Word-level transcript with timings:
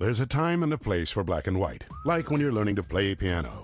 There's 0.00 0.18
a 0.18 0.26
time 0.26 0.64
and 0.64 0.72
a 0.72 0.78
place 0.78 1.12
for 1.12 1.22
black 1.22 1.46
and 1.46 1.56
white, 1.56 1.86
like 2.04 2.28
when 2.28 2.40
you're 2.40 2.50
learning 2.50 2.74
to 2.76 2.82
play 2.82 3.14
piano, 3.14 3.63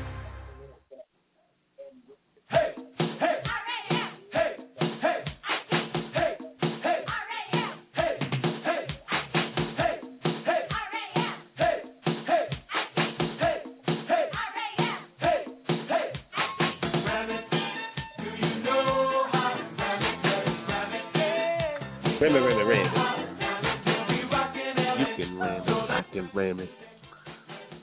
Can 26.21 26.29
ram 26.33 26.59
it. 26.59 26.69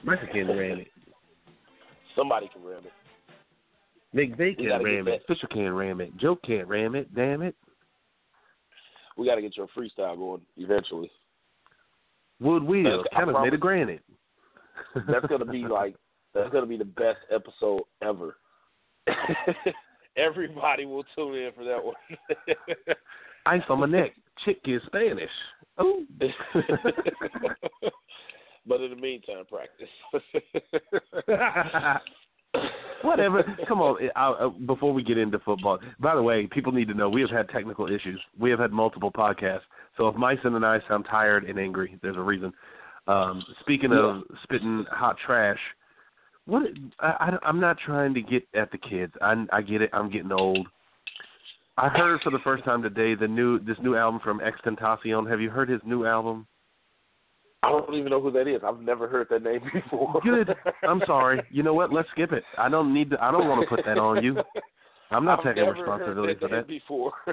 Mexican 0.05 0.48
ram 0.48 0.78
it. 0.78 0.88
Somebody 2.16 2.48
can 2.53 2.62
ram 2.64 2.84
it. 2.84 3.08
McVay 4.14 4.56
can 4.56 4.69
gotta 4.69 4.84
ram 4.84 5.09
it. 5.09 5.23
Fisher 5.27 5.47
can't 5.48 5.75
ram 5.75 6.01
it. 6.01 6.17
Joe 6.17 6.37
can't 6.45 6.67
ram 6.67 6.95
it. 6.95 7.14
Damn 7.14 7.42
it. 7.42 7.55
We 9.17 9.27
got 9.27 9.34
to 9.34 9.42
get 9.42 9.56
your 9.56 9.67
freestyle 9.77 10.17
going 10.17 10.42
eventually. 10.56 11.11
Wood 12.41 12.62
wheel. 12.62 13.05
Kind 13.12 13.31
of 13.31 13.42
made 13.42 13.53
a 13.53 13.59
granite. 13.59 14.03
That's 14.95 15.27
gonna 15.27 15.45
be 15.45 15.65
like 15.65 15.97
that's 16.34 16.50
gonna 16.50 16.67
be 16.67 16.77
the 16.77 16.84
best 16.84 17.19
episode 17.33 17.83
ever. 18.00 18.37
Everybody 20.17 20.84
will 20.84 21.05
tune 21.17 21.34
in 21.34 21.50
for 21.53 21.65
that 21.65 21.83
one. 21.83 21.95
Ice 23.47 23.62
on 23.69 23.81
my 23.81 23.87
neck. 23.87 24.12
Chick 24.45 24.61
is 24.67 24.81
Spanish. 24.87 25.31
Oh. 25.78 26.03
but 28.67 28.81
in 28.81 28.91
the 28.91 28.97
meantime, 28.97 29.45
practice. 29.48 29.89
Whatever. 33.02 33.44
Come 33.66 33.80
on. 33.80 34.08
I, 34.16 34.30
uh, 34.30 34.48
before 34.48 34.92
we 34.92 35.02
get 35.02 35.18
into 35.18 35.38
football, 35.41 35.78
by 36.00 36.14
the 36.14 36.22
way, 36.22 36.46
people 36.46 36.72
need 36.72 36.88
to 36.88 36.94
know 36.94 37.08
we 37.08 37.20
have 37.20 37.30
had 37.30 37.48
technical 37.48 37.86
issues. 37.86 38.20
We 38.38 38.50
have 38.50 38.58
had 38.58 38.72
multiple 38.72 39.12
podcasts. 39.12 39.60
So 39.97 40.09
if 40.09 40.16
Myson 40.16 40.54
and 40.54 40.64
I 40.64 40.78
sound 40.88 41.06
tired 41.10 41.44
and 41.44 41.58
angry, 41.58 41.98
there's 42.03 42.16
a 42.16 42.20
reason. 42.20 42.53
Um, 43.06 43.42
speaking 43.60 43.92
of 43.92 44.22
spitting 44.42 44.84
hot 44.91 45.16
trash, 45.25 45.58
what 46.47 46.62
I, 47.00 47.06
I, 47.06 47.38
I'm 47.42 47.60
not 47.60 47.78
trying 47.84 48.14
to 48.14 48.22
get 48.22 48.47
at 48.54 48.70
the 48.70 48.78
kids. 48.78 49.12
I, 49.22 49.44
I 49.53 49.62
get 49.62 49.82
it. 49.82 49.91
I'm 49.92 50.10
getting 50.10 50.32
old. 50.32 50.66
I 51.76 51.88
heard 51.88 52.20
for 52.22 52.31
the 52.31 52.41
first 52.42 52.64
time 52.64 52.82
today 52.82 53.14
the 53.14 53.28
new 53.28 53.60
this 53.60 53.76
new 53.81 53.94
album 53.94 54.20
from 54.22 54.41
XXXTentacion. 54.41 55.31
Have 55.31 55.41
you 55.41 55.48
heard 55.48 55.69
his 55.69 55.81
new 55.84 56.06
album? 56.06 56.47
I 57.62 57.70
don't 57.70 57.94
even 57.94 58.10
know 58.10 58.20
who 58.20 58.30
that 58.32 58.46
is. 58.46 58.60
I've 58.64 58.80
never 58.80 59.08
heard 59.08 59.26
that 59.30 59.42
name 59.42 59.60
before. 59.72 60.20
Good. 60.22 60.54
I'm 60.88 61.02
sorry. 61.06 61.42
You 61.50 61.62
know 61.62 61.74
what? 61.74 61.92
Let's 61.92 62.08
skip 62.10 62.32
it. 62.32 62.44
I 62.56 62.69
don't 62.69 62.94
need 62.94 63.10
to. 63.10 63.22
I 63.22 63.30
don't 63.32 63.48
want 63.48 63.62
to 63.62 63.66
put 63.76 63.84
that 63.84 63.98
on 63.98 64.22
you. 64.22 64.36
I'm 65.10 65.24
not 65.24 65.41
I've 65.41 65.44
taking 65.46 65.64
never 65.64 65.78
responsibility 65.78 66.34
heard 66.34 66.41
for 66.41 66.48
that 66.48 66.56
that. 66.56 66.69
Before. 66.69 67.12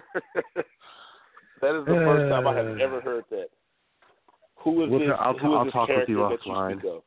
that 1.61 1.79
is 1.79 1.85
the 1.85 1.93
first 1.93 2.29
time 2.31 2.47
I 2.47 2.55
have 2.55 2.65
Uh. 2.67 2.83
ever 2.83 3.01
heard 3.01 3.25
that. 3.31 3.47
Who 4.63 4.83
is 4.83 4.89
We'll 4.89 4.99
this? 5.01 5.09
ta- 5.09 5.15
I'll, 5.23 5.37
who 5.37 5.53
is 5.53 5.57
I'll 5.57 5.63
this 5.65 5.73
talk 5.73 5.89
with 5.89 6.09
you 6.09 6.17
offline. 6.17 6.83
You? 6.83 7.01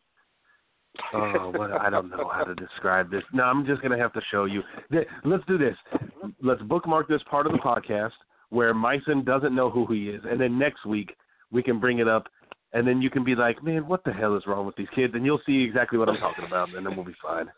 Oh, 1.14 1.52
what 1.54 1.72
I 1.72 1.90
don't 1.90 2.10
know 2.10 2.28
how 2.32 2.44
to 2.44 2.54
describe 2.54 3.10
this. 3.10 3.22
No, 3.32 3.44
I'm 3.44 3.64
just 3.66 3.82
gonna 3.82 3.98
have 3.98 4.12
to 4.14 4.20
show 4.30 4.44
you. 4.46 4.62
Let's 5.24 5.44
do 5.46 5.58
this. 5.58 5.76
Let's 6.42 6.62
bookmark 6.62 7.08
this 7.08 7.22
part 7.30 7.46
of 7.46 7.52
the 7.52 7.58
podcast 7.58 8.12
where 8.50 8.72
Myson 8.74 9.24
doesn't 9.24 9.54
know 9.54 9.70
who 9.70 9.86
he 9.92 10.08
is, 10.08 10.22
and 10.28 10.40
then 10.40 10.58
next 10.58 10.86
week 10.86 11.14
we 11.50 11.62
can 11.62 11.78
bring 11.80 11.98
it 11.98 12.08
up, 12.08 12.26
and 12.72 12.86
then 12.86 13.00
you 13.02 13.10
can 13.10 13.24
be 13.24 13.34
like, 13.34 13.62
"Man, 13.62 13.86
what 13.86 14.04
the 14.04 14.12
hell 14.12 14.36
is 14.36 14.46
wrong 14.46 14.66
with 14.66 14.76
these 14.76 14.88
kids?" 14.94 15.14
And 15.14 15.24
you'll 15.24 15.42
see 15.46 15.62
exactly 15.62 15.98
what 15.98 16.08
I'm 16.08 16.18
talking 16.18 16.44
about, 16.46 16.74
and 16.74 16.84
then 16.86 16.96
we'll 16.96 17.04
be 17.04 17.14
fine. 17.22 17.50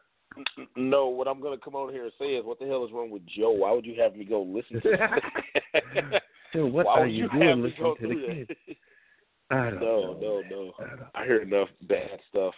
No, 0.77 1.09
what 1.09 1.27
I'm 1.27 1.41
going 1.41 1.59
to 1.59 1.65
come 1.65 1.75
on 1.75 1.93
here 1.93 2.05
and 2.05 2.13
say 2.19 2.27
is, 2.37 2.45
what 2.45 2.61
the 2.61 2.67
hell 2.67 2.85
is 2.85 2.93
wrong 2.93 3.11
with 3.11 3.27
Joe? 3.27 3.51
Why 3.51 3.73
would 3.73 3.85
you 3.85 4.01
have 4.01 4.15
me 4.15 4.25
go 4.25 4.43
listen 4.43 4.81
to 4.81 4.97
that? 4.97 6.23
So 6.53 6.67
what 6.67 6.87
Why 6.87 7.01
are 7.01 7.07
you 7.07 7.29
have 7.29 7.41
doing 7.41 7.63
listening 7.63 7.95
to 8.01 8.09
the 8.09 8.47
kids? 8.47 8.51
I 9.51 9.71
don't 9.71 9.81
No, 9.81 10.13
know. 10.15 10.19
no, 10.21 10.43
no. 10.51 10.73
I 11.15 11.25
hear 11.25 11.43
enough 11.43 11.69
bad 11.89 12.19
stuff. 12.29 12.55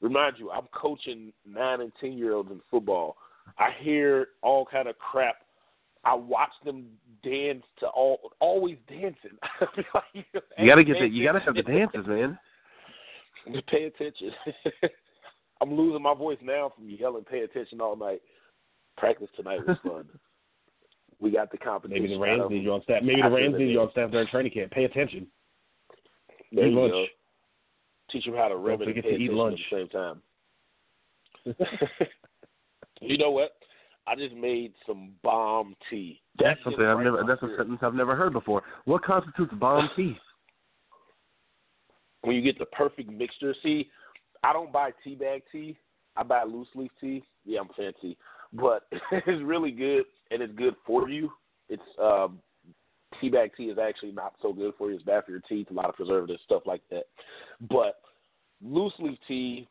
Remind 0.00 0.38
you, 0.38 0.50
I'm 0.50 0.68
coaching 0.72 1.32
nine 1.46 1.80
and 1.80 1.92
ten 2.00 2.12
year 2.12 2.34
olds 2.34 2.50
in 2.50 2.60
football. 2.70 3.16
I 3.58 3.70
hear 3.80 4.28
all 4.42 4.66
kind 4.66 4.88
of 4.88 4.98
crap. 4.98 5.36
I 6.04 6.14
watch 6.14 6.50
them 6.64 6.84
dance 7.22 7.64
to 7.80 7.86
all 7.86 8.32
always 8.40 8.76
dancing. 8.88 9.38
I 9.42 9.66
be 9.76 9.82
like, 9.94 10.26
You 10.58 10.66
gotta 10.66 10.84
get 10.84 10.96
pay 10.96 11.00
the 11.08 11.08
you 11.08 11.24
gotta 11.24 11.40
have 11.40 11.54
the 11.54 11.60
attention. 11.60 11.88
dances, 11.92 12.06
man. 12.06 12.38
Just 13.52 13.66
pay 13.68 13.84
attention. 13.84 14.30
I'm 15.60 15.74
losing 15.74 16.02
my 16.02 16.14
voice 16.14 16.38
now 16.42 16.72
from 16.74 16.88
yelling 16.90 17.24
"pay 17.24 17.40
attention" 17.40 17.80
all 17.80 17.96
night. 17.96 18.20
Practice 18.98 19.28
tonight 19.36 19.60
was 19.66 19.76
fun. 19.86 20.06
we 21.20 21.30
got 21.30 21.50
the 21.50 21.58
competition. 21.58 22.02
Maybe 22.02 22.14
the 22.14 22.20
Rams 22.20 22.50
need 22.50 22.62
you 22.62 22.72
on 22.72 22.82
staff. 22.82 23.02
Maybe 23.02 23.20
the 23.22 23.26
after 23.26 23.36
Rams 23.36 23.52
the 23.54 23.58
need 23.60 23.72
you 23.72 23.80
on 23.80 23.86
game. 23.86 23.92
staff 23.92 24.10
during 24.10 24.26
training 24.28 24.52
camp. 24.52 24.70
Pay 24.72 24.84
attention. 24.84 25.26
There 26.52 26.66
Eat 26.66 26.70
you 26.72 26.78
lunch. 26.80 26.92
go. 26.92 27.04
Teach 28.10 28.24
them 28.26 28.34
how 28.34 28.48
to 28.48 28.56
rub 28.56 28.82
it 28.82 28.88
and 28.88 28.94
forget 28.94 29.04
pay 29.10 29.16
to 29.16 29.22
eat 29.24 29.32
lunch. 29.32 29.58
at 29.72 29.76
the 29.76 29.76
same 29.82 29.88
time. 29.88 30.22
you 33.00 33.18
know 33.18 33.30
what? 33.30 33.52
I 34.06 34.14
just 34.14 34.34
made 34.34 34.72
some 34.86 35.12
bomb 35.22 35.74
tea. 35.88 36.20
That's 36.38 36.60
something 36.62 36.84
I've 36.84 36.98
right 36.98 37.04
never. 37.04 37.24
That's 37.26 37.42
a 37.42 37.56
sentence 37.56 37.78
I've 37.82 37.94
never 37.94 38.14
heard 38.14 38.32
before. 38.32 38.62
What 38.84 39.02
constitutes 39.02 39.52
bomb 39.54 39.88
tea? 39.96 40.16
When 42.22 42.34
you 42.34 42.40
get 42.40 42.58
the 42.58 42.64
perfect 42.64 43.10
mixture. 43.10 43.54
See, 43.62 43.90
I 44.42 44.54
don't 44.54 44.72
buy 44.72 44.92
tea 45.04 45.14
bag 45.14 45.42
tea. 45.52 45.76
I 46.16 46.22
buy 46.22 46.44
loose 46.44 46.68
leaf 46.74 46.90
tea. 46.98 47.22
Yeah, 47.44 47.60
I'm 47.60 47.68
fancy, 47.76 48.16
but 48.54 48.86
it's 49.12 49.42
really 49.42 49.70
good 49.70 50.04
and 50.30 50.42
it's 50.42 50.54
good 50.54 50.74
for 50.86 51.10
you. 51.10 51.30
It's 51.68 51.82
um, 52.02 52.38
tea 53.20 53.28
bag 53.28 53.52
tea 53.56 53.64
is 53.64 53.78
actually 53.78 54.12
not 54.12 54.34
so 54.40 54.52
good 54.52 54.72
for 54.78 54.88
you. 54.88 54.96
It's 54.96 55.04
bad 55.04 55.24
for 55.24 55.32
your 55.32 55.42
teeth. 55.48 55.68
A 55.70 55.74
lot 55.74 55.88
of 55.88 55.96
preservatives, 55.96 56.40
stuff 56.44 56.62
like 56.66 56.82
that. 56.90 57.04
But 57.68 57.96
loose 58.62 58.94
leaf 58.98 59.18
tea, 59.28 59.68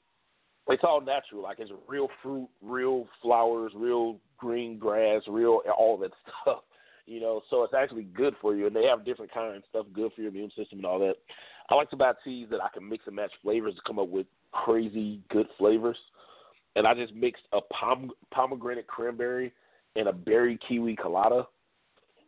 it's 0.70 0.84
all 0.84 1.02
natural. 1.02 1.44
Like 1.44 1.60
it's 1.60 1.72
real 1.88 2.08
fruit, 2.22 2.50
real 2.62 3.08
flowers, 3.22 3.72
real 3.76 4.18
green 4.38 4.78
grass, 4.78 5.22
real 5.28 5.62
all 5.78 5.98
that 5.98 6.12
stuff. 6.42 6.60
You 7.06 7.20
know, 7.20 7.42
so 7.50 7.64
it's 7.64 7.74
actually 7.74 8.04
good 8.04 8.34
for 8.42 8.56
you. 8.56 8.66
And 8.68 8.76
they 8.76 8.86
have 8.86 9.04
different 9.04 9.34
kinds, 9.34 9.58
of 9.58 9.64
stuff 9.70 9.86
good 9.94 10.12
for 10.16 10.22
your 10.22 10.32
immune 10.32 10.52
system 10.56 10.80
and 10.80 10.86
all 10.86 11.00
that. 11.00 11.16
I 11.70 11.76
like 11.76 11.90
to 11.90 11.98
buy 11.98 12.14
teas 12.24 12.48
that 12.52 12.62
I 12.62 12.70
can 12.74 12.88
mix 12.88 13.06
and 13.08 13.16
match 13.16 13.32
flavors 13.42 13.76
to 13.76 13.82
come 13.86 14.00
up 14.00 14.08
with 14.08 14.26
crazy 14.52 15.20
good 15.30 15.48
flavors. 15.58 15.98
And 16.76 16.88
I 16.88 16.94
just 16.94 17.14
mixed 17.14 17.44
a 17.52 17.60
pom- 17.74 18.12
pomegranate 18.32 18.88
cranberry 18.88 19.52
and 19.96 20.08
a 20.08 20.14
berry 20.14 20.58
kiwi 20.68 20.96
colada. 20.96 21.46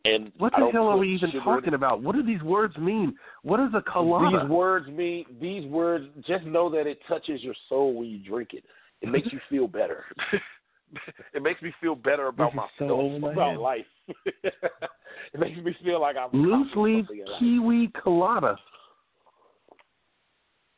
And 0.06 0.32
What 0.38 0.54
the 0.58 0.70
hell 0.72 0.88
are 0.88 0.98
we 0.98 1.16
even 1.16 1.32
talking 1.44 1.74
about? 1.74 2.02
What 2.02 2.16
do 2.16 2.24
these 2.24 2.42
words 2.44 2.78
mean? 2.78 3.16
What 3.42 3.60
is 3.60 3.70
a 3.74 3.82
colada? 3.82 4.44
These 4.44 4.50
words 4.50 4.88
mean 4.88 5.26
these 5.42 5.66
words. 5.66 6.06
Just 6.28 6.46
know 6.46 6.70
that 6.70 6.86
it 6.86 7.00
touches 7.08 7.42
your 7.42 7.56
soul 7.68 7.96
when 7.96 8.08
you 8.10 8.20
drink 8.20 8.50
it. 8.54 8.64
It 9.02 9.10
makes 9.10 9.28
you 9.32 9.40
feel 9.50 9.68
better. 9.68 10.06
it 11.34 11.42
makes 11.42 11.62
me 11.62 11.74
feel 11.82 11.96
better 11.96 12.28
about 12.28 12.52
so 12.52 12.86
myself, 12.88 13.22
my 13.22 13.34
about 13.34 13.60
life. 13.60 13.86
it 14.36 15.40
makes 15.40 15.58
me 15.58 15.76
feel 15.84 16.00
like 16.00 16.16
I'm 16.18 16.30
Loose 16.40 16.68
leaf 16.76 17.06
something 17.06 17.20
in 17.26 17.32
life. 17.32 17.40
kiwi 17.40 17.92
colada. 18.02 18.56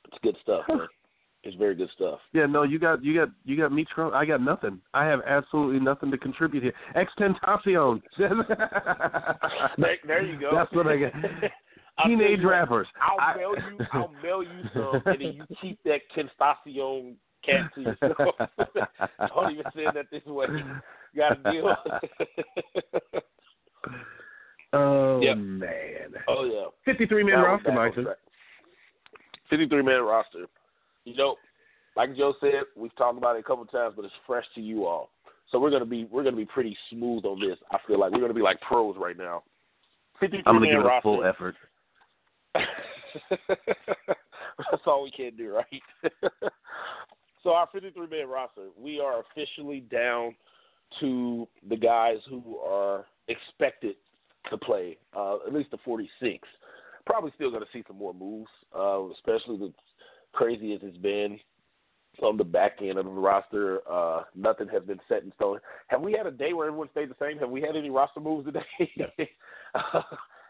It's 0.06 0.18
good 0.24 0.38
stuff, 0.42 0.64
man. 0.70 0.88
It's 1.48 1.56
very 1.56 1.76
good 1.76 1.90
stuff. 1.96 2.20
Yeah, 2.34 2.46
no, 2.46 2.64
you 2.64 2.78
got 2.78 3.02
you 3.02 3.16
got 3.16 3.30
you 3.46 3.56
got 3.56 3.72
me. 3.72 3.86
Trump. 3.96 4.14
I 4.14 4.26
got 4.26 4.42
nothing. 4.42 4.82
I 4.94 5.06
have 5.06 5.22
absolutely 5.26 5.80
nothing 5.80 6.12
to 6.12 6.18
contribute 6.18 6.62
here. 6.62 6.74
XXXTentacion. 6.96 8.02
There, 9.78 9.96
there 10.06 10.26
you 10.26 10.38
go. 10.40 10.50
That's 10.54 10.72
what 10.74 10.88
I 10.88 10.98
got. 10.98 11.14
Teenage 12.06 12.40
you 12.42 12.50
rappers. 12.50 12.88
I'll 13.02 13.18
I- 13.20 13.38
mail 13.38 13.54
you. 13.56 13.86
I'll 13.94 14.12
mail 14.22 14.44
you 14.44 14.64
some, 14.74 15.02
and 15.06 15.22
then 15.22 15.34
you 15.34 15.44
keep 15.62 15.80
that 15.86 16.02
Kenstacion 16.16 17.16
cat 17.46 17.72
to 17.76 17.82
yourself. 17.82 18.36
Don't 19.34 19.52
even 19.54 19.66
say 19.74 19.86
that 19.94 20.08
this 20.12 20.26
way. 20.26 20.48
Got 21.16 21.40
a 21.46 21.52
deal. 21.52 21.76
Oh 24.74 25.22
Yep. 25.22 25.38
man, 25.38 26.14
oh 26.28 26.44
yeah. 26.44 26.66
fifty-three 26.84 27.24
man 27.24 27.40
roster, 27.40 27.72
Mike. 27.72 27.94
Fifty-three 29.50 29.82
man 29.82 30.02
roster. 30.02 30.46
You 31.08 31.16
know, 31.16 31.36
like 31.96 32.18
Joe 32.18 32.34
said, 32.42 32.64
we've 32.76 32.94
talked 32.98 33.18
about 33.18 33.38
it 33.38 33.40
a 33.40 33.44
couple 33.44 33.64
times, 33.66 33.94
but 33.96 34.04
it's 34.04 34.14
fresh 34.26 34.44
to 34.56 34.62
you 34.62 34.86
all. 34.86 35.10
So 35.50 35.58
we're 35.58 35.72
gonna 35.72 35.86
be 35.86 36.04
we're 36.12 36.24
gonna 36.24 36.36
be 36.36 36.46
pretty 36.46 36.78
smooth 36.90 37.24
on 37.24 37.40
this. 37.40 37.58
I 37.72 37.78
feel 37.88 37.98
like 37.98 38.12
we're 38.12 38.20
gonna 38.20 38.34
be 38.34 38.42
like 38.42 38.60
pros 38.60 38.98
right 39.00 39.18
now. 39.18 39.44
I'm 40.46 40.56
gonna 40.56 40.68
give 40.68 40.82
it 40.82 40.86
a 40.86 41.00
full 41.02 41.24
effort. 41.24 41.56
That's 44.70 44.82
all 44.86 45.04
we 45.04 45.12
can 45.12 45.38
do, 45.38 45.56
right? 45.56 45.82
so 47.44 47.52
our 47.52 47.70
53 47.72 48.08
man 48.08 48.28
roster, 48.28 48.68
we 48.78 49.00
are 49.00 49.22
officially 49.22 49.80
down 49.80 50.36
to 51.00 51.48
the 51.70 51.78
guys 51.78 52.18
who 52.30 52.58
are 52.58 53.06
expected 53.30 53.96
to 54.50 54.58
play, 54.58 54.98
uh, 55.16 55.38
at 55.48 55.54
least 55.54 55.72
the 55.72 55.78
46. 55.86 56.48
Probably 57.06 57.32
still 57.36 57.52
going 57.52 57.62
to 57.62 57.70
see 57.72 57.84
some 57.88 57.98
more 57.98 58.14
moves, 58.14 58.50
uh, 58.78 59.04
especially 59.12 59.58
the 59.58 59.74
crazy 60.34 60.74
as 60.74 60.80
it's 60.84 60.98
been 60.98 61.40
on 62.22 62.38
the 62.38 62.44
back 62.44 62.78
end 62.82 62.98
of 62.98 63.06
the 63.06 63.12
roster. 63.12 63.80
Uh, 63.90 64.24
nothing 64.36 64.68
has 64.70 64.84
been 64.84 65.00
set 65.08 65.24
in 65.24 65.32
stone. 65.36 65.60
Have 65.88 66.02
we 66.02 66.14
had 66.14 66.26
a 66.26 66.32
day 66.32 66.54
where 66.54 66.68
everyone 66.68 66.90
stayed 66.92 67.10
the 67.10 67.16
same? 67.20 67.38
Have 67.40 67.50
we 67.50 67.62
had 67.62 67.76
any 67.76 67.90
roster 67.90 68.20
moves 68.20 68.46
today? 68.46 68.62
uh, 69.76 70.02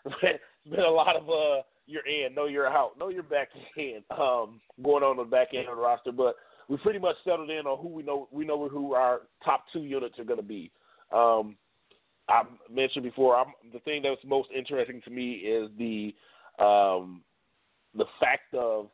it's 0.06 0.40
been 0.70 0.80
a 0.80 0.90
lot 0.90 1.16
of 1.16 1.30
uh, 1.30 1.62
you're 1.88 2.06
in, 2.06 2.36
no, 2.36 2.46
you're 2.46 2.68
out, 2.68 2.92
no, 3.00 3.10
you're 3.10 3.24
back 3.24 3.48
in, 3.78 4.04
um, 4.12 4.60
going 4.84 5.04
on 5.04 5.18
the 5.18 5.24
back 5.24 5.50
end 5.54 5.68
of 5.70 5.78
the 5.78 5.82
roster. 5.82 6.12
But 6.12 6.36
we 6.68 6.78
pretty 6.78 7.00
much 7.00 7.16
settled 7.24 7.50
in 7.50 7.66
on 7.66 7.82
who 7.82 7.88
we 7.88 8.04
know. 8.04 8.28
We 8.32 8.46
know 8.46 8.68
who 8.68 8.94
our 8.94 9.22
top 9.44 9.66
two 9.72 9.84
units 9.84 10.20
are 10.20 10.26
going 10.26 10.40
to 10.40 10.46
be. 10.46 10.72
Um, 11.14 11.56
I 12.30 12.44
mentioned 12.70 13.04
before. 13.04 13.38
I'm, 13.38 13.54
the 13.72 13.80
thing 13.80 14.02
that's 14.02 14.20
most 14.26 14.50
interesting 14.56 15.02
to 15.06 15.10
me 15.10 15.34
is 15.34 15.70
the 15.78 16.14
um, 16.64 17.22
the 17.96 18.06
fact 18.20 18.54
of 18.54 18.90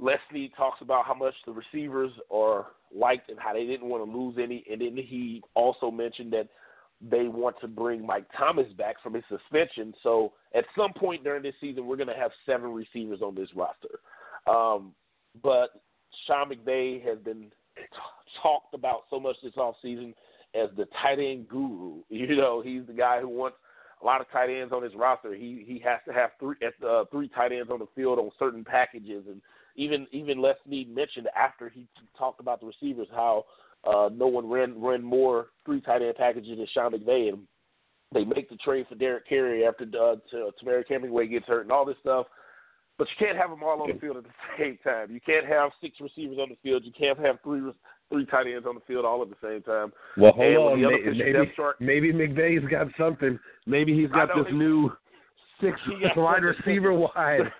Leslie 0.00 0.52
talks 0.56 0.80
about 0.80 1.04
how 1.06 1.14
much 1.14 1.34
the 1.46 1.52
receivers 1.52 2.10
are 2.32 2.68
liked 2.94 3.28
and 3.28 3.38
how 3.38 3.52
they 3.52 3.66
didn't 3.66 3.88
want 3.88 4.04
to 4.04 4.18
lose 4.18 4.36
any, 4.42 4.64
and 4.70 4.80
then 4.80 4.96
he 4.96 5.42
also 5.54 5.90
mentioned 5.90 6.32
that 6.32 6.48
they 7.02 7.28
want 7.28 7.56
to 7.60 7.68
bring 7.68 8.04
Mike 8.04 8.26
Thomas 8.36 8.66
back 8.76 8.96
from 9.02 9.14
his 9.14 9.24
suspension. 9.28 9.94
So 10.02 10.32
at 10.54 10.64
some 10.76 10.92
point 10.92 11.24
during 11.24 11.42
this 11.42 11.54
season, 11.60 11.86
we're 11.86 11.96
going 11.96 12.08
to 12.08 12.14
have 12.14 12.30
seven 12.44 12.72
receivers 12.72 13.22
on 13.22 13.34
this 13.34 13.48
roster. 13.54 14.00
Um, 14.46 14.92
but 15.42 15.80
Sean 16.26 16.50
McVay 16.50 17.02
has 17.06 17.18
been 17.18 17.50
t- 17.76 17.82
talked 18.42 18.74
about 18.74 19.04
so 19.10 19.20
much 19.20 19.36
this 19.42 19.54
offseason 19.54 20.14
as 20.54 20.68
the 20.76 20.86
tight 21.02 21.18
end 21.18 21.48
guru. 21.48 22.02
You 22.08 22.36
know, 22.36 22.62
he's 22.62 22.82
the 22.86 22.92
guy 22.92 23.20
who 23.20 23.28
wants 23.28 23.56
a 24.02 24.04
lot 24.04 24.20
of 24.20 24.30
tight 24.30 24.50
ends 24.50 24.72
on 24.72 24.82
his 24.82 24.94
roster. 24.94 25.34
He 25.34 25.64
he 25.66 25.78
has 25.84 26.00
to 26.06 26.12
have 26.12 26.30
three 26.38 26.56
uh, 26.86 27.04
three 27.10 27.28
tight 27.28 27.52
ends 27.52 27.70
on 27.70 27.78
the 27.78 27.88
field 27.94 28.18
on 28.18 28.30
certain 28.38 28.64
packages, 28.64 29.24
and 29.28 29.40
even 29.80 30.06
even 30.12 30.42
Les 30.42 30.54
Snead 30.66 30.94
mentioned 30.94 31.28
after 31.34 31.70
he 31.70 31.86
talked 32.18 32.38
about 32.38 32.60
the 32.60 32.66
receivers 32.66 33.08
how 33.12 33.44
uh, 33.84 34.10
no 34.12 34.26
one 34.26 34.48
ran 34.48 34.80
ran 34.80 35.02
more 35.02 35.46
three 35.64 35.80
tight 35.80 36.02
end 36.02 36.14
packages 36.16 36.58
than 36.58 36.66
Sean 36.72 36.92
McVay, 36.92 37.30
and 37.30 37.38
they 38.12 38.24
make 38.24 38.50
the 38.50 38.56
trade 38.56 38.86
for 38.88 38.94
Derek 38.94 39.26
Carrier 39.26 39.66
after 39.66 39.84
uh, 39.84 40.16
to, 40.30 40.50
Temarrick 40.62 40.88
Hemingway 40.88 41.28
gets 41.28 41.46
hurt 41.46 41.62
and 41.62 41.72
all 41.72 41.86
this 41.86 41.96
stuff. 42.00 42.26
But 42.98 43.08
you 43.08 43.26
can't 43.26 43.38
have 43.38 43.48
them 43.48 43.62
all 43.62 43.80
on 43.80 43.88
the 43.90 43.98
field 43.98 44.18
at 44.18 44.24
the 44.24 44.30
same 44.58 44.78
time. 44.84 45.10
You 45.10 45.20
can't 45.20 45.46
have 45.46 45.70
six 45.80 45.96
receivers 45.98 46.36
on 46.38 46.50
the 46.50 46.56
field. 46.62 46.82
You 46.84 46.92
can't 46.92 47.18
have 47.18 47.36
three 47.42 47.62
three 48.10 48.26
tight 48.26 48.48
ends 48.48 48.66
on 48.68 48.74
the 48.74 48.82
field 48.86 49.06
all 49.06 49.22
at 49.22 49.30
the 49.30 49.36
same 49.42 49.62
time. 49.62 49.92
Well, 50.18 50.32
hold 50.32 50.78
with 50.78 50.86
on. 50.92 51.16
Maybe, 51.16 51.32
depth 51.32 51.56
chart- 51.56 51.80
maybe 51.80 52.12
McVay's 52.12 52.68
got 52.70 52.88
something. 52.98 53.38
Maybe 53.66 53.98
he's 53.98 54.10
got 54.10 54.28
this 54.36 54.46
he- 54.48 54.56
new 54.56 54.92
six 55.62 55.80
wide 56.16 56.42
receiver 56.42 56.92
wide. 56.92 57.50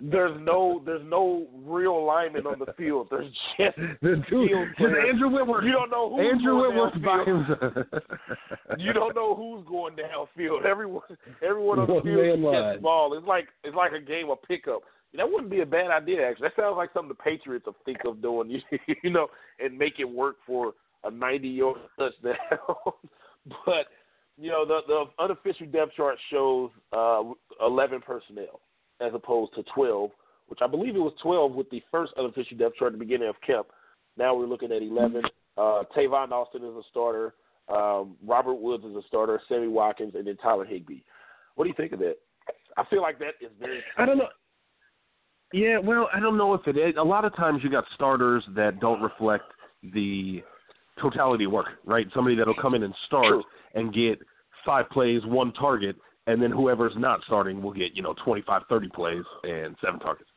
There's 0.00 0.40
no 0.40 0.82
there's 0.86 1.04
no 1.04 1.46
real 1.64 2.04
lineman 2.04 2.46
on 2.46 2.58
the 2.58 2.72
field. 2.74 3.08
There's 3.10 3.26
just 3.58 3.76
The 4.02 4.22
dude, 4.30 4.48
field 4.48 4.68
just. 4.78 4.92
Andrew 5.08 5.28
Whitworth. 5.28 5.64
You 5.64 5.72
don't 5.72 5.90
know 5.90 6.10
who's 6.10 6.32
Andrew 6.32 6.52
going 6.52 6.76
Whitworth 6.76 7.02
by 7.02 7.24
himself. 7.24 8.40
You 8.78 8.92
don't 8.92 9.14
know 9.14 9.34
who's 9.34 9.66
going 9.66 9.96
downfield. 9.96 10.64
Everyone 10.64 11.02
everyone 11.42 11.78
on 11.78 11.86
the 11.88 12.00
field 12.02 12.38
is 12.38 12.44
line. 12.44 12.80
ball. 12.80 13.16
It's 13.16 13.26
like 13.26 13.48
it's 13.64 13.76
like 13.76 13.92
a 13.92 14.00
game 14.00 14.30
of 14.30 14.42
pickup. 14.42 14.80
That 15.14 15.28
wouldn't 15.28 15.50
be 15.50 15.60
a 15.60 15.66
bad 15.66 15.90
idea 15.90 16.28
actually. 16.28 16.48
That 16.48 16.62
sounds 16.62 16.76
like 16.76 16.90
something 16.94 17.08
the 17.08 17.14
Patriots 17.14 17.66
would 17.66 17.74
think 17.84 17.98
of 18.06 18.22
doing. 18.22 18.62
You 19.02 19.10
know, 19.10 19.28
and 19.58 19.76
make 19.76 19.98
it 19.98 20.04
work 20.04 20.36
for 20.46 20.72
a 21.04 21.10
90 21.10 21.48
yard 21.48 21.76
touchdown. 21.98 22.34
but 23.66 23.86
you 24.38 24.50
know, 24.50 24.64
the 24.64 24.80
the 24.86 25.04
unofficial 25.22 25.66
depth 25.66 25.92
chart 25.96 26.16
shows 26.30 26.70
uh, 26.92 27.22
11 27.60 28.00
personnel 28.00 28.60
as 29.00 29.12
opposed 29.14 29.54
to 29.54 29.62
12, 29.74 30.10
which 30.48 30.60
I 30.62 30.66
believe 30.66 30.96
it 30.96 31.00
was 31.00 31.14
12 31.22 31.52
with 31.52 31.70
the 31.70 31.82
first 31.90 32.12
unofficial 32.18 32.56
depth 32.56 32.76
chart 32.76 32.92
at 32.92 32.98
the 32.98 33.04
beginning 33.04 33.28
of 33.28 33.36
camp. 33.46 33.68
Now 34.16 34.34
we're 34.34 34.46
looking 34.46 34.72
at 34.72 34.82
11. 34.82 35.22
Uh, 35.56 35.82
Tavon 35.96 36.32
Austin 36.32 36.62
is 36.62 36.74
a 36.74 36.82
starter. 36.90 37.34
Um, 37.68 38.16
Robert 38.26 38.54
Woods 38.54 38.84
is 38.84 38.96
a 38.96 39.02
starter. 39.06 39.40
Sammy 39.48 39.68
Watkins, 39.68 40.14
and 40.14 40.26
then 40.26 40.36
Tyler 40.36 40.64
Higbee. 40.64 41.02
What 41.54 41.64
do 41.64 41.68
you 41.68 41.76
think 41.76 41.92
of 41.92 41.98
that? 42.00 42.16
I 42.76 42.84
feel 42.90 43.02
like 43.02 43.18
that 43.18 43.34
is 43.40 43.50
very. 43.60 43.80
I 43.98 44.06
don't 44.06 44.18
know. 44.18 44.28
Yeah, 45.52 45.78
well, 45.78 46.08
I 46.14 46.20
don't 46.20 46.36
know 46.36 46.54
if 46.54 46.66
it 46.66 46.76
is. 46.76 46.94
A 46.98 47.02
lot 47.02 47.24
of 47.24 47.34
times 47.34 47.60
you 47.62 47.70
got 47.70 47.84
starters 47.94 48.44
that 48.54 48.80
don't 48.80 49.02
reflect 49.02 49.44
the 49.82 50.42
totality 51.00 51.44
of 51.44 51.52
work, 51.52 51.66
right? 51.84 52.06
Somebody 52.14 52.36
that'll 52.36 52.54
come 52.54 52.74
in 52.74 52.82
and 52.82 52.94
start 53.06 53.26
True. 53.26 53.42
and 53.74 53.92
get 53.92 54.18
five 54.64 54.88
plays, 54.90 55.22
one 55.24 55.52
target, 55.52 55.96
and 56.30 56.42
then 56.42 56.50
whoever's 56.50 56.92
not 56.96 57.20
starting 57.26 57.62
will 57.62 57.72
get, 57.72 57.94
you 57.96 58.02
know, 58.02 58.14
25, 58.24 58.62
30 58.68 58.88
plays 58.88 59.24
and 59.42 59.76
seven 59.84 59.98
targets. 60.00 60.30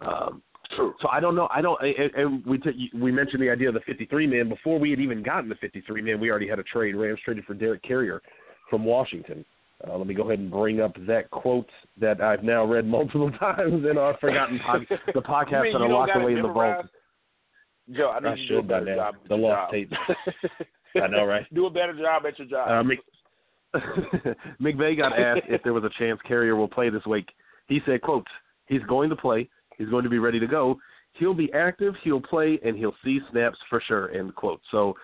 Um, 0.00 0.42
True. 0.76 0.94
so 1.00 1.08
I 1.08 1.18
don't 1.18 1.34
know. 1.34 1.48
I 1.50 1.62
don't. 1.62 1.80
And, 1.82 2.14
and 2.14 2.46
we 2.46 2.58
t- 2.58 2.90
we 2.94 3.10
mentioned 3.10 3.42
the 3.42 3.50
idea 3.50 3.68
of 3.68 3.74
the 3.74 3.80
53 3.80 4.26
man 4.26 4.48
before 4.48 4.78
we 4.78 4.90
had 4.90 5.00
even 5.00 5.22
gotten 5.22 5.48
the 5.48 5.54
53 5.56 6.02
man. 6.02 6.20
We 6.20 6.30
already 6.30 6.48
had 6.48 6.58
a 6.58 6.62
trade. 6.62 6.94
Rams 6.94 7.18
traded 7.24 7.44
for 7.44 7.54
Derek 7.54 7.82
Carrier 7.82 8.20
from 8.68 8.84
Washington. 8.84 9.44
Uh, 9.86 9.96
let 9.96 10.06
me 10.06 10.14
go 10.14 10.24
ahead 10.24 10.40
and 10.40 10.50
bring 10.50 10.80
up 10.80 10.92
that 11.06 11.30
quote 11.30 11.68
that 12.00 12.20
I've 12.20 12.42
now 12.42 12.64
read 12.64 12.86
multiple 12.98 13.30
times 13.32 13.84
in 13.90 13.96
our 13.96 14.16
forgotten 14.18 14.58
pod- 14.66 14.86
the 15.14 15.22
podcast 15.22 15.62
mean 15.62 15.72
that 15.72 15.80
are 15.82 15.88
locked 15.88 16.16
away 16.16 16.34
in 16.34 16.42
the 16.42 16.48
vault. 16.48 16.86
Joe, 17.96 18.10
I 18.10 18.20
need 18.20 18.28
I 18.28 18.34
you 18.34 18.42
to 18.42 18.48
do 18.48 18.58
a 18.58 18.62
better 18.62 18.94
job. 18.94 19.14
The 19.28 19.34
lost 19.36 19.54
job. 19.56 19.70
tapes. 19.70 19.92
I 21.02 21.06
know, 21.06 21.24
right? 21.24 21.46
Do 21.54 21.66
a 21.66 21.70
better 21.70 21.96
job 21.96 22.24
at 22.26 22.38
your 22.38 22.48
job. 22.48 22.68
Uh, 22.70 22.82
Mc, 22.82 22.98
McVay 24.60 24.96
got 24.96 25.18
asked 25.18 25.46
if 25.48 25.62
there 25.62 25.74
was 25.74 25.84
a 25.84 25.90
chance 25.98 26.18
Carrier 26.26 26.56
will 26.56 26.68
play 26.68 26.90
this 26.90 27.04
week. 27.06 27.28
He 27.66 27.80
said, 27.86 28.00
"quote 28.00 28.26
He's 28.66 28.82
going 28.88 29.10
to 29.10 29.16
play. 29.16 29.48
He's 29.76 29.88
going 29.88 30.04
to 30.04 30.10
be 30.10 30.18
ready 30.18 30.40
to 30.40 30.46
go. 30.46 30.76
He'll 31.12 31.34
be 31.34 31.52
active. 31.52 31.94
He'll 32.02 32.20
play, 32.20 32.58
and 32.64 32.76
he'll 32.76 32.94
see 33.04 33.20
snaps 33.30 33.58
for 33.68 33.82
sure." 33.86 34.10
End 34.10 34.34
quote. 34.34 34.60
So, 34.70 34.94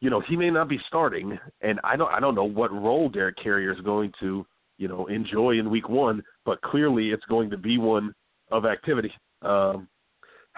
you 0.00 0.10
know, 0.10 0.20
he 0.28 0.36
may 0.36 0.50
not 0.50 0.68
be 0.68 0.80
starting, 0.88 1.38
and 1.60 1.80
I 1.84 1.96
don't. 1.96 2.12
I 2.12 2.20
don't 2.20 2.34
know 2.34 2.44
what 2.44 2.72
role 2.72 3.08
Derek 3.08 3.36
Carrier 3.42 3.72
is 3.72 3.80
going 3.80 4.12
to, 4.20 4.44
you 4.78 4.88
know, 4.88 5.06
enjoy 5.06 5.58
in 5.58 5.70
Week 5.70 5.88
One, 5.88 6.22
but 6.44 6.60
clearly 6.62 7.10
it's 7.10 7.24
going 7.26 7.50
to 7.50 7.56
be 7.56 7.78
one 7.78 8.14
of 8.50 8.64
activity. 8.64 9.12
Um, 9.42 9.88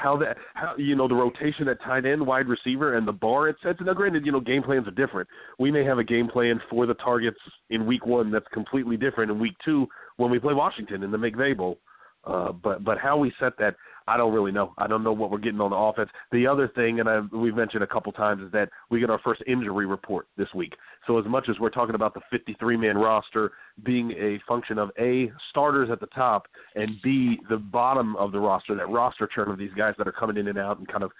how 0.00 0.16
that 0.19 0.37
how 0.54 0.75
you 0.76 0.97
know 0.97 1.09
the 1.09 1.14
rotation 1.14 1.69
at 1.69 1.83
tight 1.83 2.07
end, 2.07 2.26
wide 2.26 2.47
receiver, 2.49 2.97
and 2.97 3.07
the 3.07 3.12
bar 3.12 3.49
it 3.49 3.57
sets. 3.62 3.78
Now, 3.80 3.92
granted, 3.92 4.25
you 4.25 4.33
know 4.33 4.40
game 4.40 4.62
plans 4.62 4.88
are 4.88 4.92
different. 4.92 5.28
We 5.59 5.71
may 5.71 5.85
have 5.85 5.99
a 5.99 6.04
game 6.04 6.28
plan 6.28 6.61
for 6.71 6.87
the 6.87 6.95
targets 6.95 7.38
in 7.71 7.87
week 7.87 8.07
one 8.07 8.30
that's 8.30 8.47
completely 8.52 8.97
different 8.97 9.30
in 9.30 9.38
week 9.38 9.54
two 9.64 9.87
when 10.16 10.30
we 10.30 10.38
play 10.38 10.54
Washington 10.54 11.02
in 11.02 11.11
the 11.11 11.19
McVay 11.19 11.57
Bowl. 11.57 11.78
Uh, 12.25 12.52
but 12.52 12.85
but 12.85 12.99
how 12.99 13.16
we 13.16 13.33
set 13.40 13.52
that, 13.59 13.76
I 14.11 14.17
don't 14.17 14.35
really 14.35 14.50
know. 14.50 14.75
I 14.76 14.88
don't 14.88 15.05
know 15.05 15.12
what 15.12 15.31
we're 15.31 15.38
getting 15.38 15.61
on 15.61 15.71
the 15.71 15.76
offense. 15.76 16.11
The 16.33 16.45
other 16.45 16.67
thing, 16.67 16.99
and 16.99 17.09
I, 17.09 17.21
we've 17.33 17.55
mentioned 17.55 17.85
a 17.85 17.87
couple 17.87 18.11
times, 18.11 18.43
is 18.43 18.50
that 18.50 18.69
we 18.90 18.99
get 18.99 19.09
our 19.09 19.21
first 19.21 19.40
injury 19.47 19.87
report 19.87 20.26
this 20.37 20.49
week. 20.52 20.75
So 21.07 21.17
as 21.21 21.26
much 21.26 21.49
as 21.49 21.61
we're 21.61 21.71
talking 21.71 21.95
about 21.95 22.14
the 22.14 22.21
53-man 22.37 22.99
roster 22.99 23.52
being 23.85 24.11
a 24.12 24.40
function 24.49 24.79
of 24.79 24.90
a 24.99 25.31
starters 25.50 25.90
at 25.93 26.00
the 26.00 26.09
top 26.09 26.49
and 26.75 26.90
b 27.05 27.38
the 27.49 27.57
bottom 27.57 28.17
of 28.17 28.33
the 28.33 28.40
roster, 28.40 28.75
that 28.75 28.88
roster 28.88 29.29
churn 29.33 29.49
of 29.49 29.59
these 29.59 29.73
guys 29.76 29.95
that 29.97 30.09
are 30.09 30.12
coming 30.12 30.37
in 30.37 30.49
and 30.49 30.59
out 30.59 30.79
and 30.79 30.88
kind 30.88 31.05
of 31.05 31.12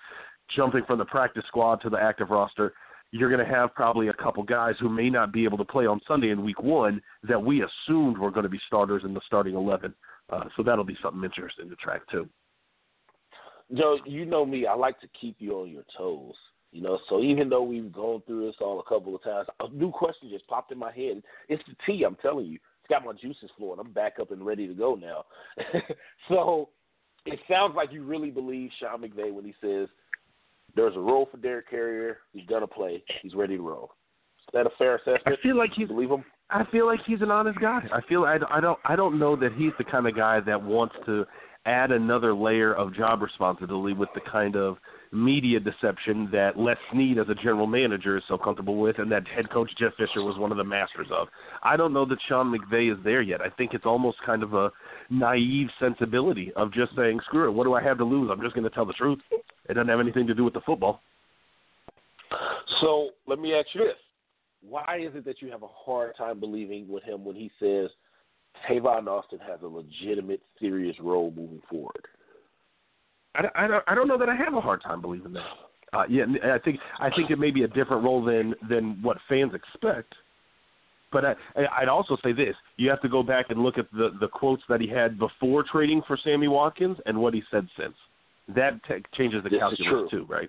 jumping 0.57 0.83
from 0.85 0.99
the 0.99 1.05
practice 1.05 1.45
squad 1.47 1.77
to 1.83 1.91
the 1.91 2.01
active 2.01 2.31
roster. 2.31 2.73
You're 3.13 3.31
going 3.31 3.47
to 3.47 3.55
have 3.55 3.73
probably 3.73 4.09
a 4.09 4.15
couple 4.15 4.43
guys 4.43 4.75
who 4.81 4.89
may 4.89 5.11
not 5.11 5.33
be 5.33 5.45
able 5.45 5.59
to 5.59 5.65
play 5.65 5.87
on 5.87 6.01
Sunday 6.09 6.31
in 6.31 6.43
Week 6.43 6.61
One 6.61 7.01
that 7.23 7.41
we 7.41 7.63
assumed 7.63 8.19
were 8.19 8.33
going 8.33 8.43
to 8.43 8.51
be 8.51 8.61
starters 8.67 9.03
in 9.05 9.15
the 9.15 9.21
starting 9.27 9.55
eleven. 9.55 9.95
Uh, 10.29 10.45
so 10.57 10.65
that'll 10.65 10.83
be 10.83 10.97
something 11.01 11.23
interesting 11.23 11.69
to 11.69 11.77
track 11.77 12.03
too. 12.11 12.29
Joe, 13.77 13.99
you 14.05 14.25
know 14.25 14.45
me. 14.45 14.67
I 14.67 14.75
like 14.75 15.01
to 15.01 15.09
keep 15.21 15.37
you 15.39 15.61
on 15.61 15.71
your 15.71 15.85
toes. 15.97 16.35
You 16.73 16.83
know, 16.83 17.01
so 17.09 17.21
even 17.21 17.49
though 17.49 17.63
we've 17.63 17.93
gone 17.93 18.23
through 18.27 18.47
this 18.47 18.55
all 18.61 18.79
a 18.79 18.85
couple 18.85 19.15
of 19.15 19.23
times, 19.25 19.49
a 19.59 19.69
new 19.71 19.91
question 19.91 20.31
just 20.31 20.47
popped 20.47 20.71
in 20.71 20.79
my 20.79 20.93
head. 20.93 21.21
It's 21.49 21.63
the 21.67 21.75
tea. 21.85 22.05
I'm 22.05 22.17
telling 22.23 22.47
you, 22.47 22.55
it's 22.55 22.89
got 22.89 23.05
my 23.05 23.13
juices 23.13 23.51
flowing. 23.57 23.81
I'm 23.81 23.93
back 23.93 24.15
up 24.21 24.31
and 24.31 24.47
ready 24.47 24.69
to 24.69 24.75
go 24.75 24.95
now. 24.95 25.25
so 26.29 26.69
it 27.27 27.41
sounds 27.49 27.75
like 27.75 27.93
you 27.93 28.05
really 28.05 28.31
believe 28.31 28.71
Sean 28.79 29.03
McVay 29.03 29.33
when 29.33 29.45
he 29.45 29.55
says 29.61 29.89
there's 30.77 30.95
a 30.95 31.01
role 31.01 31.29
for 31.31 31.39
Derek 31.39 31.69
Carrier. 31.69 32.19
He's 32.33 32.47
gonna 32.47 32.69
play. 32.69 33.03
He's 33.23 33.35
ready 33.35 33.57
to 33.57 33.63
roll. 33.63 33.91
Is 34.39 34.53
that 34.53 34.67
a 34.67 34.71
fair 34.79 34.97
assessment? 34.97 35.23
I 35.27 35.43
feel 35.43 35.57
like 35.57 35.71
he's 35.75 35.89
believe 35.89 36.11
him. 36.11 36.25
I 36.51 36.65
feel 36.71 36.87
like 36.87 37.01
he's 37.07 37.21
an 37.21 37.31
honest 37.31 37.61
guy. 37.61 37.81
I 37.93 38.01
feel 38.09 38.25
I, 38.25 38.39
I 38.49 38.61
don't 38.61 38.79
I 38.85 38.97
don't 38.97 39.19
know 39.19 39.37
that 39.37 39.53
he's 39.55 39.73
the 39.79 39.85
kind 39.85 40.07
of 40.07 40.17
guy 40.17 40.41
that 40.41 40.63
wants 40.63 40.95
to 41.07 41.27
add 41.67 41.91
another 41.91 42.35
layer 42.35 42.75
of 42.75 42.95
job 42.95 43.21
responsibility 43.21 43.95
with 43.95 44.09
the 44.15 44.21
kind 44.21 44.57
of 44.57 44.79
media 45.13 45.61
deception 45.61 46.29
that 46.33 46.59
Les 46.59 46.77
Snead 46.93 47.19
as 47.19 47.29
a 47.29 47.35
general 47.35 47.67
manager 47.67 48.17
is 48.17 48.23
so 48.29 48.39
comfortable 48.39 48.79
with 48.79 48.99
and 48.99 49.11
that 49.13 49.27
head 49.29 49.51
coach 49.51 49.71
Jeff 49.79 49.93
Fisher 49.97 50.23
was 50.23 50.39
one 50.39 50.53
of 50.53 50.57
the 50.57 50.65
masters 50.65 51.09
of. 51.13 51.29
I 51.63 51.77
don't 51.77 51.93
know 51.93 52.07
that 52.07 52.19
Sean 52.29 52.55
McVay 52.55 52.93
is 52.93 52.99
there 53.05 53.21
yet. 53.21 53.41
I 53.41 53.51
think 53.51 53.75
it's 53.75 53.85
almost 53.85 54.19
kind 54.25 54.43
of 54.43 54.55
a 54.55 54.71
naive 55.11 55.69
sensibility 55.79 56.53
of 56.57 56.73
just 56.73 56.95
saying, 56.97 57.21
Screw 57.27 57.49
it, 57.49 57.53
what 57.53 57.65
do 57.65 57.75
I 57.75 57.83
have 57.83 57.99
to 57.99 58.05
lose? 58.05 58.31
I'm 58.33 58.41
just 58.41 58.55
gonna 58.55 58.71
tell 58.71 58.87
the 58.87 58.93
truth. 58.95 59.19
It 59.69 59.75
doesn't 59.75 59.89
have 59.89 60.01
anything 60.01 60.27
to 60.29 60.35
do 60.35 60.45
with 60.45 60.55
the 60.55 60.61
football. 60.63 61.01
So 62.81 63.11
let 63.27 63.39
me 63.39 63.55
ask 63.55 63.67
you 63.75 63.83
this: 63.83 63.97
Why 64.63 65.01
is 65.03 65.15
it 65.15 65.25
that 65.25 65.43
you 65.43 65.51
have 65.51 65.63
a 65.63 65.69
hard 65.69 66.17
time 66.17 66.41
believing 66.41 66.89
with 66.89 67.03
him 67.03 67.25
when 67.25 67.37
he 67.37 67.51
says 67.59 67.91
Tavon 68.69 69.07
Austin 69.07 69.39
has 69.47 69.61
a 69.63 69.67
legitimate, 69.67 70.41
serious 70.59 70.97
role 71.01 71.33
moving 71.37 71.63
forward? 71.69 72.07
I, 73.35 73.45
I, 73.55 73.67
don't, 73.67 73.85
I 73.87 73.95
don't 73.95 74.09
know 74.09 74.19
that 74.19 74.29
I 74.29 74.37
have 74.37 74.55
a 74.55 74.61
hard 74.61 74.83
time 74.83 75.01
believing 75.01 75.33
that. 75.33 75.45
Uh, 75.93 76.05
yeah, 76.09 76.25
I 76.45 76.59
think 76.59 76.79
I 77.01 77.11
think 77.11 77.31
it 77.31 77.39
may 77.39 77.51
be 77.51 77.65
a 77.65 77.69
different 77.69 78.05
role 78.05 78.25
than 78.25 78.55
than 78.69 79.03
what 79.03 79.17
fans 79.29 79.53
expect. 79.55 80.15
But 81.11 81.25
I, 81.25 81.35
I'd 81.81 81.89
also 81.89 82.17
say 82.23 82.33
this: 82.33 82.55
you 82.77 82.89
have 82.91 83.03
to 83.03 83.09
go 83.09 83.25
back 83.25 83.47
and 83.49 83.61
look 83.61 83.77
at 83.77 83.91
the 83.91 84.11
the 84.21 84.29
quotes 84.29 84.63
that 84.69 84.81
he 84.81 84.89
had 84.89 85.19
before 85.19 85.65
trading 85.65 86.03
for 86.07 86.17
Sammy 86.23 86.47
Watkins 86.47 86.97
and 87.07 87.19
what 87.19 87.35
he 87.35 87.43
said 87.51 87.67
since. 87.77 87.95
That 88.55 88.81
t- 88.87 89.03
changes 89.17 89.43
the 89.43 89.51
This 89.51 89.59
calculus 89.59 90.11
too, 90.11 90.27
right? 90.29 90.49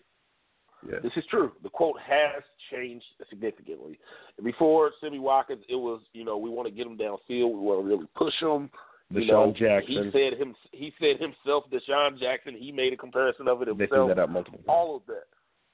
Yeah. 0.90 1.00
This 1.04 1.12
is 1.16 1.24
true. 1.30 1.52
The 1.64 1.70
quote 1.70 1.98
has 2.00 2.42
changed 2.72 3.06
significantly. 3.30 4.00
Before 4.44 4.92
Sammy 5.00 5.20
Watkins, 5.20 5.64
it 5.70 5.76
was 5.76 6.02
you 6.14 6.24
know 6.26 6.38
we 6.38 6.50
want 6.50 6.68
to 6.68 6.74
get 6.74 6.88
him 6.88 6.98
downfield, 6.98 7.52
we 7.54 7.60
want 7.60 7.82
to 7.84 7.88
really 7.88 8.08
push 8.16 8.34
him. 8.40 8.70
You 9.10 9.22
Deshaun 9.22 9.28
know, 9.28 9.54
Jackson. 9.58 10.06
He 10.06 10.12
said 10.12 10.40
him. 10.40 10.56
He 10.72 10.94
said 11.00 11.18
himself, 11.20 11.66
DeSean 11.72 12.18
Jackson. 12.20 12.56
He 12.58 12.72
made 12.72 12.94
a 12.94 12.98
comparison 12.98 13.48
of 13.48 13.62
it 13.62 13.66
They 13.66 13.72
himself. 13.72 13.90
threw 13.90 14.08
that 14.16 14.20
out 14.20 14.32
multiple 14.32 14.60
times. 14.60 14.68
all 14.70 14.96
of 14.96 15.02
that. 15.08 15.26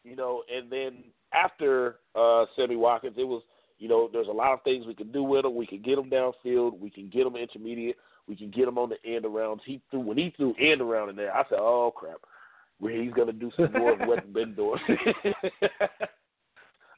You 0.03 0.15
know, 0.15 0.43
and 0.53 0.71
then 0.71 1.03
after 1.33 1.97
uh 2.15 2.45
Sammy 2.55 2.75
Watkins, 2.75 3.15
it 3.17 3.27
was 3.27 3.43
you 3.77 3.87
know 3.87 4.09
there's 4.11 4.27
a 4.27 4.31
lot 4.31 4.53
of 4.53 4.63
things 4.63 4.85
we 4.87 4.95
can 4.95 5.11
do 5.11 5.23
with 5.23 5.45
him. 5.45 5.55
We 5.55 5.67
can 5.67 5.81
get 5.81 5.97
him 5.99 6.09
downfield. 6.09 6.79
We 6.79 6.89
can 6.89 7.09
get 7.09 7.27
him 7.27 7.35
intermediate. 7.35 7.95
We 8.27 8.35
can 8.35 8.49
get 8.51 8.67
him 8.67 8.77
on 8.77 8.89
the 8.89 8.97
end 9.09 9.23
arounds. 9.23 9.59
He 9.65 9.81
threw 9.91 10.01
when 10.01 10.17
he 10.17 10.33
threw 10.35 10.53
end 10.59 10.81
around 10.81 11.09
in 11.09 11.15
there. 11.15 11.33
I 11.33 11.43
said, 11.47 11.59
oh 11.61 11.93
crap, 11.95 12.17
where 12.79 13.01
he's 13.01 13.13
gonna 13.13 13.33
do 13.33 13.51
some 13.55 13.71
more 13.73 13.93
of 13.93 13.99
what 14.07 14.23
he's 14.23 14.33
been 14.33 14.53
doing. 14.55 14.79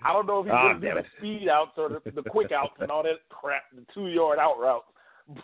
I 0.02 0.14
don't 0.14 0.28
know 0.28 0.40
if 0.40 0.46
he's 0.46 0.54
Ah, 0.56 0.74
gonna 0.74 0.80
do 0.80 0.94
the 1.02 1.06
speed 1.18 1.50
outs 1.50 1.72
or 1.78 1.90
the, 1.90 2.12
the 2.12 2.30
quick 2.30 2.52
outs 2.52 2.74
and 2.80 2.90
all 2.90 3.04
that 3.04 3.20
crap, 3.30 3.64
the 3.76 3.84
two 3.94 4.08
yard 4.08 4.40
out 4.40 4.60
routes, 4.60 4.86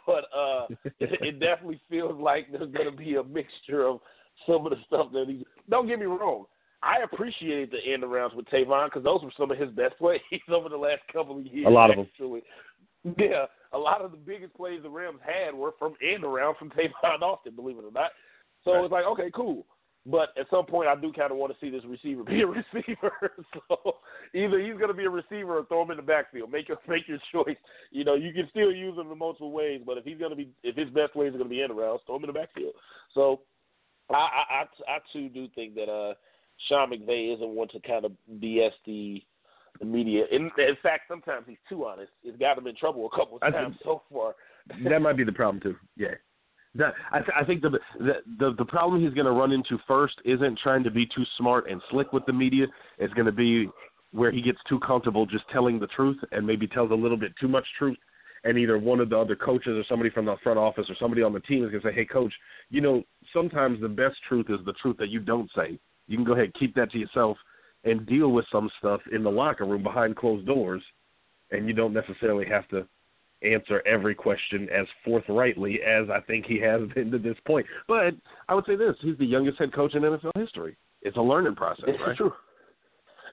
But 0.05 0.25
uh 0.35 0.67
it, 0.99 1.21
it 1.21 1.39
definitely 1.39 1.81
feels 1.89 2.19
like 2.19 2.51
there's 2.51 2.71
gonna 2.71 2.91
be 2.91 3.15
a 3.15 3.23
mixture 3.23 3.85
of 3.85 3.99
some 4.47 4.65
of 4.65 4.71
the 4.71 4.77
stuff 4.87 5.11
that 5.13 5.25
he. 5.27 5.45
Don't 5.69 5.87
get 5.87 5.99
me 5.99 6.05
wrong. 6.05 6.45
I 6.83 6.97
appreciated 7.03 7.71
the 7.71 7.93
end 7.93 8.03
arounds 8.03 8.35
with 8.35 8.45
Tavon 8.47 8.85
because 8.87 9.03
those 9.03 9.23
were 9.23 9.31
some 9.37 9.49
of 9.51 9.57
his 9.57 9.71
best 9.71 9.97
plays 9.97 10.19
over 10.49 10.69
the 10.69 10.77
last 10.77 11.01
couple 11.11 11.37
of 11.37 11.45
years. 11.45 11.65
A 11.67 11.69
lot 11.69 11.89
of. 11.91 11.99
Actually, 11.99 12.43
yeah, 13.17 13.45
a 13.73 13.77
lot 13.77 14.01
of 14.01 14.11
the 14.11 14.17
biggest 14.17 14.53
plays 14.55 14.81
the 14.83 14.89
Rams 14.89 15.19
had 15.25 15.53
were 15.53 15.71
from 15.79 15.95
end 16.01 16.23
around 16.23 16.55
from 16.57 16.69
Tavon 16.71 17.21
Austin. 17.21 17.55
Believe 17.55 17.77
it 17.77 17.85
or 17.85 17.91
not. 17.91 18.11
So 18.63 18.73
Right. 18.73 18.83
it's 18.83 18.91
like 18.91 19.05
okay, 19.05 19.29
cool. 19.35 19.65
But 20.07 20.29
at 20.39 20.45
some 20.51 20.65
point, 20.65 20.87
I 20.87 20.95
do 20.95 21.11
kind 21.11 21.31
of 21.31 21.37
want 21.37 21.51
to 21.51 21.59
see 21.59 21.71
this 21.71 21.83
receiver 21.85 22.23
be 22.23 22.41
a 22.41 22.47
receiver. 22.47 23.31
so 23.53 23.95
either 24.35 24.59
he's 24.59 24.77
going 24.77 24.89
to 24.89 24.93
be 24.93 25.05
a 25.05 25.09
receiver 25.09 25.57
or 25.57 25.65
throw 25.65 25.81
him 25.81 25.91
in 25.91 25.97
the 25.97 26.03
backfield. 26.03 26.51
Make 26.51 26.67
your 26.67 26.77
make 26.87 27.07
your 27.07 27.17
choice. 27.31 27.57
You 27.91 28.03
know, 28.03 28.13
you 28.13 28.31
can 28.31 28.47
still 28.51 28.71
use 28.71 28.97
him 28.97 29.11
in 29.11 29.17
multiple 29.17 29.51
ways, 29.51 29.81
but 29.85 29.97
if 29.97 30.05
he's 30.05 30.19
going 30.19 30.29
to 30.29 30.35
be 30.35 30.49
if 30.63 30.75
his 30.75 30.89
best 30.89 31.15
ways 31.15 31.29
are 31.29 31.37
going 31.37 31.49
to 31.49 31.55
be 31.55 31.61
end 31.61 31.71
arounds, 31.71 31.99
throw 32.05 32.17
him 32.17 32.23
in 32.23 32.27
the 32.27 32.39
backfield. 32.39 32.73
So 33.13 33.41
I 34.11 34.13
I, 34.13 34.43
I, 34.49 34.91
I 34.95 34.97
too 35.11 35.29
do 35.29 35.47
think 35.55 35.73
that 35.75 35.89
uh 35.89 36.13
Sean 36.69 36.91
McVay 36.91 37.33
isn't 37.35 37.49
one 37.49 37.67
to 37.69 37.79
kind 37.79 38.05
of 38.05 38.11
BS 38.39 38.71
the 38.85 39.23
the 39.79 39.85
media. 39.85 40.25
In, 40.31 40.43
in 40.57 40.77
fact, 40.81 41.03
sometimes 41.07 41.45
he's 41.47 41.57
too 41.67 41.85
honest. 41.85 42.11
It's 42.23 42.37
got 42.37 42.57
him 42.57 42.67
in 42.67 42.75
trouble 42.75 43.09
a 43.11 43.15
couple 43.17 43.37
of 43.41 43.53
times 43.53 43.75
so 43.83 44.03
far. 44.11 44.35
that 44.83 45.01
might 45.01 45.17
be 45.17 45.25
the 45.25 45.33
problem 45.33 45.61
too. 45.61 45.75
Yeah. 45.97 46.15
That, 46.75 46.93
I, 47.11 47.19
th- 47.19 47.31
I 47.39 47.45
think 47.45 47.61
the, 47.61 47.69
the 47.99 48.13
the 48.37 48.53
the 48.57 48.65
problem 48.65 49.01
he's 49.01 49.13
going 49.13 49.25
to 49.25 49.31
run 49.31 49.53
into 49.53 49.77
first 49.87 50.15
isn't 50.25 50.59
trying 50.59 50.83
to 50.83 50.91
be 50.91 51.05
too 51.05 51.23
smart 51.37 51.69
and 51.69 51.81
slick 51.89 52.11
with 52.11 52.25
the 52.25 52.33
media. 52.33 52.67
It's 52.97 53.13
going 53.13 53.27
to 53.27 53.31
be 53.31 53.69
where 54.11 54.31
he 54.31 54.41
gets 54.41 54.59
too 54.67 54.79
comfortable 54.79 55.25
just 55.25 55.45
telling 55.51 55.79
the 55.79 55.87
truth 55.87 56.17
and 56.31 56.45
maybe 56.45 56.67
tells 56.67 56.91
a 56.91 56.95
little 56.95 57.17
bit 57.17 57.31
too 57.39 57.47
much 57.47 57.65
truth. 57.77 57.97
And 58.43 58.57
either 58.57 58.77
one 58.77 58.99
of 58.99 59.09
the 59.09 59.17
other 59.17 59.35
coaches 59.35 59.69
or 59.75 59.83
somebody 59.89 60.09
from 60.09 60.25
the 60.25 60.35
front 60.43 60.59
office 60.59 60.85
or 60.89 60.95
somebody 60.99 61.23
on 61.23 61.33
the 61.33 61.39
team 61.41 61.63
is 61.63 61.71
going 61.71 61.81
to 61.81 61.89
say, 61.89 61.93
"Hey, 61.93 62.05
coach, 62.05 62.33
you 62.69 62.81
know 62.81 63.03
sometimes 63.33 63.79
the 63.79 63.89
best 63.89 64.17
truth 64.27 64.47
is 64.49 64.59
the 64.65 64.73
truth 64.73 64.97
that 64.97 65.09
you 65.09 65.19
don't 65.19 65.49
say. 65.55 65.79
You 66.07 66.17
can 66.17 66.25
go 66.25 66.33
ahead 66.33 66.45
and 66.45 66.53
keep 66.55 66.75
that 66.75 66.91
to 66.91 66.99
yourself 66.99 67.37
and 67.85 68.05
deal 68.05 68.31
with 68.31 68.45
some 68.51 68.69
stuff 68.79 69.01
in 69.13 69.23
the 69.23 69.31
locker 69.31 69.65
room 69.65 69.81
behind 69.81 70.17
closed 70.17 70.45
doors, 70.45 70.83
and 71.51 71.67
you 71.67 71.73
don't 71.73 71.93
necessarily 71.93 72.45
have 72.45 72.67
to." 72.69 72.85
Answer 73.45 73.81
every 73.85 74.15
question 74.15 74.67
as 74.69 74.85
forthrightly 75.03 75.79
as 75.81 76.09
I 76.09 76.21
think 76.21 76.45
he 76.45 76.59
has 76.61 76.81
been 76.95 77.11
to 77.11 77.19
this 77.19 77.37
point. 77.45 77.65
But 77.87 78.13
I 78.49 78.55
would 78.55 78.65
say 78.65 78.75
this: 78.75 78.95
he's 79.01 79.17
the 79.17 79.25
youngest 79.25 79.59
head 79.59 79.73
coach 79.73 79.93
in 79.95 80.01
NFL 80.03 80.31
history. 80.35 80.75
It's 81.01 81.17
a 81.17 81.21
learning 81.21 81.55
process, 81.55 81.85
This 81.85 81.95
right? 82.05 82.17
true. 82.17 82.33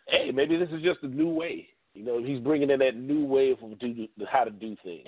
Hey, 0.08 0.30
maybe 0.30 0.56
this 0.56 0.68
is 0.70 0.82
just 0.82 1.02
a 1.02 1.08
new 1.08 1.28
way. 1.28 1.68
You 1.94 2.04
know, 2.04 2.22
he's 2.22 2.38
bringing 2.40 2.70
in 2.70 2.78
that 2.80 2.96
new 2.96 3.24
way 3.24 3.50
of 3.50 3.58
do, 3.78 4.08
how 4.30 4.44
to 4.44 4.50
do 4.50 4.76
things. 4.84 5.06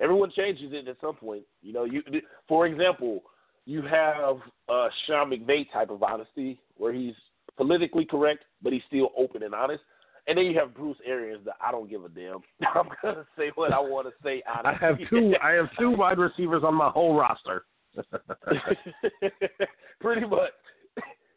Everyone 0.00 0.30
changes 0.34 0.72
it 0.72 0.86
at 0.86 0.96
some 1.00 1.16
point. 1.16 1.42
You 1.62 1.72
know, 1.72 1.84
you 1.84 2.02
for 2.46 2.66
example, 2.66 3.22
you 3.66 3.82
have 3.82 4.36
uh, 4.68 4.88
Sean 5.06 5.30
McVay 5.30 5.70
type 5.72 5.90
of 5.90 6.02
honesty 6.02 6.60
where 6.76 6.92
he's 6.92 7.14
politically 7.56 8.04
correct, 8.04 8.44
but 8.62 8.72
he's 8.72 8.82
still 8.86 9.10
open 9.16 9.42
and 9.42 9.54
honest. 9.54 9.82
And 10.28 10.36
then 10.36 10.44
you 10.44 10.58
have 10.58 10.74
Bruce 10.74 10.98
Arians 11.06 11.42
that 11.46 11.54
I 11.60 11.72
don't 11.72 11.88
give 11.88 12.04
a 12.04 12.08
damn. 12.10 12.40
I'm 12.74 12.88
gonna 13.02 13.26
say 13.36 13.50
what 13.54 13.72
I 13.72 13.80
want 13.80 14.06
to 14.06 14.12
say. 14.22 14.42
I 14.46 14.74
have 14.78 14.98
two. 15.08 15.34
I 15.42 15.52
have 15.52 15.70
two 15.78 15.90
wide 15.90 16.18
receivers 16.18 16.62
on 16.64 16.74
my 16.74 16.90
whole 16.90 17.18
roster. 17.18 17.64
Pretty 20.00 20.26
much. 20.26 20.50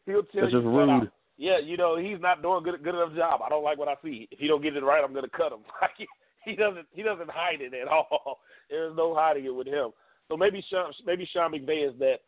He'll 0.04 0.22
tell 0.24 0.42
That's 0.42 0.52
you 0.52 0.60
just 0.60 0.64
flat 0.64 0.88
out, 0.88 1.00
rude. 1.00 1.10
Yeah, 1.38 1.58
you 1.58 1.78
know 1.78 1.96
he's 1.96 2.20
not 2.20 2.42
doing 2.42 2.62
good 2.62 2.82
good 2.84 2.94
enough 2.94 3.16
job. 3.16 3.40
I 3.44 3.48
don't 3.48 3.64
like 3.64 3.78
what 3.78 3.88
I 3.88 3.94
see. 4.04 4.28
If 4.30 4.38
he 4.38 4.46
don't 4.46 4.62
get 4.62 4.76
it 4.76 4.84
right, 4.84 5.02
I'm 5.02 5.12
going 5.12 5.24
to 5.24 5.36
cut 5.36 5.52
him. 5.52 5.60
Like 5.80 5.90
he, 5.96 6.06
he 6.44 6.54
doesn't 6.54 6.86
he 6.92 7.02
doesn't 7.02 7.30
hide 7.30 7.60
it 7.60 7.72
at 7.72 7.88
all. 7.88 8.40
There's 8.68 8.96
no 8.96 9.14
hiding 9.14 9.46
it 9.46 9.54
with 9.54 9.66
him. 9.66 9.90
So 10.28 10.36
maybe 10.36 10.64
Sean 10.70 10.92
maybe 11.06 11.26
Sean 11.32 11.52
McVay 11.52 11.88
is 11.88 11.98
that 11.98 12.20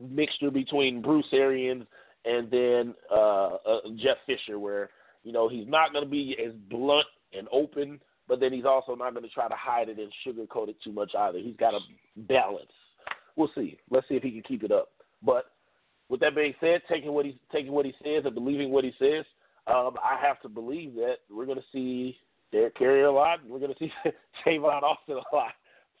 mixture 0.00 0.50
between 0.50 1.02
Bruce 1.02 1.26
Arians 1.32 1.84
and 2.24 2.50
then 2.50 2.94
uh, 3.10 3.54
uh, 3.54 3.80
Jeff 3.96 4.16
Fisher, 4.26 4.58
where 4.58 4.90
you 5.22 5.32
know 5.32 5.48
he's 5.48 5.68
not 5.68 5.92
going 5.92 6.04
to 6.04 6.10
be 6.10 6.36
as 6.44 6.52
blunt 6.70 7.06
and 7.36 7.48
open, 7.52 8.00
but 8.28 8.40
then 8.40 8.52
he's 8.52 8.64
also 8.64 8.94
not 8.94 9.12
going 9.12 9.24
to 9.24 9.30
try 9.30 9.48
to 9.48 9.54
hide 9.54 9.88
it 9.88 9.98
and 9.98 10.12
sugarcoat 10.26 10.68
it 10.68 10.76
too 10.82 10.92
much 10.92 11.12
either. 11.18 11.38
He's 11.38 11.56
got 11.56 11.74
a 11.74 11.80
balance. 12.16 12.70
We'll 13.36 13.50
see. 13.54 13.78
Let's 13.90 14.08
see 14.08 14.14
if 14.14 14.22
he 14.22 14.30
can 14.32 14.42
keep 14.42 14.62
it 14.62 14.72
up. 14.72 14.88
But 15.22 15.46
with 16.08 16.20
that 16.20 16.34
being 16.34 16.54
said, 16.60 16.82
taking 16.88 17.12
what 17.12 17.26
he 17.26 17.40
taking 17.52 17.72
what 17.72 17.86
he 17.86 17.94
says 18.02 18.24
and 18.24 18.34
believing 18.34 18.70
what 18.70 18.84
he 18.84 18.92
says, 18.98 19.24
um, 19.66 19.94
I 20.02 20.18
have 20.20 20.40
to 20.42 20.48
believe 20.48 20.94
that 20.94 21.16
we're 21.30 21.46
going 21.46 21.58
to 21.58 21.64
see 21.72 22.16
Derek 22.52 22.76
Carrier 22.76 23.06
a 23.06 23.12
lot. 23.12 23.38
We're 23.46 23.60
going 23.60 23.72
to 23.78 23.78
see 23.78 23.92
Tavon 24.46 24.82
Austin 24.82 25.16
a 25.16 25.34
lot. 25.34 25.52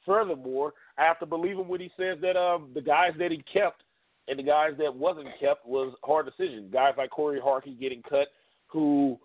Furthermore, 0.06 0.72
I 0.98 1.04
have 1.04 1.18
to 1.20 1.26
believe 1.26 1.58
him 1.58 1.68
when 1.68 1.80
he 1.80 1.90
says 1.96 2.18
that 2.22 2.36
um, 2.36 2.70
the 2.74 2.80
guys 2.80 3.12
that 3.18 3.30
he 3.30 3.44
kept 3.52 3.82
and 4.28 4.38
the 4.38 4.42
guys 4.42 4.72
that 4.78 4.94
wasn't 4.94 5.28
kept 5.38 5.66
was 5.66 5.94
hard 6.02 6.26
decisions. 6.26 6.72
Guys 6.72 6.94
like 6.96 7.10
Cory 7.10 7.40
Harkey 7.42 7.76
getting 7.78 8.02
cut, 8.02 8.28
who 8.70 9.18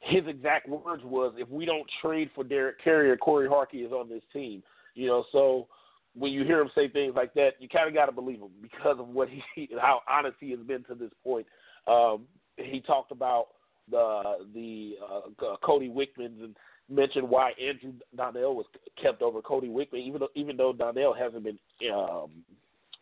his 0.00 0.26
exact 0.26 0.68
words 0.68 1.02
was, 1.04 1.34
"If 1.38 1.48
we 1.48 1.64
don't 1.64 1.88
trade 2.02 2.30
for 2.34 2.44
Derek 2.44 2.78
Carrier, 2.82 3.16
Cory 3.16 3.48
Harkey 3.48 3.84
is 3.84 3.92
on 3.92 4.08
this 4.08 4.22
team." 4.32 4.62
You 4.94 5.08
know, 5.08 5.24
so 5.32 5.68
when 6.14 6.32
you 6.32 6.44
hear 6.44 6.60
him 6.60 6.70
say 6.74 6.88
things 6.88 7.14
like 7.16 7.34
that, 7.34 7.54
you 7.58 7.68
kind 7.68 7.88
of 7.88 7.94
got 7.94 8.06
to 8.06 8.12
believe 8.12 8.40
him 8.40 8.50
because 8.62 8.98
of 8.98 9.08
what 9.08 9.28
he, 9.54 9.68
how 9.80 10.02
honest 10.08 10.36
he 10.40 10.50
has 10.50 10.60
been 10.60 10.84
to 10.84 10.94
this 10.94 11.10
point. 11.22 11.46
Um, 11.86 12.26
he 12.56 12.80
talked 12.80 13.10
about 13.10 13.48
the 13.90 14.46
the 14.54 14.96
uh, 15.04 15.56
Cody 15.62 15.88
Wichmanns 15.88 16.42
and 16.42 16.56
mentioned 16.88 17.28
why 17.28 17.52
Andrew 17.52 17.92
Donnal 18.16 18.54
was 18.54 18.66
kept 19.00 19.22
over 19.22 19.42
Cody 19.42 19.68
Wichmann, 19.68 20.06
even 20.06 20.20
though 20.20 20.28
even 20.34 20.56
though 20.56 20.72
Donnal 20.72 21.16
hasn't 21.16 21.44
been 21.44 21.58
um, 21.92 22.30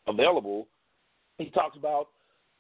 available. 0.07 0.69
He 1.39 1.51
talks 1.51 1.77
about 1.77 2.09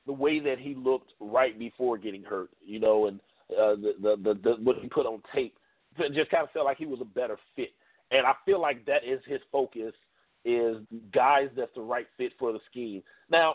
the 0.07 0.13
way 0.13 0.41
that 0.41 0.59
he 0.59 0.75
looked 0.75 1.13
right 1.21 1.59
before 1.59 1.99
getting 1.99 2.23
hurt, 2.23 2.51
you 2.65 2.81
know, 2.81 3.07
and 3.07 3.21
uh, 3.53 3.77
the, 3.77 3.95
the 4.01 4.17
the 4.23 4.41
the 4.43 4.51
what 4.63 4.77
he 4.81 4.89
put 4.89 5.07
on 5.07 5.23
tape, 5.35 5.57
just 6.15 6.31
kind 6.31 6.45
of 6.45 6.51
felt 6.51 6.65
like 6.65 6.79
he 6.79 6.87
was 6.87 7.01
a 7.01 7.05
better 7.05 7.37
fit. 7.57 7.71
And 8.11 8.27
I 8.27 8.33
feel 8.45 8.61
like 8.61 8.85
that 8.87 9.05
is 9.07 9.21
his 9.27 9.41
focus 9.51 9.93
is 10.45 10.77
guys 11.15 11.49
that's 11.57 11.75
the 11.75 11.81
right 11.81 12.07
fit 12.17 12.33
for 12.39 12.53
the 12.53 12.59
scheme. 12.71 13.03
Now, 13.31 13.55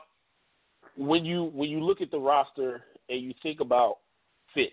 when 0.96 1.25
you 1.25 1.46
when 1.54 1.70
you 1.70 1.84
look 1.84 2.01
at 2.01 2.12
the 2.12 2.20
roster 2.20 2.84
and 3.10 3.22
you 3.22 3.34
think 3.44 3.60
about 3.60 3.98
fits, 4.54 4.72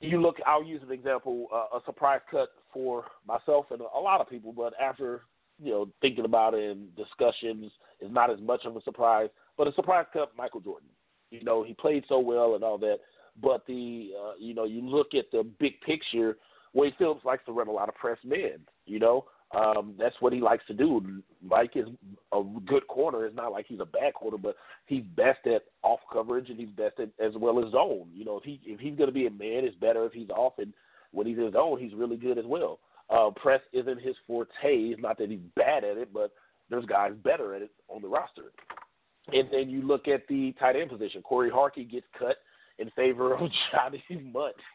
you 0.00 0.20
look. 0.20 0.36
I'll 0.46 0.64
use 0.64 0.82
an 0.82 0.92
example: 0.92 1.46
uh, 1.52 1.78
a 1.78 1.80
surprise 1.86 2.20
cut 2.30 2.48
for 2.72 3.04
myself 3.26 3.66
and 3.70 3.80
a 3.80 3.98
lot 3.98 4.20
of 4.20 4.28
people. 4.28 4.52
But 4.52 4.74
after 4.80 5.22
you 5.62 5.70
know 5.70 5.88
thinking 6.00 6.24
about 6.24 6.54
it 6.54 6.70
and 6.70 6.94
discussions, 6.96 7.72
is 8.00 8.12
not 8.12 8.30
as 8.30 8.40
much 8.40 8.64
of 8.64 8.76
a 8.76 8.82
surprise. 8.82 9.28
But 9.56 9.68
a 9.68 9.72
surprise 9.74 10.06
cut, 10.12 10.32
Michael 10.36 10.60
Jordan. 10.60 10.88
You 11.30 11.42
know 11.42 11.62
he 11.62 11.74
played 11.74 12.04
so 12.08 12.18
well 12.18 12.54
and 12.54 12.64
all 12.64 12.78
that. 12.78 12.98
But 13.40 13.66
the 13.66 14.10
uh, 14.18 14.32
you 14.38 14.54
know 14.54 14.64
you 14.64 14.82
look 14.82 15.14
at 15.14 15.30
the 15.32 15.44
big 15.58 15.80
picture. 15.80 16.36
Wade 16.74 16.94
Phillips 16.98 17.24
likes 17.24 17.44
to 17.46 17.52
run 17.52 17.68
a 17.68 17.72
lot 17.72 17.88
of 17.88 17.94
press 17.94 18.18
men. 18.24 18.58
You 18.86 18.98
know 18.98 19.24
um, 19.52 19.94
that's 19.98 20.16
what 20.20 20.32
he 20.32 20.40
likes 20.40 20.64
to 20.66 20.74
do. 20.74 21.22
Mike 21.42 21.72
is 21.74 21.86
a 22.32 22.42
good 22.66 22.86
corner. 22.86 23.24
It's 23.24 23.36
not 23.36 23.52
like 23.52 23.66
he's 23.66 23.80
a 23.80 23.86
bad 23.86 24.12
corner, 24.14 24.36
but 24.36 24.56
he's 24.86 25.04
best 25.16 25.46
at 25.46 25.62
off 25.82 26.00
coverage 26.12 26.50
and 26.50 26.58
he's 26.58 26.68
best 26.70 27.00
at 27.00 27.08
as 27.24 27.32
well 27.36 27.64
as 27.64 27.72
zone. 27.72 28.08
You 28.12 28.26
know, 28.26 28.36
if 28.36 28.44
he 28.44 28.60
if 28.64 28.78
he's 28.78 28.96
going 28.96 29.08
to 29.08 29.14
be 29.14 29.26
a 29.26 29.30
man, 29.30 29.64
it's 29.64 29.76
better 29.76 30.04
if 30.04 30.12
he's 30.12 30.28
off, 30.30 30.54
and 30.58 30.74
when 31.12 31.26
he's 31.26 31.38
in 31.38 31.50
zone, 31.52 31.78
he's 31.80 31.94
really 31.94 32.16
good 32.16 32.36
as 32.36 32.44
well. 32.44 32.78
Uh, 33.10 33.30
press 33.36 33.60
isn't 33.72 34.00
his 34.00 34.16
forte. 34.26 34.50
It's 34.62 35.00
not 35.00 35.18
that 35.18 35.30
he's 35.30 35.40
bad 35.56 35.84
at 35.84 35.96
it, 35.96 36.12
but 36.12 36.32
there's 36.68 36.84
guys 36.84 37.12
better 37.24 37.54
at 37.54 37.62
it 37.62 37.70
on 37.88 38.02
the 38.02 38.08
roster. 38.08 38.52
And 39.32 39.48
then 39.50 39.68
you 39.68 39.82
look 39.82 40.08
at 40.08 40.26
the 40.28 40.54
tight 40.58 40.76
end 40.76 40.90
position. 40.90 41.22
Cory 41.22 41.50
Harkey 41.50 41.84
gets 41.84 42.06
cut 42.18 42.36
in 42.78 42.90
favor 42.90 43.34
of 43.34 43.50
Johnny 43.72 44.02
Mundt. 44.32 44.54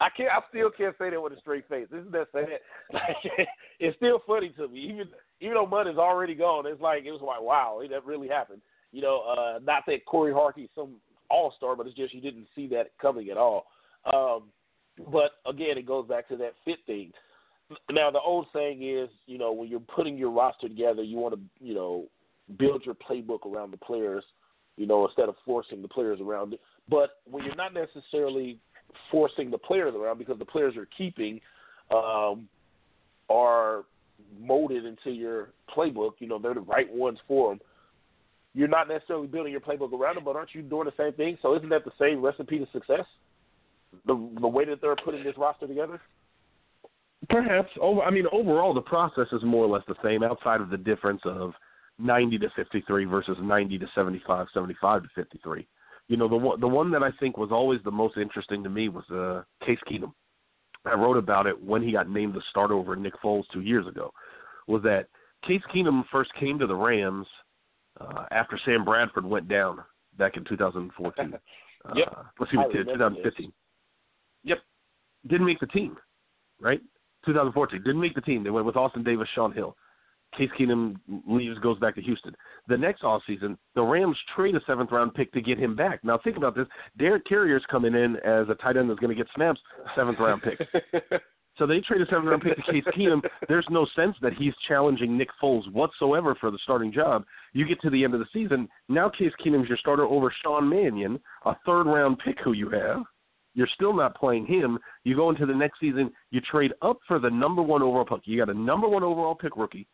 I 0.00 0.08
can't. 0.16 0.30
I 0.30 0.40
still 0.50 0.70
can't 0.70 0.96
say 0.98 1.10
that 1.10 1.20
with 1.20 1.32
a 1.32 1.40
straight 1.40 1.68
face. 1.68 1.88
Isn't 1.88 2.12
that 2.12 2.28
sad? 2.32 2.46
Like, 2.92 3.16
it's 3.80 3.96
still 3.96 4.22
funny 4.26 4.50
to 4.56 4.68
me, 4.68 4.80
even 4.80 5.08
even 5.40 5.54
though 5.54 5.66
Mundt 5.66 5.88
is 5.88 5.98
already 5.98 6.34
gone. 6.34 6.66
It's 6.66 6.80
like 6.80 7.04
it 7.04 7.12
was 7.12 7.20
like 7.20 7.42
wow, 7.42 7.80
that 7.90 8.06
really 8.06 8.28
happened. 8.28 8.62
You 8.92 9.02
know, 9.02 9.22
uh, 9.22 9.58
not 9.62 9.82
that 9.86 10.06
Cory 10.06 10.32
Harkey's 10.32 10.70
some 10.74 10.96
all 11.30 11.52
star, 11.56 11.76
but 11.76 11.86
it's 11.86 11.96
just 11.96 12.14
you 12.14 12.20
didn't 12.20 12.46
see 12.54 12.66
that 12.68 12.92
coming 13.00 13.28
at 13.28 13.36
all. 13.36 13.66
Um, 14.12 14.44
but 15.12 15.32
again, 15.46 15.76
it 15.76 15.86
goes 15.86 16.06
back 16.08 16.28
to 16.28 16.36
that 16.36 16.54
fit 16.64 16.78
thing. 16.86 17.12
Now, 17.90 18.10
the 18.10 18.20
old 18.20 18.46
saying 18.54 18.82
is, 18.82 19.10
you 19.26 19.38
know, 19.38 19.52
when 19.52 19.68
you're 19.68 19.80
putting 19.80 20.16
your 20.16 20.30
roster 20.30 20.68
together, 20.68 21.02
you 21.02 21.16
want 21.18 21.34
to, 21.34 21.40
you 21.60 21.74
know, 21.74 22.06
build 22.58 22.84
your 22.84 22.94
playbook 22.94 23.44
around 23.46 23.72
the 23.72 23.76
players, 23.76 24.24
you 24.76 24.86
know, 24.86 25.06
instead 25.06 25.28
of 25.28 25.34
forcing 25.44 25.82
the 25.82 25.88
players 25.88 26.20
around. 26.20 26.56
But 26.88 27.10
when 27.30 27.44
you're 27.44 27.56
not 27.56 27.74
necessarily 27.74 28.58
forcing 29.10 29.50
the 29.50 29.58
players 29.58 29.94
around 29.94 30.18
because 30.18 30.38
the 30.38 30.44
players 30.46 30.74
you're 30.74 30.88
keeping 30.96 31.40
um, 31.90 32.48
are 33.28 33.84
molded 34.40 34.84
into 34.86 35.10
your 35.10 35.50
playbook, 35.76 36.12
you 36.20 36.28
know, 36.28 36.38
they're 36.38 36.54
the 36.54 36.60
right 36.60 36.90
ones 36.92 37.18
for 37.28 37.50
them. 37.50 37.60
You're 38.54 38.68
not 38.68 38.88
necessarily 38.88 39.26
building 39.26 39.52
your 39.52 39.60
playbook 39.60 39.92
around 39.92 40.16
them, 40.16 40.24
but 40.24 40.36
aren't 40.36 40.54
you 40.54 40.62
doing 40.62 40.86
the 40.86 41.02
same 41.02 41.12
thing? 41.12 41.36
So 41.42 41.54
isn't 41.54 41.68
that 41.68 41.84
the 41.84 41.92
same 41.98 42.22
recipe 42.22 42.58
to 42.58 42.66
success? 42.72 43.04
The 44.06 44.14
the 44.40 44.48
way 44.48 44.64
that 44.64 44.80
they're 44.80 44.96
putting 44.96 45.22
this 45.22 45.36
roster 45.38 45.66
together. 45.66 46.00
Perhaps. 47.28 47.70
Over, 47.80 48.02
I 48.02 48.10
mean, 48.10 48.26
overall, 48.32 48.72
the 48.72 48.80
process 48.80 49.26
is 49.32 49.42
more 49.42 49.64
or 49.64 49.68
less 49.68 49.82
the 49.88 49.96
same, 50.04 50.22
outside 50.22 50.60
of 50.60 50.70
the 50.70 50.76
difference 50.76 51.20
of 51.24 51.52
90 51.98 52.38
to 52.38 52.50
53 52.54 53.04
versus 53.06 53.36
90 53.40 53.78
to 53.78 53.86
75, 53.94 54.46
75 54.54 55.02
to 55.02 55.08
53 55.14 55.66
you 56.08 56.16
know 56.16 56.28
the 56.28 56.36
one 56.36 56.58
the 56.58 56.68
one 56.68 56.90
that 56.90 57.02
I 57.02 57.10
think 57.20 57.36
was 57.36 57.50
always 57.52 57.80
the 57.84 57.90
most 57.90 58.16
interesting 58.16 58.62
to 58.64 58.70
me 58.70 58.88
was 58.88 59.04
uh, 59.10 59.42
Case 59.64 59.78
Keenum. 59.88 60.12
I 60.84 60.94
wrote 60.94 61.18
about 61.18 61.46
it 61.46 61.62
when 61.62 61.82
he 61.82 61.92
got 61.92 62.08
named 62.08 62.34
the 62.34 62.42
starter 62.50 62.74
over 62.74 62.96
Nick 62.96 63.14
Foles 63.22 63.44
two 63.52 63.60
years 63.60 63.86
ago. 63.86 64.10
Was 64.66 64.82
that 64.82 65.08
Case 65.46 65.62
Keenum 65.74 66.04
first 66.10 66.30
came 66.40 66.58
to 66.58 66.66
the 66.66 66.74
Rams 66.74 67.26
uh, 68.00 68.24
after 68.30 68.58
Sam 68.64 68.84
Bradford 68.84 69.24
went 69.24 69.48
down 69.48 69.78
back 70.16 70.36
in 70.36 70.44
2014. 70.44 71.34
yep. 71.94 72.08
Uh, 72.10 72.22
let's 72.40 72.50
see, 72.50 72.56
what 72.56 72.72
2015. 72.72 73.46
This. 73.46 73.52
Yep, 74.44 74.58
didn't 75.28 75.46
make 75.46 75.60
the 75.60 75.66
team, 75.66 75.96
right? 76.60 76.80
2014 77.28 77.82
didn't 77.82 78.00
make 78.00 78.14
the 78.14 78.20
team. 78.20 78.42
They 78.42 78.50
went 78.50 78.66
with 78.66 78.76
Austin 78.76 79.04
Davis, 79.04 79.28
Shaun 79.34 79.52
Hill. 79.52 79.76
Case 80.36 80.50
Keenum 80.58 80.96
leaves, 81.26 81.58
goes 81.60 81.78
back 81.78 81.94
to 81.94 82.02
Houston. 82.02 82.34
The 82.68 82.76
next 82.76 83.02
offseason, 83.02 83.56
the 83.74 83.82
Rams 83.82 84.16
trade 84.36 84.54
a 84.54 84.60
seventh 84.66 84.92
round 84.92 85.14
pick 85.14 85.32
to 85.32 85.40
get 85.40 85.58
him 85.58 85.74
back. 85.74 86.04
Now 86.04 86.18
think 86.22 86.36
about 86.36 86.54
this: 86.54 86.66
Derek 86.98 87.24
Carrier's 87.26 87.64
coming 87.70 87.94
in 87.94 88.16
as 88.16 88.48
a 88.48 88.54
tight 88.54 88.76
end 88.76 88.90
that's 88.90 89.00
going 89.00 89.14
to 89.14 89.20
get 89.20 89.26
snaps, 89.34 89.60
seventh 89.96 90.18
round 90.18 90.42
pick. 90.42 90.58
so 91.58 91.66
they 91.66 91.80
trade 91.80 92.02
a 92.02 92.06
seventh 92.06 92.28
round 92.28 92.42
pick 92.42 92.56
to 92.56 92.72
Case 92.72 92.84
Keenum. 92.96 93.22
There's 93.48 93.66
no 93.70 93.86
sense 93.96 94.16
that 94.20 94.34
he's 94.34 94.52
challenging 94.66 95.16
Nick 95.16 95.30
Foles 95.42 95.70
whatsoever 95.72 96.36
for 96.38 96.50
the 96.50 96.58
starting 96.62 96.92
job. 96.92 97.24
You 97.54 97.66
get 97.66 97.80
to 97.80 97.90
the 97.90 98.04
end 98.04 98.12
of 98.12 98.20
the 98.20 98.26
season, 98.32 98.68
now 98.88 99.08
Case 99.08 99.32
Keenum's 99.44 99.68
your 99.68 99.78
starter 99.78 100.04
over 100.04 100.32
Sean 100.42 100.68
Mannion, 100.68 101.18
a 101.46 101.56
third 101.64 101.86
round 101.86 102.18
pick 102.18 102.38
who 102.44 102.52
you 102.52 102.68
have. 102.70 103.02
You're 103.58 103.68
still 103.74 103.92
not 103.92 104.14
playing 104.14 104.46
him. 104.46 104.78
You 105.02 105.16
go 105.16 105.30
into 105.30 105.44
the 105.44 105.54
next 105.54 105.80
season, 105.80 106.12
you 106.30 106.40
trade 106.40 106.72
up 106.80 106.98
for 107.08 107.18
the 107.18 107.28
number 107.28 107.60
one 107.60 107.82
overall 107.82 108.04
pick. 108.04 108.20
You 108.24 108.38
got 108.38 108.48
a 108.48 108.58
number 108.58 108.88
one 108.88 109.02
overall 109.02 109.34
pick 109.34 109.56
rookie 109.56 109.88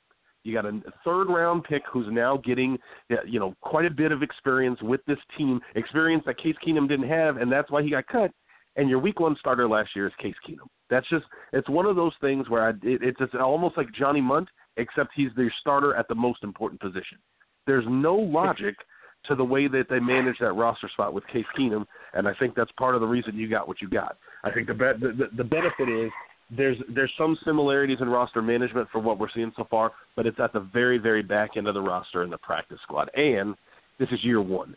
you 0.45 0.53
got 0.53 0.67
a 0.67 0.81
third 1.05 1.29
round 1.29 1.65
pick 1.65 1.83
who's 1.91 2.07
now 2.11 2.37
getting, 2.37 2.79
uh, 3.11 3.17
you 3.27 3.41
know, 3.41 3.55
quite 3.63 3.87
a 3.87 3.91
bit 3.91 4.13
of 4.13 4.23
experience 4.23 4.79
with 4.83 5.01
this 5.07 5.19
team, 5.37 5.59
experience 5.75 6.23
that 6.27 6.39
Case 6.39 6.55
Keenum 6.65 6.87
didn't 6.87 7.09
have, 7.09 7.39
and 7.39 7.51
that's 7.51 7.71
why 7.71 7.83
he 7.83 7.91
got 7.91 8.07
cut. 8.07 8.31
And 8.77 8.91
your 8.91 8.99
week 8.99 9.21
one 9.21 9.37
starter 9.39 9.67
last 9.67 9.91
year 9.97 10.07
is 10.07 10.13
Case 10.21 10.35
Keenum. 10.47 10.67
That's 10.91 11.09
just, 11.09 11.25
it's 11.55 11.69
one 11.69 11.87
of 11.87 11.97
those 11.97 12.13
things 12.21 12.51
where 12.51 12.69
I, 12.69 12.71
it, 12.71 13.03
it's, 13.03 13.21
it's 13.21 13.35
almost 13.41 13.79
like 13.79 13.87
Johnny 13.95 14.21
Mundt, 14.21 14.49
except 14.77 15.13
he's 15.17 15.31
the 15.35 15.51
starter 15.61 15.97
at 15.97 16.09
the 16.09 16.15
most 16.15 16.45
important 16.45 16.81
position. 16.81 17.19
There's 17.67 17.87
no 17.89 18.15
logic 18.15 18.77
to 19.29 19.35
the 19.35 19.45
way 19.45 19.69
that 19.69 19.87
they 19.89 19.99
manage 19.99 20.37
that 20.41 20.53
roster 20.53 20.89
spot 20.93 21.13
with 21.13 21.27
Case 21.29 21.47
Keenum, 21.59 21.87
and 22.13 22.29
I 22.29 22.35
think 22.35 22.55
that's 22.55 22.71
part 22.73 22.95
of 22.95 23.01
the 23.01 23.07
reason 23.07 23.37
you 23.37 23.49
got 23.49 23.67
what 23.67 23.81
you 23.81 23.89
got. 23.89 24.17
I 24.43 24.51
think 24.51 24.67
the, 24.67 24.75
be- 24.75 25.01
the, 25.01 25.29
the 25.37 25.45
benefit 25.45 25.89
is 25.89 26.11
there's 26.55 26.77
there's 26.95 27.13
some 27.17 27.37
similarities 27.45 27.99
in 28.01 28.09
roster 28.09 28.43
management 28.43 28.89
for 28.93 29.01
what 29.01 29.19
we're 29.19 29.31
seeing 29.35 29.53
so 29.57 29.67
far, 29.71 29.93
but 30.15 30.27
it's 30.27 30.39
at 30.39 30.53
the 30.53 30.61
very 30.61 30.99
very 30.99 31.23
back 31.23 31.57
end 31.57 31.67
of 31.67 31.75
the 31.75 31.81
roster 31.81 32.23
in 32.23 32.31
the 32.31 32.39
practice 32.39 32.79
squad. 32.83 33.11
And 33.15 33.55
this 33.99 34.09
is 34.11 34.23
year 34.23 34.43
one. 34.43 34.77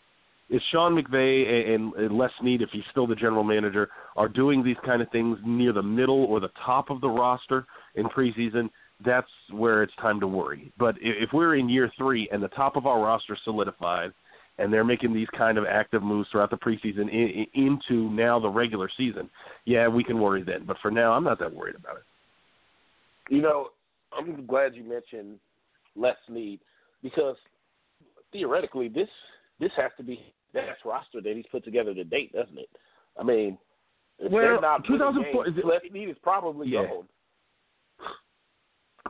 Is 0.49 0.61
Sean 0.71 0.95
McVay 0.95 1.75
and, 1.75 1.93
and 1.95 2.17
Les 2.17 2.29
Snead, 2.39 2.61
if 2.61 2.69
he's 2.71 2.85
still 2.91 3.05
the 3.05 3.15
general 3.15 3.43
manager, 3.43 3.89
are 4.15 4.29
doing 4.29 4.63
these 4.63 4.77
kind 4.85 5.01
of 5.01 5.11
things 5.11 5.37
near 5.45 5.73
the 5.73 5.83
middle 5.83 6.23
or 6.23 6.39
the 6.39 6.51
top 6.65 6.89
of 6.89 7.01
the 7.01 7.09
roster 7.09 7.65
in 7.95 8.05
preseason? 8.05 8.69
That's 9.05 9.27
where 9.51 9.83
it's 9.83 9.93
time 9.97 10.21
to 10.21 10.27
worry. 10.27 10.71
But 10.79 10.95
if 11.01 11.31
we're 11.33 11.57
in 11.57 11.67
year 11.67 11.91
three 11.97 12.29
and 12.31 12.41
the 12.41 12.47
top 12.47 12.77
of 12.77 12.85
our 12.85 13.01
roster 13.01 13.37
solidified– 13.43 14.13
and 14.57 14.71
they're 14.71 14.83
making 14.83 15.13
these 15.13 15.27
kind 15.37 15.57
of 15.57 15.65
active 15.65 16.01
moves 16.01 16.27
throughout 16.31 16.49
the 16.49 16.57
preseason 16.57 17.09
in, 17.11 17.47
in, 17.53 17.79
into 17.79 18.09
now 18.09 18.39
the 18.39 18.49
regular 18.49 18.89
season, 18.97 19.29
yeah, 19.65 19.87
we 19.87 20.03
can 20.03 20.19
worry 20.19 20.43
then. 20.43 20.63
But 20.65 20.77
for 20.81 20.91
now, 20.91 21.13
I'm 21.13 21.23
not 21.23 21.39
that 21.39 21.53
worried 21.53 21.75
about 21.75 21.97
it. 21.97 23.33
You 23.33 23.41
know, 23.41 23.69
I'm 24.17 24.45
glad 24.45 24.75
you 24.75 24.83
mentioned 24.83 25.39
Les 25.95 26.15
Snead 26.27 26.59
because 27.03 27.35
theoretically, 28.31 28.87
this 28.87 29.09
this 29.59 29.71
has 29.75 29.91
to 29.97 30.03
be 30.03 30.19
best 30.53 30.85
roster 30.85 31.21
that 31.21 31.33
he's 31.35 31.45
put 31.51 31.63
together 31.63 31.93
to 31.93 32.03
date, 32.03 32.31
doesn't 32.33 32.57
it? 32.57 32.69
I 33.19 33.23
mean, 33.23 33.57
well, 34.19 34.41
they're 34.41 34.61
not 34.61 34.85
2004, 34.87 35.47
Les 35.63 35.79
Snead 35.89 36.09
is 36.09 36.17
probably 36.23 36.69
yeah. 36.69 36.85
gone. 36.87 37.05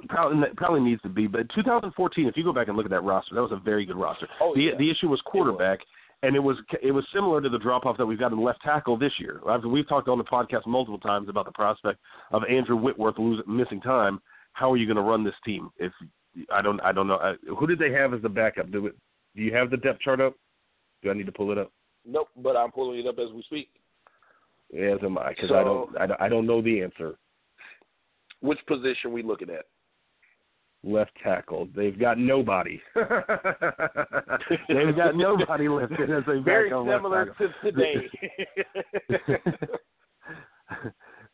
Probably, 0.09 0.47
probably 0.55 0.81
needs 0.81 1.01
to 1.01 1.09
be. 1.09 1.27
But 1.27 1.47
2014, 1.55 2.27
if 2.27 2.37
you 2.37 2.43
go 2.43 2.53
back 2.53 2.67
and 2.67 2.77
look 2.77 2.85
at 2.85 2.91
that 2.91 3.03
roster, 3.03 3.35
that 3.35 3.41
was 3.41 3.51
a 3.51 3.57
very 3.57 3.85
good 3.85 3.95
roster. 3.95 4.27
Oh, 4.41 4.53
the 4.55 4.61
yeah. 4.61 4.71
the 4.77 4.89
issue 4.89 5.07
was 5.07 5.21
quarterback, 5.25 5.79
was. 5.79 5.87
and 6.23 6.35
it 6.35 6.39
was 6.39 6.57
it 6.81 6.91
was 6.91 7.05
similar 7.13 7.41
to 7.41 7.49
the 7.49 7.57
drop 7.57 7.85
off 7.85 7.97
that 7.97 8.05
we've 8.05 8.19
got 8.19 8.31
in 8.31 8.41
left 8.41 8.61
tackle 8.61 8.97
this 8.97 9.13
year. 9.19 9.41
I've, 9.47 9.63
we've 9.63 9.87
talked 9.87 10.07
on 10.07 10.17
the 10.17 10.23
podcast 10.23 10.65
multiple 10.65 10.99
times 10.99 11.29
about 11.29 11.45
the 11.45 11.51
prospect 11.51 11.99
of 12.31 12.43
Andrew 12.49 12.75
Whitworth 12.75 13.17
losing 13.17 13.43
missing 13.47 13.81
time. 13.81 14.19
How 14.53 14.71
are 14.71 14.77
you 14.77 14.85
going 14.85 14.97
to 14.97 15.03
run 15.03 15.23
this 15.23 15.35
team? 15.45 15.69
If 15.77 15.91
I 16.51 16.61
don't 16.61 16.79
I 16.81 16.91
don't 16.91 17.07
know 17.07 17.17
I, 17.17 17.35
who 17.57 17.67
did 17.67 17.79
they 17.79 17.91
have 17.91 18.13
as 18.13 18.21
the 18.21 18.29
backup? 18.29 18.71
Do 18.71 18.87
it? 18.87 18.95
Do 19.35 19.41
you 19.41 19.53
have 19.53 19.69
the 19.69 19.77
depth 19.77 20.01
chart 20.01 20.21
up? 20.21 20.35
Do 21.03 21.11
I 21.11 21.13
need 21.13 21.25
to 21.27 21.31
pull 21.31 21.51
it 21.51 21.57
up? 21.57 21.71
Nope, 22.05 22.29
but 22.37 22.55
I'm 22.55 22.71
pulling 22.71 22.99
it 22.99 23.07
up 23.07 23.19
as 23.19 23.31
we 23.33 23.43
speak. 23.43 23.69
As 24.73 24.99
am 25.03 25.17
I, 25.17 25.29
because 25.29 25.49
so, 25.49 25.55
I 25.55 25.63
don't 25.63 25.97
I, 25.97 26.25
I 26.25 26.29
don't 26.29 26.45
know 26.45 26.61
the 26.61 26.81
answer. 26.81 27.15
Which 28.41 28.59
position 28.67 29.11
we 29.11 29.23
looking 29.23 29.49
at? 29.49 29.65
Left 30.88 31.12
tackle. 31.23 31.67
They've 31.76 31.97
got 32.00 32.17
nobody. 32.17 32.82
They've 32.95 33.06
got 34.95 35.15
nobody 35.15 35.67
listed 35.67 36.10
as 36.12 36.23
a 36.28 36.41
very 36.41 36.69
similar 36.69 37.36
to 37.38 37.50
today. 37.63 38.10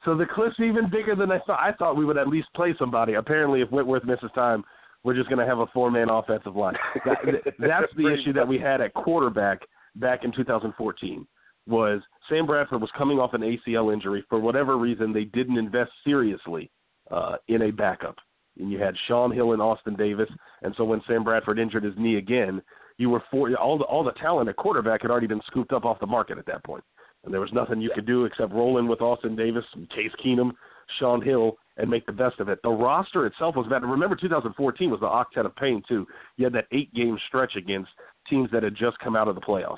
so 0.05 0.17
the 0.17 0.25
cliff's 0.25 0.59
even 0.59 0.89
bigger 0.89 1.15
than 1.15 1.31
I 1.31 1.39
thought. 1.39 1.59
I 1.59 1.71
thought 1.73 1.95
we 1.95 2.05
would 2.05 2.17
at 2.17 2.27
least 2.27 2.47
play 2.55 2.73
somebody. 2.77 3.13
Apparently, 3.13 3.61
if 3.61 3.69
Whitworth 3.69 4.03
misses 4.03 4.31
time, 4.35 4.63
we're 5.03 5.15
just 5.15 5.29
going 5.29 5.39
to 5.39 5.45
have 5.45 5.59
a 5.59 5.67
four-man 5.67 6.09
offensive 6.09 6.55
line. 6.55 6.75
That, 7.05 7.53
that's 7.59 7.93
the 7.97 8.13
issue 8.13 8.33
that 8.33 8.47
we 8.47 8.57
had 8.57 8.81
at 8.81 8.93
quarterback 8.93 9.61
back 9.95 10.23
in 10.23 10.31
2014. 10.31 11.27
Was 11.67 12.01
Sam 12.29 12.45
Bradford 12.45 12.81
was 12.81 12.89
coming 12.97 13.19
off 13.19 13.33
an 13.33 13.41
ACL 13.41 13.93
injury 13.93 14.23
for 14.29 14.39
whatever 14.39 14.77
reason 14.77 15.13
they 15.13 15.23
didn't 15.25 15.57
invest 15.57 15.91
seriously 16.03 16.69
uh, 17.11 17.35
in 17.47 17.63
a 17.63 17.71
backup, 17.71 18.17
and 18.59 18.71
you 18.71 18.79
had 18.79 18.95
Shaun 19.07 19.31
Hill 19.31 19.53
and 19.53 19.61
Austin 19.61 19.95
Davis, 19.95 20.29
and 20.61 20.73
so 20.77 20.83
when 20.83 21.01
Sam 21.07 21.23
Bradford 21.23 21.59
injured 21.59 21.83
his 21.83 21.93
knee 21.97 22.17
again, 22.17 22.61
you 22.97 23.09
were 23.09 23.23
for 23.31 23.53
all 23.55 23.77
the 23.77 23.85
all 23.85 24.03
the 24.03 24.11
talent 24.13 24.49
at 24.49 24.55
quarterback 24.55 25.01
had 25.01 25.11
already 25.11 25.27
been 25.27 25.41
scooped 25.47 25.73
up 25.73 25.85
off 25.85 25.99
the 25.99 26.05
market 26.05 26.37
at 26.37 26.45
that 26.45 26.63
point, 26.63 26.83
and 27.23 27.33
there 27.33 27.41
was 27.41 27.51
nothing 27.53 27.81
you 27.81 27.91
could 27.95 28.05
do 28.05 28.25
except 28.25 28.53
roll 28.53 28.77
in 28.77 28.87
with 28.87 29.01
Austin 29.01 29.35
Davis, 29.35 29.65
Case 29.93 30.11
Keenum, 30.23 30.51
Shaun 30.99 31.21
Hill, 31.21 31.57
and 31.77 31.89
make 31.89 32.05
the 32.05 32.11
best 32.11 32.39
of 32.39 32.49
it. 32.49 32.59
The 32.63 32.69
roster 32.69 33.25
itself 33.25 33.55
was 33.55 33.67
bad. 33.67 33.83
Remember, 33.83 34.15
2014 34.15 34.91
was 34.91 34.99
the 34.99 35.07
octet 35.07 35.45
of 35.45 35.55
pain 35.55 35.81
too. 35.87 36.05
You 36.37 36.45
had 36.45 36.53
that 36.53 36.67
eight-game 36.71 37.17
stretch 37.27 37.55
against 37.55 37.89
teams 38.29 38.49
that 38.51 38.63
had 38.63 38.75
just 38.75 38.99
come 38.99 39.15
out 39.15 39.27
of 39.27 39.35
the 39.35 39.41
playoffs, 39.41 39.77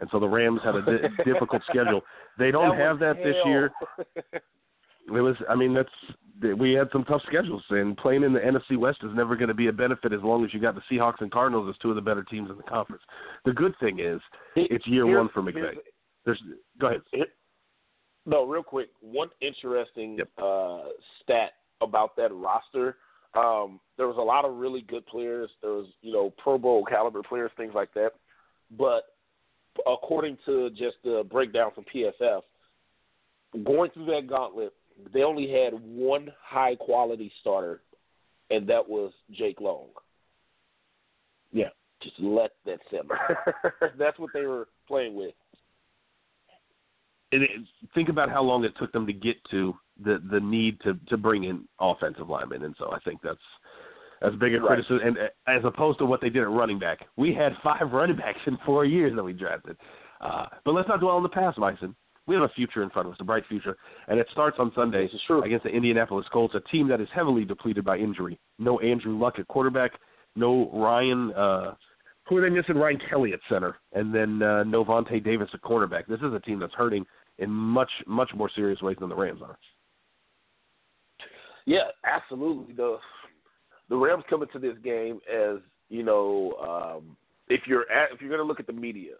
and 0.00 0.08
so 0.12 0.20
the 0.20 0.28
Rams 0.28 0.60
had 0.62 0.76
a 0.76 0.82
di- 0.82 1.24
difficult 1.24 1.62
schedule. 1.68 2.02
They 2.38 2.50
don't 2.50 2.76
that 2.76 2.84
have 2.84 2.98
that 2.98 3.16
hell. 3.16 3.24
this 3.24 3.36
year. 3.46 3.72
It 5.08 5.20
was. 5.20 5.36
I 5.48 5.54
mean, 5.54 5.74
that's 5.74 6.56
we 6.58 6.72
had 6.72 6.88
some 6.92 7.04
tough 7.04 7.22
schedules, 7.26 7.62
and 7.70 7.96
playing 7.96 8.22
in 8.22 8.32
the 8.32 8.40
NFC 8.40 8.76
West 8.78 8.98
is 9.02 9.10
never 9.14 9.36
going 9.36 9.48
to 9.48 9.54
be 9.54 9.66
a 9.68 9.72
benefit 9.72 10.12
as 10.12 10.20
long 10.22 10.44
as 10.44 10.54
you 10.54 10.60
got 10.60 10.74
the 10.74 10.80
Seahawks 10.90 11.20
and 11.20 11.30
Cardinals 11.30 11.68
as 11.68 11.76
two 11.82 11.90
of 11.90 11.96
the 11.96 12.00
better 12.02 12.22
teams 12.24 12.48
in 12.50 12.56
the 12.56 12.62
conference. 12.62 13.02
The 13.44 13.52
good 13.52 13.74
thing 13.80 13.98
is 14.00 14.20
it's 14.56 14.86
year 14.86 15.04
Here's- 15.06 15.18
one 15.18 15.28
for 15.34 15.42
McVay. 15.42 15.76
There's 16.24 16.42
go 16.78 16.88
ahead. 16.88 17.02
No, 18.26 18.44
real 18.46 18.62
quick. 18.62 18.90
One 19.00 19.30
interesting 19.40 20.18
Yep. 20.18 20.28
uh, 20.38 20.82
stat 21.22 21.52
about 21.80 22.14
that 22.16 22.32
roster. 22.32 22.96
Um, 23.34 23.80
there 23.96 24.06
was 24.06 24.16
a 24.18 24.22
lot 24.22 24.44
of 24.44 24.56
really 24.56 24.82
good 24.82 25.06
players. 25.06 25.50
There 25.62 25.72
was, 25.72 25.86
you 26.02 26.12
know, 26.12 26.30
Pro 26.36 26.58
Bowl 26.58 26.84
caliber 26.84 27.22
players, 27.22 27.50
things 27.56 27.72
like 27.74 27.92
that. 27.94 28.12
But 28.76 29.14
according 29.86 30.36
to 30.46 30.68
just 30.70 30.96
the 31.04 31.24
breakdown 31.30 31.70
from 31.74 31.84
PFF, 31.84 32.42
going 33.64 33.90
through 33.92 34.06
that 34.06 34.26
gauntlet, 34.28 34.72
they 35.12 35.22
only 35.22 35.50
had 35.50 35.72
one 35.74 36.32
high 36.42 36.76
quality 36.76 37.32
starter, 37.40 37.82
and 38.50 38.68
that 38.68 38.88
was 38.88 39.12
Jake 39.32 39.60
Long. 39.60 39.88
Yeah. 41.52 41.68
Just 42.02 42.18
let 42.18 42.52
that 42.64 42.78
simmer. 42.90 43.18
That's 43.98 44.18
what 44.18 44.30
they 44.32 44.46
were 44.46 44.68
playing 44.88 45.14
with. 45.14 45.34
And 47.32 47.42
it, 47.42 47.50
think 47.94 48.08
about 48.08 48.30
how 48.30 48.42
long 48.42 48.64
it 48.64 48.72
took 48.78 48.90
them 48.92 49.06
to 49.06 49.12
get 49.12 49.36
to 49.50 49.74
the 50.02 50.20
the 50.30 50.40
need 50.40 50.80
to 50.80 50.94
to 51.08 51.16
bring 51.16 51.44
in 51.44 51.68
offensive 51.78 52.28
linemen, 52.28 52.64
and 52.64 52.74
so 52.78 52.90
I 52.90 52.98
think 53.00 53.20
that's 53.22 53.38
as 54.22 54.32
big 54.40 54.54
a 54.54 54.60
Right. 54.60 54.66
criticism, 54.68 55.00
and 55.06 55.18
uh, 55.18 55.28
as 55.46 55.62
opposed 55.64 55.98
to 55.98 56.06
what 56.06 56.20
they 56.20 56.30
did 56.30 56.42
at 56.42 56.50
running 56.50 56.78
back. 56.78 57.06
We 57.16 57.34
had 57.34 57.52
five 57.62 57.92
running 57.92 58.16
backs 58.16 58.40
in 58.46 58.56
four 58.64 58.84
years 58.84 59.14
that 59.14 59.22
we 59.22 59.32
drafted. 59.32 59.76
Uh, 60.20 60.46
but 60.64 60.72
let's 60.72 60.88
not 60.88 61.00
dwell 61.00 61.16
on 61.16 61.22
the 61.22 61.28
past, 61.28 61.58
Bison. 61.58 61.94
We 62.30 62.36
have 62.36 62.44
a 62.44 62.54
future 62.54 62.84
in 62.84 62.90
front 62.90 63.08
of 63.08 63.14
us, 63.14 63.18
a 63.20 63.24
bright 63.24 63.42
future, 63.48 63.76
and 64.06 64.20
it 64.20 64.28
starts 64.30 64.56
on 64.60 64.70
Sunday 64.76 65.08
against 65.44 65.64
the 65.64 65.70
Indianapolis 65.70 66.26
Colts, 66.32 66.54
a 66.54 66.60
team 66.70 66.86
that 66.86 67.00
is 67.00 67.08
heavily 67.12 67.44
depleted 67.44 67.84
by 67.84 67.96
injury. 67.96 68.38
No 68.60 68.78
Andrew 68.78 69.18
Luck 69.18 69.40
at 69.40 69.48
quarterback, 69.48 69.90
no 70.36 70.70
Ryan. 70.72 71.32
Uh, 71.32 71.74
who 72.28 72.36
are 72.36 72.40
they 72.40 72.54
missing? 72.54 72.76
Ryan 72.76 73.00
Kelly 73.10 73.32
at 73.32 73.40
center, 73.50 73.78
and 73.94 74.14
then 74.14 74.40
uh, 74.42 74.62
no 74.62 74.84
Vontae 74.84 75.24
Davis 75.24 75.48
at 75.52 75.60
cornerback. 75.62 76.06
This 76.06 76.20
is 76.20 76.32
a 76.32 76.38
team 76.38 76.60
that's 76.60 76.72
hurting 76.74 77.04
in 77.38 77.50
much 77.50 77.90
much 78.06 78.30
more 78.32 78.48
serious 78.54 78.80
ways 78.80 78.98
than 79.00 79.08
the 79.08 79.16
Rams 79.16 79.40
are. 79.42 79.58
Yeah, 81.66 81.88
absolutely. 82.04 82.74
The 82.74 82.98
the 83.88 83.96
Rams 83.96 84.22
come 84.30 84.42
into 84.42 84.60
this 84.60 84.78
game 84.84 85.18
as 85.28 85.56
you 85.88 86.04
know, 86.04 86.52
um, 86.62 87.16
if 87.48 87.62
you're 87.66 87.90
at, 87.90 88.12
if 88.12 88.20
you're 88.20 88.30
going 88.30 88.40
to 88.40 88.46
look 88.46 88.60
at 88.60 88.68
the 88.68 88.72
media, 88.72 89.14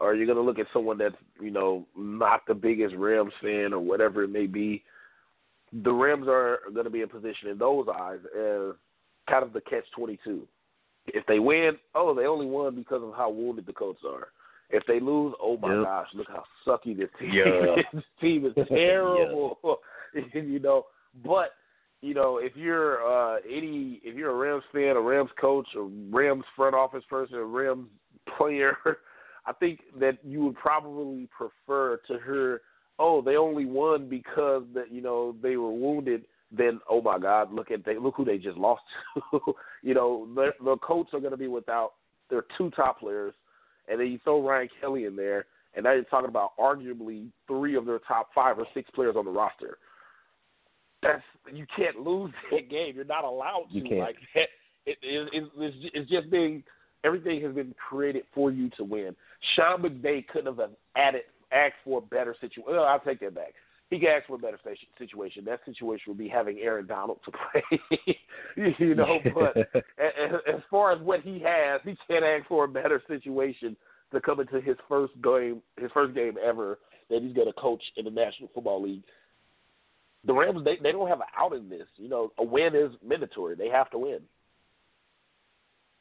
or 0.00 0.14
you're 0.14 0.26
going 0.26 0.36
to 0.38 0.42
look 0.42 0.58
at 0.58 0.66
someone 0.72 0.98
that's 0.98 1.14
you 1.40 1.50
know 1.50 1.86
not 1.96 2.42
the 2.46 2.54
biggest 2.54 2.94
Rams 2.96 3.32
fan 3.42 3.72
or 3.72 3.80
whatever 3.80 4.24
it 4.24 4.30
may 4.30 4.46
be, 4.46 4.82
the 5.84 5.92
Rams 5.92 6.26
are 6.28 6.60
going 6.72 6.84
to 6.84 6.90
be 6.90 7.02
in 7.02 7.08
position 7.08 7.48
in 7.48 7.58
those 7.58 7.86
eyes 7.94 8.18
as 8.24 8.74
kind 9.28 9.44
of 9.44 9.52
the 9.52 9.60
catch 9.60 9.84
twenty 9.96 10.18
two. 10.24 10.46
If 11.06 11.26
they 11.26 11.38
win, 11.38 11.72
oh, 11.94 12.14
they 12.14 12.26
only 12.26 12.46
won 12.46 12.74
because 12.74 13.02
of 13.02 13.14
how 13.16 13.30
wounded 13.30 13.66
the 13.66 13.72
Colts 13.72 14.02
are. 14.06 14.28
If 14.68 14.84
they 14.86 15.00
lose, 15.00 15.34
oh 15.42 15.56
my 15.56 15.74
Yep. 15.74 15.82
gosh, 15.82 16.08
look 16.14 16.28
how 16.28 16.44
sucky 16.66 16.96
this 16.96 17.08
team 17.18 17.32
Yeah. 17.32 17.74
is. 17.76 17.84
this 17.92 18.04
team 18.20 18.46
is 18.46 18.54
terrible. 18.68 19.58
you 20.34 20.58
know, 20.60 20.86
but 21.24 21.54
you 22.02 22.14
know, 22.14 22.38
if 22.38 22.56
you're 22.56 23.04
uh 23.04 23.38
any 23.48 24.00
if 24.04 24.16
you're 24.16 24.30
a 24.30 24.34
Rams 24.34 24.64
fan, 24.72 24.96
a 24.96 25.00
Rams 25.00 25.30
coach, 25.40 25.66
a 25.76 25.82
Rams 26.10 26.44
front 26.56 26.74
office 26.74 27.04
person, 27.08 27.36
a 27.36 27.44
Rams 27.44 27.88
player, 28.36 28.76
I 29.46 29.52
think 29.52 29.80
that 29.98 30.18
you 30.24 30.44
would 30.44 30.56
probably 30.56 31.28
prefer 31.36 32.00
to 32.08 32.14
hear, 32.24 32.62
oh, 32.98 33.22
they 33.22 33.36
only 33.36 33.64
won 33.64 34.08
because 34.08 34.64
that 34.74 34.92
you 34.92 35.00
know 35.00 35.34
they 35.42 35.56
were 35.56 35.72
wounded. 35.72 36.24
Then, 36.52 36.80
oh 36.90 37.00
my 37.00 37.18
God, 37.18 37.52
look 37.52 37.70
at 37.70 37.84
they 37.84 37.96
look 37.96 38.14
who 38.16 38.24
they 38.24 38.38
just 38.38 38.58
lost 38.58 38.82
to. 39.14 39.40
you 39.82 39.94
know, 39.94 40.28
the 40.34 40.50
the 40.64 40.76
Colts 40.78 41.10
are 41.14 41.20
going 41.20 41.30
to 41.30 41.36
be 41.36 41.46
without 41.46 41.92
their 42.28 42.44
two 42.58 42.70
top 42.70 43.00
players, 43.00 43.34
and 43.88 44.00
then 44.00 44.08
you 44.08 44.18
throw 44.24 44.46
Ryan 44.46 44.68
Kelly 44.80 45.04
in 45.04 45.14
there, 45.14 45.46
and 45.74 45.84
now 45.84 45.92
you're 45.92 46.04
talking 46.04 46.28
about 46.28 46.56
arguably 46.58 47.28
three 47.46 47.76
of 47.76 47.86
their 47.86 48.00
top 48.00 48.30
five 48.34 48.58
or 48.58 48.66
six 48.74 48.90
players 48.90 49.14
on 49.16 49.24
the 49.24 49.30
roster 49.30 49.78
that's 51.02 51.22
you 51.52 51.66
can't 51.74 52.00
lose 52.00 52.32
that 52.50 52.70
game. 52.70 52.94
You're 52.96 53.04
not 53.04 53.24
allowed 53.24 53.66
to 53.72 53.78
You 53.78 53.98
like 53.98 54.16
that. 54.34 54.48
It, 54.86 54.96
it, 55.02 55.28
it, 55.34 55.44
it's, 55.58 55.76
it's 55.92 56.10
just 56.10 56.30
being 56.30 56.64
everything 57.04 57.42
has 57.42 57.54
been 57.54 57.74
created 57.88 58.24
for 58.34 58.50
you 58.50 58.70
to 58.76 58.84
win. 58.84 59.14
Sean 59.54 59.82
McVay 59.82 60.26
couldn't 60.28 60.58
have 60.58 60.70
added 60.96 61.22
asked 61.52 61.74
for 61.84 61.98
a 61.98 62.02
better 62.02 62.34
situation. 62.40 62.64
Well, 62.68 62.84
I'll 62.84 63.00
take 63.00 63.20
that 63.20 63.34
back. 63.34 63.54
He 63.90 63.98
could 63.98 64.08
ask 64.08 64.28
for 64.28 64.36
a 64.36 64.38
better 64.38 64.58
situation. 64.98 65.44
That 65.44 65.60
situation 65.64 66.04
would 66.08 66.18
be 66.18 66.28
having 66.28 66.58
Aaron 66.58 66.86
Donald 66.86 67.18
to 67.24 67.32
play. 67.52 68.18
you 68.78 68.94
know, 68.94 69.18
but 69.34 69.56
as 69.98 70.60
far 70.70 70.92
as 70.92 71.00
what 71.00 71.22
he 71.22 71.42
has, 71.44 71.80
he 71.84 71.96
can't 72.06 72.24
ask 72.24 72.46
for 72.46 72.64
a 72.64 72.68
better 72.68 73.02
situation 73.08 73.76
to 74.12 74.20
come 74.20 74.38
into 74.38 74.60
his 74.60 74.76
first 74.88 75.12
game, 75.22 75.60
his 75.76 75.90
first 75.92 76.14
game 76.14 76.34
ever 76.44 76.78
that 77.08 77.22
he's 77.22 77.34
going 77.34 77.48
to 77.48 77.52
coach 77.54 77.82
in 77.96 78.04
the 78.04 78.10
National 78.12 78.48
Football 78.54 78.82
League 78.82 79.02
the 80.24 80.34
Rams 80.34 80.64
they 80.64 80.76
they 80.82 80.92
don't 80.92 81.08
have 81.08 81.20
an 81.20 81.26
out 81.38 81.54
in 81.54 81.68
this. 81.68 81.86
You 81.96 82.08
know, 82.08 82.32
a 82.38 82.44
win 82.44 82.74
is 82.74 82.92
mandatory. 83.06 83.56
They 83.56 83.68
have 83.68 83.90
to 83.90 83.98
win. 83.98 84.20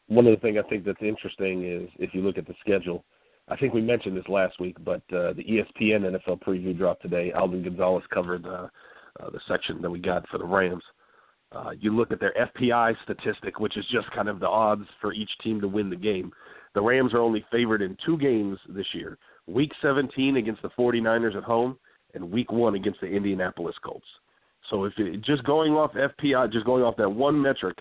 One 0.09 0.25
of 0.25 0.31
the 0.31 0.41
things 0.41 0.57
I 0.63 0.67
think 0.67 0.85
that's 0.85 1.01
interesting 1.01 1.63
is 1.63 1.87
if 1.99 2.13
you 2.13 2.21
look 2.21 2.37
at 2.37 2.47
the 2.47 2.55
schedule, 2.59 3.05
I 3.47 3.55
think 3.55 3.73
we 3.73 3.81
mentioned 3.81 4.17
this 4.17 4.27
last 4.27 4.59
week, 4.59 4.75
but 4.83 5.01
uh, 5.13 5.33
the 5.33 5.43
ESPN 5.43 6.01
NFL 6.01 6.41
preview 6.41 6.77
dropped 6.77 7.03
today. 7.03 7.31
Alden 7.31 7.63
Gonzalez 7.63 8.03
covered 8.11 8.45
uh, 8.45 8.67
uh, 9.19 9.29
the 9.29 9.39
section 9.47 9.81
that 9.81 9.89
we 9.89 9.99
got 9.99 10.27
for 10.29 10.39
the 10.39 10.45
Rams. 10.45 10.83
Uh, 11.51 11.71
you 11.79 11.95
look 11.95 12.11
at 12.11 12.19
their 12.19 12.33
FPI 12.33 12.95
statistic, 13.03 13.59
which 13.59 13.77
is 13.77 13.85
just 13.91 14.09
kind 14.11 14.29
of 14.29 14.39
the 14.39 14.47
odds 14.47 14.85
for 14.99 15.13
each 15.13 15.31
team 15.43 15.61
to 15.61 15.67
win 15.67 15.89
the 15.89 15.95
game. 15.95 16.31
The 16.75 16.81
Rams 16.81 17.13
are 17.13 17.21
only 17.21 17.45
favored 17.51 17.81
in 17.81 17.97
two 18.05 18.17
games 18.17 18.59
this 18.67 18.87
year 18.93 19.17
Week 19.47 19.71
17 19.81 20.37
against 20.37 20.61
the 20.61 20.69
49ers 20.69 21.35
at 21.35 21.43
home, 21.43 21.77
and 22.13 22.31
Week 22.31 22.51
1 22.51 22.75
against 22.75 23.01
the 23.01 23.07
Indianapolis 23.07 23.75
Colts. 23.83 24.05
So 24.69 24.85
if 24.85 24.93
it, 24.97 25.21
just 25.21 25.43
going 25.43 25.73
off 25.73 25.93
FPI, 25.93 26.51
just 26.51 26.65
going 26.65 26.83
off 26.83 26.97
that 26.97 27.09
one 27.09 27.41
metric, 27.41 27.77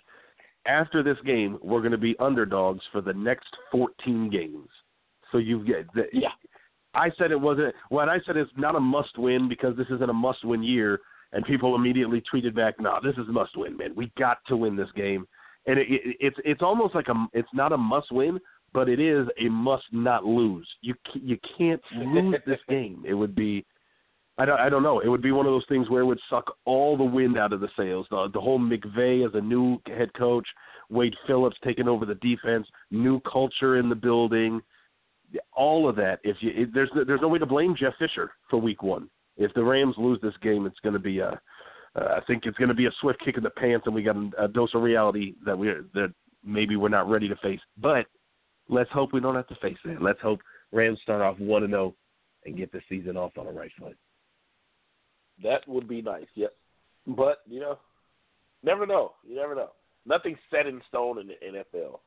after 0.69 1.03
this 1.03 1.17
game, 1.25 1.59
we're 1.63 1.81
going 1.81 1.93
to 1.93 1.99
be 1.99 2.15
underdogs 2.21 2.83
for 2.93 3.01
the 3.01 3.13
next 3.15 3.49
14 3.73 4.31
games. 4.31 4.69
So 5.33 5.39
you 5.39 5.65
get 5.65 5.93
the, 5.95 6.05
Yeah. 6.13 6.29
I 6.95 7.11
said 7.19 7.31
it 7.31 7.41
wasn't. 7.41 7.75
when 7.91 8.09
I 8.09 8.19
said 8.25 8.37
it's 8.37 8.51
not 8.57 8.75
a 8.77 8.81
must-win 8.81 9.49
because 9.49 9.77
this 9.77 9.87
isn't 9.91 10.09
a 10.09 10.13
must-win 10.15 10.63
year, 10.63 11.01
and 11.33 11.45
people 11.45 11.75
immediately 11.75 12.23
tweeted 12.33 12.55
back, 12.55 12.81
"No, 12.81 12.99
this 13.03 13.17
is 13.19 13.27
must-win, 13.29 13.77
man. 13.77 13.95
We 13.95 14.11
got 14.19 14.39
to 14.47 14.57
win 14.57 14.75
this 14.75 14.91
game." 14.97 15.27
And 15.67 15.79
it, 15.79 15.87
it, 15.91 16.17
it's 16.19 16.37
it's 16.47 16.63
almost 16.63 16.95
like 16.95 17.09
a 17.09 17.27
it's 17.35 17.53
not 17.53 17.73
a 17.73 17.77
must-win, 17.77 18.41
but 18.73 18.89
it 18.89 19.01
is 19.01 19.29
a 19.39 19.49
must-not 19.51 20.25
lose. 20.25 20.67
You 20.81 20.95
you 21.15 21.39
can't 21.59 21.83
lose 21.95 22.37
this 22.47 22.61
game. 22.69 23.05
It 23.07 23.15
would 23.15 23.35
be 23.35 23.67
I 24.39 24.45
don't, 24.45 24.61
I 24.61 24.69
don't 24.69 24.85
know. 24.85 25.01
It 25.01 25.09
would 25.09 25.23
be 25.23 25.33
one 25.33 25.47
of 25.47 25.53
those 25.53 25.67
things 25.69 25.91
where 25.91 26.03
it 26.03 26.07
would 26.07 26.21
suck 26.31 26.57
all 26.65 26.97
the 26.97 27.05
wind 27.05 27.37
out 27.37 27.53
of 27.53 27.61
the 27.61 27.69
sails. 27.77 28.07
The, 28.09 28.29
the 28.33 28.41
whole 28.41 28.59
McVay 28.59 29.27
as 29.27 29.35
a 29.35 29.41
new 29.41 29.81
head 29.87 30.15
coach, 30.15 30.47
Wade 30.91 31.15
Phillips 31.27 31.57
taking 31.65 31.89
over 31.89 32.07
the 32.07 32.15
defense, 32.17 32.67
new 32.93 33.21
culture 33.21 33.79
in 33.79 33.89
the 33.89 33.97
building, 33.97 34.61
all 35.53 35.89
of 35.89 35.97
that. 35.97 36.21
If 36.23 36.37
you, 36.41 36.53
it, 36.55 36.73
there's 36.73 36.91
there's 37.07 37.21
no 37.21 37.29
way 37.29 37.41
to 37.41 37.47
blame 37.47 37.75
Jeff 37.79 37.95
Fisher 37.99 38.31
for 38.49 38.61
Week 38.61 38.83
One. 38.83 39.11
If 39.37 39.53
the 39.55 39.65
Rams 39.65 39.97
lose 39.99 40.21
this 40.23 40.35
game, 40.41 40.67
it's 40.67 40.81
going 40.83 40.95
to 40.95 40.99
be 41.01 41.19
a, 41.19 41.39
uh, 41.97 42.01
I 42.01 42.21
think 42.27 42.45
it's 42.47 42.59
going 42.59 42.69
to 42.69 42.75
be 42.75 42.87
a 42.87 42.93
swift 43.01 43.21
kick 43.25 43.37
in 43.37 43.43
the 43.43 43.51
pants, 43.51 43.87
and 43.87 43.95
we 43.95 44.03
got 44.03 44.17
a, 44.17 44.45
a 44.45 44.49
dose 44.49 44.75
of 44.75 44.83
reality 44.83 45.35
that 45.45 45.59
we 45.59 45.69
that 45.95 46.13
maybe 46.45 46.77
we're 46.77 46.89
not 46.89 47.11
ready 47.11 47.29
to 47.29 47.37
face. 47.37 47.61
But 47.77 48.07
let's 48.69 48.91
hope 48.91 49.13
we 49.13 49.21
don't 49.21 49.35
have 49.35 49.49
to 49.49 49.57
face 49.57 49.79
that. 49.85 50.01
Let's 50.01 50.21
hope 50.21 50.41
Rams 50.73 51.01
start 51.03 51.23
off 51.23 51.39
one 51.39 51.65
and 51.65 51.73
zero 51.73 51.95
and 52.47 52.57
get 52.57 52.73
the 52.73 52.81
season 52.89 53.17
off 53.17 53.37
on 53.37 53.47
the 53.47 53.53
right 53.53 53.71
foot. 53.79 53.97
That 55.43 55.67
would 55.69 55.89
be 55.89 56.03
nice. 56.03 56.27
Yep. 56.35 56.53
But 57.07 57.39
you 57.49 57.61
know, 57.61 57.79
never 58.63 58.87
know. 58.87 59.13
You 59.27 59.37
never 59.37 59.55
know. 59.55 59.71
Nothing's 60.07 60.39
set 60.51 60.67
in 60.67 60.81
stone 60.89 61.19
in 61.19 61.29
the 61.29 61.35
NFL. 61.59 62.01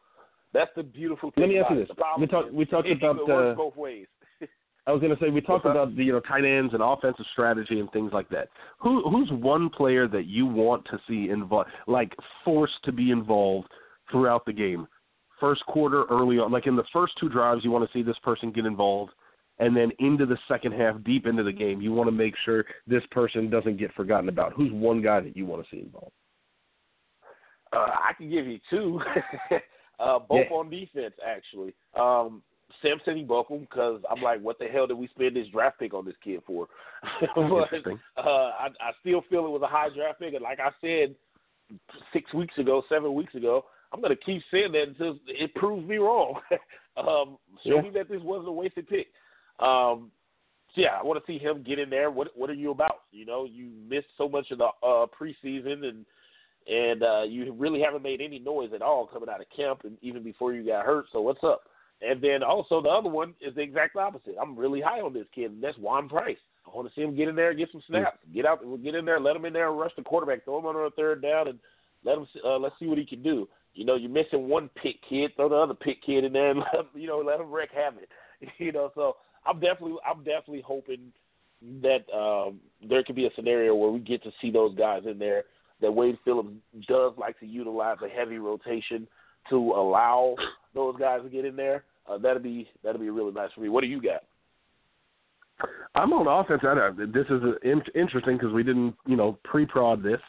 That's 0.54 0.72
the 0.76 0.84
beautiful 0.84 1.32
thing. 1.32 1.44
Let 1.44 1.50
me 1.50 1.60
ask 1.60 1.72
you 1.72 1.80
this. 1.80 1.90
We 2.20 2.28
talked- 2.28 2.50
is 2.50 2.54
we 2.54 2.66
talked 2.66 2.88
about, 2.88 3.20
uh, 3.30 3.54
both 3.56 3.76
ways. 3.76 4.08
I 4.88 4.92
was 4.92 5.00
going 5.00 5.16
to 5.16 5.24
say 5.24 5.30
we 5.30 5.42
talked 5.42 5.66
about 5.66 5.96
the 5.96 6.04
you 6.04 6.12
know 6.12 6.20
tight 6.22 6.44
ends 6.44 6.74
and 6.74 6.82
offensive 6.84 7.26
strategy 7.32 7.80
and 7.80 7.92
things 7.92 8.12
like 8.14 8.28
that. 8.30 8.50
Who 8.80 9.10
who's 9.10 9.32
one 9.32 9.70
player 9.70 10.08
that 10.08 10.26
you 10.26 10.46
want 10.46 10.86
to 10.86 11.00
see 11.08 11.30
involved, 11.30 11.70
like 11.88 12.14
forced 12.44 12.84
to 12.84 12.92
be 12.92 13.12
involved 13.12 13.70
throughout 14.12 14.46
the 14.46 14.54
game, 14.54 14.88
first 15.40 15.66
quarter, 15.66 16.04
early 16.10 16.40
on, 16.40 16.52
like 16.52 16.68
in 16.68 16.76
the 16.76 16.84
first 16.92 17.14
two 17.20 17.30
drives, 17.30 17.64
you 17.64 17.72
want 17.72 17.90
to 17.90 17.98
see 17.98 18.04
this 18.04 18.18
person 18.24 18.52
get 18.52 18.66
involved, 18.66 19.14
and 19.62 19.78
then 19.78 19.92
into 20.00 20.26
the 20.26 20.38
second 20.48 20.74
half, 20.74 21.02
deep 21.04 21.28
into 21.28 21.44
the 21.44 21.52
game, 21.52 21.82
you 21.82 21.94
want 21.94 22.08
to 22.08 22.12
make 22.12 22.34
sure 22.44 22.66
this 22.88 23.04
person 23.12 23.50
doesn't 23.50 23.78
get 23.78 23.94
forgotten 23.94 24.28
about. 24.28 24.54
Who's 24.54 24.72
one 24.72 25.02
guy 25.02 25.20
that 25.22 25.38
you 25.38 25.46
want 25.46 25.64
to 25.64 25.70
see 25.70 25.82
involved? 25.82 26.12
Uh, 27.72 27.78
I 27.78 28.12
can 28.18 28.30
give 28.30 28.48
you 28.48 28.60
two, 28.70 29.00
uh, 30.00 30.20
both 30.20 30.48
Yeah. 30.50 30.58
on 30.58 30.70
defense 30.70 31.14
actually. 31.26 31.74
Um, 31.98 32.42
Samson 32.82 33.26
Ebukam 33.26 33.62
because 33.62 34.02
I'm 34.10 34.22
like, 34.22 34.42
what 34.42 34.58
the 34.58 34.66
hell 34.66 34.88
did 34.88 34.98
we 34.98 35.08
spend 35.10 35.36
this 35.36 35.48
draft 35.50 35.80
pick 35.80 35.94
on 35.94 36.06
this 36.06 36.16
kid 36.24 36.42
for? 36.48 36.68
but 37.36 37.70
uh, 38.18 38.22
I, 38.22 38.70
I 38.80 38.92
still 39.02 39.24
feel 39.30 39.46
it 39.46 39.50
was 39.50 39.62
a 39.62 39.68
high 39.68 39.90
draft 39.94 40.20
pick, 40.20 40.34
and 40.34 40.42
like 40.42 40.60
I 40.60 40.72
said 40.82 41.16
six 42.12 42.34
weeks 42.34 42.58
ago, 42.58 42.82
seven 42.90 43.14
weeks 43.14 43.36
ago, 43.36 43.66
I'm 43.94 44.02
gonna 44.02 44.16
keep 44.16 44.42
saying 44.50 44.72
that 44.72 44.88
until 44.88 45.20
it 45.28 45.54
proves 45.56 45.88
me 45.88 45.98
wrong. 45.98 46.40
um, 46.98 47.38
show 47.64 47.76
Yeah. 47.76 47.82
me 47.82 47.90
that 47.92 48.10
this 48.10 48.22
wasn't 48.22 48.50
a 48.50 48.54
wasted 48.54 48.88
pick. 48.90 49.08
Um, 49.60 50.12
so 50.74 50.82
yeah, 50.82 50.98
I 51.00 51.04
want 51.04 51.24
to 51.24 51.32
see 51.32 51.38
him 51.38 51.64
get 51.64 51.80
in 51.80 51.90
there. 51.90 52.12
What 52.12 52.30
What 52.36 52.50
are 52.50 52.54
you 52.54 52.72
about? 52.72 53.02
You 53.12 53.26
know, 53.26 53.46
you 53.46 53.70
missed 53.88 54.08
so 54.18 54.30
much 54.30 54.52
of 54.52 54.60
the 54.60 54.66
uh, 54.66 55.06
preseason 55.20 55.86
and 55.86 56.06
and 56.68 57.04
uh, 57.04 57.24
you 57.24 57.54
really 57.54 57.82
haven't 57.82 58.04
made 58.04 58.22
any 58.22 58.40
noise 58.40 58.70
at 58.74 58.82
all 58.82 59.08
coming 59.08 59.30
out 59.30 59.42
of 59.42 59.48
camp 59.56 59.82
and 59.84 59.98
even 60.02 60.24
before 60.24 60.54
you 60.54 60.66
got 60.66 60.86
hurt. 60.86 61.06
So 61.12 61.22
what's 61.22 61.44
up? 61.44 61.64
And 62.02 62.22
then 62.22 62.44
also 62.44 62.82
the 62.82 62.90
other 62.90 63.10
one 63.10 63.34
is 63.42 63.56
the 63.56 63.62
exact 63.62 63.96
opposite. 63.96 64.36
I'm 64.42 64.58
really 64.58 64.82
high 64.82 65.02
on 65.02 65.14
this 65.14 65.28
kid, 65.34 65.52
and 65.52 65.64
that's 65.64 65.78
Juan 65.78 66.10
Price. 66.10 66.38
I 66.66 66.76
want 66.76 66.88
to 66.88 66.94
see 66.96 67.02
him 67.02 67.16
get 67.16 67.28
in 67.28 67.36
there, 67.36 67.54
get 67.54 67.70
some 67.72 67.84
snaps, 67.88 68.18
get 68.34 68.46
out, 68.46 68.62
get 68.84 68.96
in 68.96 69.06
there, 69.06 69.20
let 69.20 69.36
him 69.36 69.46
in 69.46 69.54
there 69.54 69.72
rush 69.72 69.92
the 69.98 70.04
quarterback, 70.04 70.44
throw 70.44 70.60
him 70.60 70.66
on 70.66 70.76
a 70.76 70.90
third 70.92 71.22
down, 71.22 71.48
and 71.48 71.60
let 72.04 72.18
him 72.18 72.28
uh, 72.46 72.58
let's 72.58 72.76
see 72.80 72.88
what 72.88 72.98
he 72.98 73.06
can 73.06 73.22
do. 73.22 73.48
You 73.74 73.86
know, 73.86 73.96
you're 73.96 74.10
missing 74.10 74.48
one 74.48 74.70
pick 74.82 74.98
kid, 75.08 75.32
throw 75.36 75.50
the 75.50 75.56
other 75.56 75.74
pick 75.74 76.04
kid 76.04 76.24
in 76.24 76.34
there, 76.34 76.52
and 76.52 76.60
let 76.74 76.82
him, 76.82 76.88
you 76.94 77.08
know 77.08 77.20
let 77.20 77.40
him 77.40 77.52
wreak 77.52 77.70
havoc. 77.74 78.04
You 78.58 78.72
know, 78.72 78.92
so 78.96 79.18
I'm 79.46 79.60
definitely 79.60 79.98
I'm 80.06 80.24
definitely 80.24 80.64
hoping 80.66 81.12
that 81.82 82.10
um, 82.16 82.60
there 82.88 83.04
could 83.04 83.16
be 83.16 83.26
a 83.26 83.30
scenario 83.36 83.76
where 83.76 83.92
we 83.92 84.00
get 84.00 84.24
to 84.24 84.32
see 84.42 84.52
those 84.52 84.76
guys 84.76 85.04
in 85.10 85.20
there. 85.20 85.44
That 85.82 85.92
Wade 85.92 86.18
Phillips 86.24 86.50
does 86.88 87.14
like 87.18 87.40
to 87.40 87.46
utilize 87.48 87.98
a 88.06 88.10
heavy 88.10 88.38
rotation 88.38 89.08
to 89.50 89.56
allow 89.56 90.36
those 90.76 90.96
guys 91.00 91.22
to 91.24 91.30
get 91.30 91.46
in 91.46 91.56
there. 91.56 91.86
Uh, 92.08 92.18
that'd 92.18 92.44
be 92.44 92.70
that'd 92.84 93.02
be 93.02 93.10
really 93.10 93.32
nice 93.32 93.50
for 93.54 93.62
me. 93.62 93.70
What 93.70 93.82
do 93.82 93.88
you 93.88 94.02
got? 94.02 94.24
I'm 95.96 96.14
on 96.14 96.28
offense. 96.28 96.62
I, 96.64 96.92
this 96.98 97.26
is 97.30 97.42
in, 97.64 97.82
interesting 97.94 98.38
because 98.38 98.54
we 98.54 98.64
didn't, 98.64 98.96
you 99.06 99.16
know, 99.16 99.38
pre-prod 99.44 100.02
this. 100.02 100.20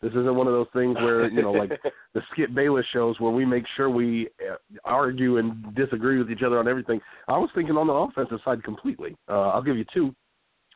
This 0.00 0.12
isn't 0.12 0.34
one 0.34 0.46
of 0.46 0.52
those 0.52 0.68
things 0.72 0.94
where, 0.96 1.28
you 1.28 1.42
know, 1.42 1.50
like 1.50 1.70
the 2.14 2.22
Skip 2.32 2.54
Bayless 2.54 2.86
shows 2.92 3.18
where 3.18 3.32
we 3.32 3.44
make 3.44 3.64
sure 3.76 3.90
we 3.90 4.28
uh, 4.48 4.54
argue 4.84 5.38
and 5.38 5.74
disagree 5.74 6.18
with 6.18 6.30
each 6.30 6.42
other 6.46 6.58
on 6.58 6.68
everything. 6.68 7.00
I 7.26 7.36
was 7.36 7.50
thinking 7.54 7.76
on 7.76 7.88
the 7.88 7.92
offensive 7.92 8.38
side 8.44 8.62
completely. 8.62 9.16
Uh, 9.28 9.48
I'll 9.48 9.62
give 9.62 9.76
you 9.76 9.84
two. 9.92 10.14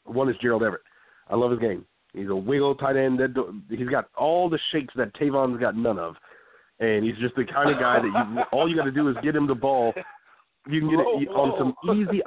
One 0.04 0.28
is 0.28 0.34
Gerald 0.42 0.64
Everett. 0.64 0.82
I 1.28 1.36
love 1.36 1.52
his 1.52 1.60
game. 1.60 1.84
He's 2.12 2.28
a 2.28 2.34
wiggle 2.34 2.74
tight 2.74 2.96
end. 2.96 3.20
That 3.20 3.34
he's 3.70 3.88
got 3.88 4.08
all 4.16 4.50
the 4.50 4.58
shakes 4.72 4.92
that 4.96 5.14
Tavon's 5.14 5.58
got 5.60 5.76
none 5.76 5.98
of, 5.98 6.16
and 6.80 7.04
he's 7.04 7.16
just 7.20 7.36
the 7.36 7.44
kind 7.44 7.70
of 7.70 7.78
guy 7.78 8.00
that 8.00 8.06
you, 8.06 8.42
all 8.52 8.68
you 8.68 8.76
got 8.76 8.84
to 8.84 8.90
do 8.92 9.08
is 9.08 9.16
get 9.22 9.36
him 9.36 9.46
the 9.46 9.54
ball. 9.54 9.94
You 10.68 10.80
can 10.80 10.90
get 10.90 10.98
it 10.98 11.28
on 11.28 11.54
some 11.58 11.96
easy, 11.96 12.22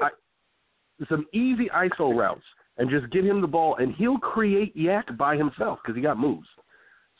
some 1.07 1.25
easy 1.33 1.69
ISO 1.69 2.17
routes, 2.17 2.41
and 2.77 2.89
just 2.89 3.11
get 3.11 3.25
him 3.25 3.41
the 3.41 3.47
ball, 3.47 3.75
and 3.75 3.93
he'll 3.95 4.17
create 4.17 4.75
YAC 4.75 5.17
by 5.17 5.35
himself 5.35 5.79
because 5.83 5.95
he 5.95 6.01
got 6.01 6.17
moves. 6.17 6.47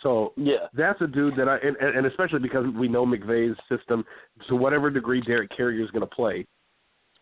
So 0.05 0.33
Yeah. 0.37 0.67
that's 0.73 1.01
a 1.01 1.07
dude 1.07 1.35
that 1.35 1.49
I 1.49 1.57
and, 1.57 1.75
and 1.77 2.05
especially 2.05 2.39
because 2.39 2.67
we 2.75 2.87
know 2.87 3.07
McVay's 3.07 3.57
system 3.67 4.05
to 4.47 4.55
whatever 4.55 4.91
degree 4.91 5.19
Derek 5.19 5.49
Carrier 5.49 5.83
is 5.83 5.89
going 5.89 6.07
to 6.07 6.15
play. 6.15 6.45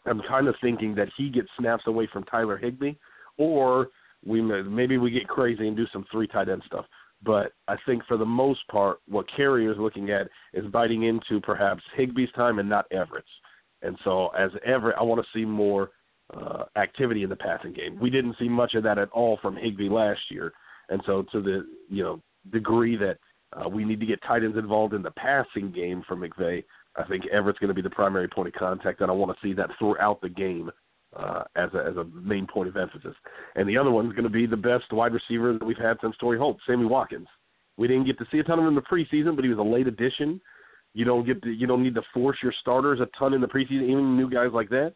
I'm 0.06 0.22
kind 0.28 0.50
of 0.50 0.56
thinking 0.60 0.94
that 0.96 1.08
he 1.16 1.30
gets 1.30 1.48
snaps 1.58 1.88
away 1.88 2.10
from 2.12 2.26
Tyler 2.26 2.58
Higbee, 2.58 2.96
or 3.38 3.88
we 4.26 4.42
may- 4.42 4.64
maybe 4.64 4.98
we 4.98 5.12
get 5.12 5.30
crazy 5.30 5.66
and 5.66 5.78
do 5.78 5.88
some 5.94 6.06
three 6.12 6.28
tight 6.28 6.50
end 6.50 6.62
stuff. 6.66 6.86
But 7.24 7.54
I 7.70 7.78
think 7.86 8.04
for 8.06 8.18
the 8.18 8.26
most 8.26 8.68
part, 8.68 9.00
what 9.08 9.32
Carrier 9.34 9.72
is 9.72 9.78
looking 9.78 10.10
at 10.12 10.28
is 10.54 10.66
biting 10.66 11.04
into 11.04 11.40
perhaps 11.40 11.82
Higbee's 11.96 12.34
time 12.34 12.60
and 12.60 12.68
not 12.68 12.86
Everett's. 12.92 13.30
And 13.82 13.98
so 14.04 14.28
as 14.38 14.52
Everett, 14.66 14.98
I 15.00 15.04
want 15.04 15.26
to 15.26 15.32
see 15.34 15.46
more 15.46 15.92
uh, 16.34 16.66
activity 16.76 17.24
in 17.24 17.30
the 17.30 17.36
passing 17.38 17.72
game. 17.72 17.98
We 17.98 18.10
didn't 18.10 18.36
see 18.40 18.50
much 18.50 18.74
of 18.74 18.84
that 18.84 18.98
at 18.98 19.10
all 19.12 19.38
from 19.42 19.56
Higbee 19.56 19.88
last 19.88 20.20
year, 20.30 20.52
and 20.90 21.02
so 21.06 21.24
to 21.32 21.42
the 21.42 21.66
you 21.90 22.04
know 22.04 22.22
degree 22.52 22.96
that 22.98 23.18
uh, 23.54 23.70
we 23.70 23.86
need 23.86 24.00
to 24.00 24.06
get 24.06 24.22
tight 24.24 24.44
ends 24.44 24.58
involved 24.58 24.94
in 24.94 25.02
the 25.02 25.12
passing 25.12 25.72
game 25.72 26.04
for 26.08 26.16
McVay, 26.16 26.64
I 26.96 27.04
think 27.04 27.26
Everett's 27.28 27.60
going 27.60 27.70
to 27.70 27.74
be 27.74 27.82
the 27.82 27.90
primary 27.90 28.28
point 28.28 28.50
of 28.50 28.54
contact, 28.54 29.02
and 29.02 29.10
I 29.10 29.14
want 29.14 29.36
to 29.36 29.48
see 29.48 29.54
that 29.54 29.70
throughout 29.80 30.22
the 30.22 30.30
game 30.30 30.72
uh, 31.16 31.44
as 31.56 31.70
a 31.74 31.86
as 31.86 31.98
a 31.98 32.06
main 32.14 32.48
point 32.48 32.70
of 32.70 32.78
emphasis. 32.78 33.16
And 33.56 33.68
the 33.68 33.78
other 33.78 33.92
one's 33.92 34.14
going 34.14 34.24
to 34.24 34.30
be 34.30 34.46
the 34.46 34.58
best 34.58 34.92
wide 34.92 35.14
receiver 35.14 35.54
that 35.54 35.66
we've 35.66 35.78
had 35.78 35.98
since 36.02 36.16
Torry 36.20 36.38
Holt, 36.38 36.58
Sammy 36.66 36.86
Watkins. 36.86 37.28
We 37.78 37.88
didn't 37.88 38.06
get 38.06 38.20
to 38.20 38.26
see 38.32 38.40
a 38.40 38.44
ton 38.44 38.60
of 38.60 38.66
him 38.66 38.70
in 38.70 38.76
the 38.76 38.82
preseason, 38.82 39.36
but 39.36 39.44
he 39.44 39.50
was 39.50 39.60
a 39.60 39.62
late 39.62 39.88
addition. 39.88 40.40
You 40.94 41.06
don't 41.06 41.26
get 41.26 41.42
to, 41.44 41.50
you 41.50 41.66
don't 41.66 41.82
need 41.82 41.96
to 41.96 42.04
force 42.14 42.38
your 42.44 42.54
starters 42.62 43.00
a 43.00 43.08
ton 43.18 43.34
in 43.34 43.42
the 43.42 43.48
preseason, 43.48 43.90
even 43.90 44.16
new 44.16 44.30
guys 44.30 44.50
like 44.54 44.70
that. 44.70 44.94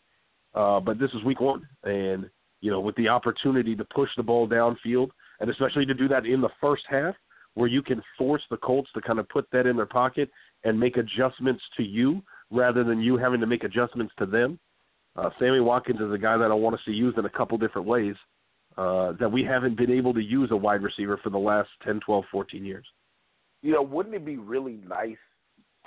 Uh, 0.53 0.79
but 0.79 0.99
this 0.99 1.10
is 1.12 1.23
week 1.23 1.39
one, 1.39 1.67
and 1.83 2.29
you 2.62 2.71
know 2.71 2.79
with 2.79 2.95
the 2.95 3.07
opportunity 3.07 3.75
to 3.75 3.86
push 3.86 4.10
the 4.17 4.23
ball 4.23 4.47
downfield, 4.47 5.10
and 5.39 5.49
especially 5.49 5.86
to 5.86 5.93
do 5.93 6.07
that 6.07 6.25
in 6.25 6.41
the 6.41 6.49
first 6.62 6.83
half, 6.88 7.15
where 7.57 7.67
you 7.67 7.81
can 7.81 8.03
force 8.19 8.43
the 8.51 8.57
Colts 8.57 8.87
to 8.93 9.01
kind 9.01 9.17
of 9.17 9.27
put 9.29 9.47
that 9.51 9.65
in 9.65 9.75
their 9.75 9.87
pocket 9.87 10.29
and 10.63 10.79
make 10.79 10.95
adjustments 10.97 11.63
to 11.75 11.81
you 11.81 12.21
rather 12.51 12.83
than 12.83 13.01
you 13.01 13.17
having 13.17 13.39
to 13.39 13.47
make 13.47 13.63
adjustments 13.63 14.13
to 14.19 14.27
them. 14.27 14.59
Uh, 15.15 15.31
Sammy 15.39 15.59
Watkins 15.59 15.99
is 15.99 16.13
a 16.13 16.19
guy 16.19 16.37
that 16.37 16.51
I 16.51 16.53
want 16.53 16.75
to 16.75 16.81
see 16.85 16.95
used 16.95 17.17
in 17.17 17.25
a 17.25 17.29
couple 17.29 17.57
different 17.57 17.87
ways 17.87 18.13
uh, 18.77 19.13
that 19.19 19.31
we 19.31 19.43
haven't 19.43 19.75
been 19.75 19.89
able 19.89 20.13
to 20.13 20.21
use 20.21 20.51
a 20.51 20.55
wide 20.55 20.83
receiver 20.83 21.19
for 21.23 21.31
the 21.31 21.37
last 21.39 21.69
10, 21.83 21.99
12, 22.05 22.25
14 22.31 22.63
years. 22.63 22.85
You 23.63 23.73
know, 23.73 23.81
wouldn't 23.81 24.13
it 24.13 24.23
be 24.23 24.37
really 24.37 24.79
nice 24.87 25.17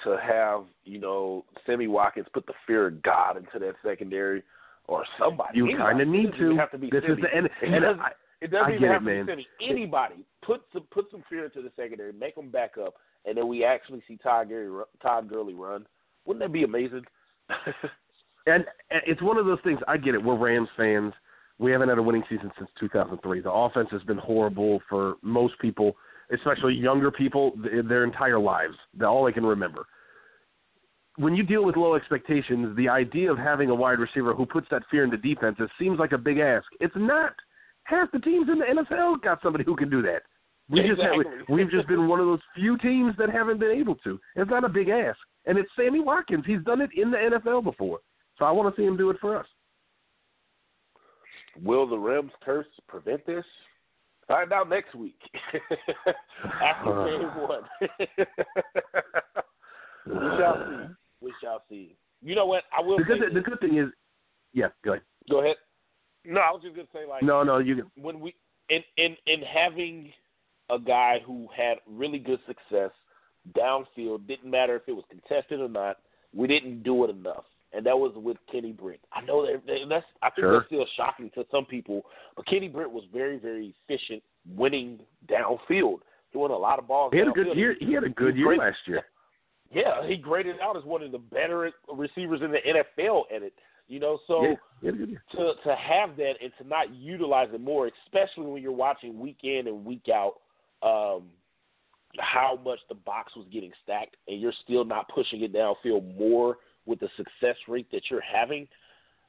to 0.03 0.19
have 0.21 0.65
you 0.83 0.99
know 0.99 1.45
Sammy 1.67 1.87
Watkins 1.87 2.27
put 2.35 2.47
the 2.47 2.55
fear 2.67 2.89
of 2.89 3.01
God 3.03 3.37
into 3.37 3.61
that 3.61 3.75
secondary 3.87 4.43
or 4.89 5.05
somebody? 5.21 5.59
You 5.59 5.77
kind 5.79 6.01
of 6.01 6.09
need 6.09 6.33
to. 6.37 6.57
Have 6.57 6.73
to 6.73 6.79
be 6.79 6.91
this 6.91 7.05
is 7.05 7.17
the 7.23 7.29
and, 7.33 7.47
It 7.47 7.53
and 7.63 8.01
I, 8.01 8.11
It 8.41 8.51
doesn't 8.51 8.73
I 8.73 8.77
even 8.77 8.89
have 8.89 9.07
it, 9.07 9.19
to 9.19 9.25
man. 9.25 9.37
be. 9.37 9.47
Anybody 9.69 10.25
put 10.43 10.63
some 10.73 10.83
put 10.91 11.11
some 11.11 11.23
fear 11.29 11.45
into 11.45 11.63
the 11.63 11.71
secondary, 11.77 12.13
make 12.13 12.35
them 12.35 12.51
back 12.51 12.73
up, 12.79 12.95
and 13.25 13.37
then 13.37 13.49
we 13.49 13.65
actually 13.65 14.03
see 14.09 14.17
Todd 14.17 14.49
Gurley 14.49 14.85
Todd 15.03 15.29
Gurley 15.29 15.55
run. 15.55 15.87
Wouldn't 16.25 16.43
that 16.43 16.53
be 16.53 16.65
amazing? 16.65 17.05
and, 18.47 18.65
and 18.91 19.03
it's 19.07 19.23
one 19.23 19.37
of 19.37 19.47
those 19.47 19.59
things. 19.65 19.81
I 19.89 19.97
get 19.97 20.15
it. 20.15 20.23
We're 20.23 20.37
Rams 20.37 20.69
fans. 20.77 21.13
We 21.59 21.71
haven't 21.73 21.91
had 21.91 21.99
a 21.99 22.03
winning 22.03 22.23
season 22.29 22.51
since 22.59 22.71
2003. 22.79 23.41
The 23.41 23.51
offense 23.51 23.89
has 23.91 24.03
been 24.05 24.17
horrible 24.17 24.81
for 24.89 25.17
most 25.23 25.59
people, 25.61 25.97
especially 26.33 26.75
younger 26.75 27.11
people, 27.11 27.53
th- 27.63 27.85
their 27.87 28.05
entire 28.05 28.39
lives. 28.39 28.75
That 28.99 29.07
all 29.07 29.25
they 29.25 29.33
can 29.33 29.45
remember. 29.45 29.87
When 31.17 31.35
you 31.35 31.43
deal 31.43 31.65
with 31.65 31.77
low 31.77 31.97
expectations, 31.97 32.75
the 32.77 32.89
idea 32.89 33.31
of 33.31 33.37
having 33.37 33.69
a 33.69 33.75
wide 33.75 33.99
receiver 33.99 34.33
who 34.33 34.47
puts 34.47 34.69
that 34.71 34.83
fear 34.91 35.05
into 35.05 35.19
defenses 35.19 35.69
seems 35.79 35.99
like 35.99 36.13
a 36.13 36.19
big 36.19 36.39
ask. 36.39 36.65
It's 36.81 36.95
not. 36.97 37.35
Half 37.91 38.13
the 38.13 38.21
teams 38.21 38.49
in 38.49 38.59
the 38.61 38.65
NFL 38.65 39.21
got 39.21 39.43
somebody 39.43 39.65
who 39.65 39.75
can 39.75 39.91
do 39.91 40.01
that. 40.03 40.23
We 40.69 40.83
just 40.87 41.01
have, 41.03 41.15
Exactly. 41.21 41.55
we've 41.57 41.69
just 41.71 41.89
been 41.89 42.07
one 42.07 42.21
of 42.21 42.27
those 42.27 42.39
few 42.55 42.79
teams 42.79 43.17
that 43.19 43.29
haven't 43.29 43.59
been 43.59 43.73
able 43.77 43.97
to. 43.97 44.21
It's 44.37 44.49
not 44.49 44.63
a 44.63 44.69
big 44.69 44.89
ask, 44.89 45.19
and 45.47 45.59
it's 45.59 45.69
Sammy 45.77 45.99
Watkins. 45.99 46.45
He's 46.47 46.63
done 46.63 46.81
it 46.81 46.91
in 46.97 47.11
the 47.11 47.17
NFL 47.17 47.65
before, 47.65 47.99
so 48.39 48.45
I 48.45 48.53
want 48.53 48.73
to 48.73 48.81
see 48.81 48.87
him 48.87 48.97
do 48.97 49.11
it 49.11 49.17
for 49.21 49.37
us. 49.37 49.47
Will 51.61 51.89
the 51.89 51.99
Rams 51.99 52.31
curse 52.45 52.69
prevent 52.87 53.27
this? 53.27 53.45
Find 54.29 54.53
out 54.53 54.69
next 54.69 54.95
week 54.95 55.19
after 56.63 57.05
game 57.11 57.43
one. 57.43 57.63
we 60.07 60.15
shall 60.39 60.65
see. 60.69 60.95
We 61.21 61.35
shall 61.43 61.63
see. 61.69 61.97
You 62.23 62.37
know 62.37 62.47
what? 62.47 62.63
I 62.77 62.81
will 62.81 62.99
The 62.99 63.03
good, 63.05 63.35
the 63.35 63.41
good 63.41 63.59
thing 63.59 63.79
is, 63.79 63.89
yeah, 64.53 64.69
go 64.85 64.93
ahead. 64.93 65.03
Go 65.29 65.41
ahead. 65.41 65.57
No, 66.25 66.41
I 66.41 66.51
was 66.51 66.63
just 66.63 66.77
gonna 66.77 66.89
say 66.93 67.07
like 67.09 67.23
No, 67.23 67.43
no, 67.43 67.59
you 67.59 67.77
can. 67.77 67.91
when 68.01 68.21
we 68.21 68.35
in 68.69 68.83
in 68.97 69.17
in 69.27 69.41
having 69.43 70.13
a 70.71 70.79
guy 70.79 71.19
who 71.27 71.49
had 71.57 71.79
really 71.89 72.19
good 72.19 72.39
success 72.47 72.91
downfield, 73.57 74.27
didn't 74.27 74.51
matter 74.51 74.77
if 74.77 74.83
it 74.87 74.93
was 74.93 75.05
contested 75.11 75.61
or 75.61 75.69
not, 75.69 75.99
we 76.35 76.47
didn't 76.47 76.83
do 76.83 77.05
it 77.05 77.11
enough. 77.11 77.45
And 77.73 77.87
that 77.87 77.97
was 77.97 78.13
with 78.17 78.37
Kenny 78.51 78.73
Britt. 78.73 79.01
I 79.13 79.21
know 79.23 79.47
that 79.47 79.63
and 79.73 79.91
that's 79.91 80.07
I 80.23 80.31
think 80.31 80.45
Sure. 80.45 80.53
that's 80.55 80.67
still 80.67 80.87
shocking 80.97 81.31
to 81.35 81.47
some 81.51 81.65
people, 81.65 82.03
but 82.37 82.47
Kenny 82.47 82.69
Britt 82.69 82.91
was 82.91 83.05
very, 83.13 83.39
very 83.39 83.75
efficient 83.89 84.23
winning 84.55 85.01
downfield. 85.29 86.01
throwing 86.33 86.53
a 86.53 86.57
lot 86.57 86.79
of 86.79 86.87
balls. 86.87 87.13
He 87.13 87.19
had 87.19 87.27
a 87.27 87.33
good 87.33 87.57
year. 87.57 87.75
He 87.81 87.93
had 87.93 88.05
a 88.05 88.09
good 88.09 88.37
year 88.37 88.57
last 88.57 88.79
year. 88.87 89.03
Yeah, 89.73 90.07
he 90.07 90.17
graded 90.17 90.61
out 90.61 90.77
as 90.77 90.85
one 90.85 91.03
of 91.03 91.11
the 91.11 91.19
better 91.19 91.73
receivers 91.93 92.41
in 92.43 92.53
the 92.53 92.59
NFL 92.65 93.25
at 93.35 93.43
it. 93.43 93.53
You 93.91 93.99
know, 93.99 94.21
so 94.29 94.45
yeah, 94.45 94.93
had 94.93 94.95
a 94.95 95.07
to 95.37 95.53
to 95.65 95.75
have 95.75 96.17
that 96.17 96.35
and 96.41 96.53
to 96.59 96.69
not 96.69 96.95
utilize 96.95 97.49
it 97.53 97.61
more, 97.61 97.91
especially 98.07 98.47
when 98.47 98.63
you're 98.63 98.71
watching 98.71 99.19
week 99.19 99.39
in 99.43 99.67
and 99.67 99.85
week 99.85 100.07
out, 100.09 100.35
um, 100.85 101.25
how 102.21 102.57
much 102.65 102.79
the 102.89 102.95
box 102.95 103.35
was 103.35 103.49
getting 103.53 103.73
stacked, 103.83 104.15
and 104.29 104.41
you're 104.41 104.53
still 104.63 104.85
not 104.85 105.09
pushing 105.09 105.43
it 105.43 105.53
downfield 105.53 106.17
more 106.17 106.59
with 106.87 107.01
the 107.01 107.09
success 107.17 107.57
rate 107.67 107.91
that 107.91 108.03
you're 108.09 108.21
having. 108.21 108.69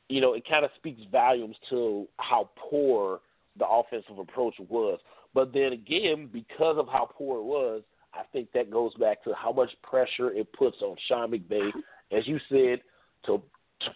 You 0.09 0.21
know, 0.21 0.33
it 0.33 0.47
kind 0.47 0.63
of 0.63 0.69
speaks 0.75 1.01
volumes 1.11 1.55
to 1.71 2.07
how 2.17 2.51
poor 2.55 3.21
the 3.57 3.65
offensive 3.67 4.19
approach 4.19 4.53
was. 4.69 4.99
But 5.33 5.53
then 5.53 5.73
again, 5.73 6.29
because 6.31 6.77
of 6.77 6.87
how 6.87 7.09
poor 7.11 7.39
it 7.39 7.45
was, 7.45 7.81
I 8.13 8.21
think 8.31 8.51
that 8.53 8.69
goes 8.69 8.93
back 8.93 9.23
to 9.23 9.33
how 9.33 9.53
much 9.53 9.71
pressure 9.81 10.31
it 10.31 10.53
puts 10.53 10.77
on 10.83 10.97
Sean 11.07 11.31
McVay, 11.31 11.71
as 12.11 12.27
you 12.27 12.37
said, 12.47 12.81
to 13.25 13.41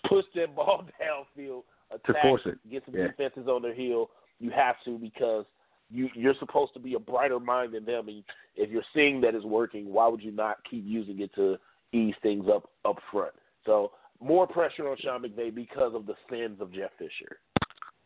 push 0.07 0.25
that 0.35 0.55
ball 0.55 0.83
downfield, 1.01 1.63
attack, 1.91 2.21
force 2.21 2.41
it. 2.45 2.57
get 2.69 2.83
some 2.85 2.95
Yeah. 2.95 3.07
defenses 3.07 3.47
on 3.47 3.61
their 3.61 3.73
heel. 3.73 4.09
You 4.39 4.51
have 4.51 4.75
to 4.85 4.97
because 4.97 5.45
you 5.91 6.09
you're 6.15 6.35
supposed 6.39 6.73
to 6.73 6.79
be 6.79 6.95
a 6.95 6.99
brighter 6.99 7.39
mind 7.39 7.73
than 7.73 7.85
them. 7.85 8.07
And 8.07 8.23
if 8.55 8.69
you're 8.69 8.83
seeing 8.93 9.21
that 9.21 9.35
it's 9.35 9.45
working, 9.45 9.91
why 9.93 10.07
would 10.07 10.21
you 10.23 10.31
not 10.31 10.57
keep 10.69 10.83
using 10.85 11.19
it 11.21 11.33
to 11.35 11.57
ease 11.93 12.15
things 12.21 12.45
up 12.53 12.69
up 12.85 12.97
front? 13.11 13.33
So 13.65 13.91
more 14.21 14.47
pressure 14.47 14.89
on 14.89 14.97
Sean 14.99 15.21
McVay 15.23 15.53
because 15.53 15.93
of 15.93 16.05
the 16.05 16.15
sins 16.29 16.59
of 16.61 16.71
Jeff 16.73 16.91
Fisher. 16.97 17.37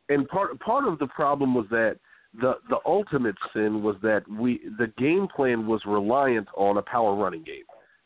and 0.10 0.28
part 0.28 0.60
part 0.60 0.88
of 0.88 1.00
the 1.00 1.08
problem 1.08 1.54
was 1.56 1.65
that 1.70 1.98
the 2.42 2.56
the 2.70 2.80
ultimate 2.86 3.36
sin 3.54 3.82
was 3.82 3.96
that 4.04 4.28
we 4.30 4.60
the 4.78 4.88
game 4.98 5.28
plan 5.34 5.65
was 5.65 5.82
reliant 5.86 6.48
on 6.56 6.78
a 6.78 6.82
power 6.82 7.15
running 7.15 7.44
game. 7.44 7.63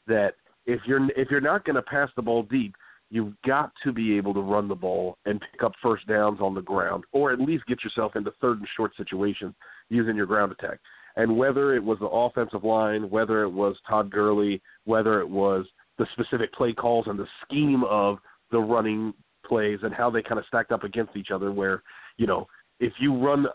That 0.07 0.35
if 0.65 0.81
you're 0.85 1.09
if 1.17 1.29
you're 1.31 1.41
not 1.41 1.65
going 1.65 1.75
to 1.75 1.81
pass 1.81 2.09
the 2.15 2.21
ball 2.21 2.43
deep, 2.43 2.75
you've 3.13 3.33
got 3.45 3.71
to 3.83 3.93
be 3.93 4.17
able 4.17 4.33
to 4.33 4.39
run 4.39 4.67
the 4.67 4.73
ball 4.73 5.19
and 5.25 5.39
pick 5.51 5.61
up 5.61 5.71
first 5.83 6.07
downs 6.07 6.39
on 6.41 6.55
the 6.55 6.61
ground, 6.61 7.03
or 7.11 7.31
at 7.31 7.39
least 7.39 7.63
get 7.67 7.83
yourself 7.83 8.15
into 8.15 8.31
third 8.41 8.57
and 8.57 8.67
short 8.75 8.91
situations 8.97 9.53
using 9.89 10.15
your 10.15 10.25
ground 10.25 10.51
attack. 10.51 10.79
And 11.15 11.37
whether 11.37 11.75
it 11.75 11.83
was 11.83 11.99
the 11.99 12.07
offensive 12.07 12.63
line, 12.63 13.07
whether 13.11 13.43
it 13.43 13.49
was 13.49 13.75
Todd 13.87 14.09
Gurley, 14.09 14.63
whether 14.85 15.21
it 15.21 15.29
was 15.29 15.67
the 15.99 16.07
specific 16.13 16.51
play 16.53 16.73
calls 16.73 17.05
and 17.07 17.19
the 17.19 17.27
scheme 17.45 17.83
of 17.83 18.17
the 18.51 18.57
running 18.57 19.13
plays 19.45 19.77
and 19.83 19.93
how 19.93 20.09
they 20.09 20.23
kind 20.23 20.39
of 20.39 20.45
stacked 20.47 20.71
up 20.71 20.83
against 20.83 21.15
each 21.15 21.29
other, 21.31 21.51
where 21.51 21.83
you 22.17 22.25
know 22.25 22.47
if 22.79 22.93
you 22.99 23.15
run 23.15 23.45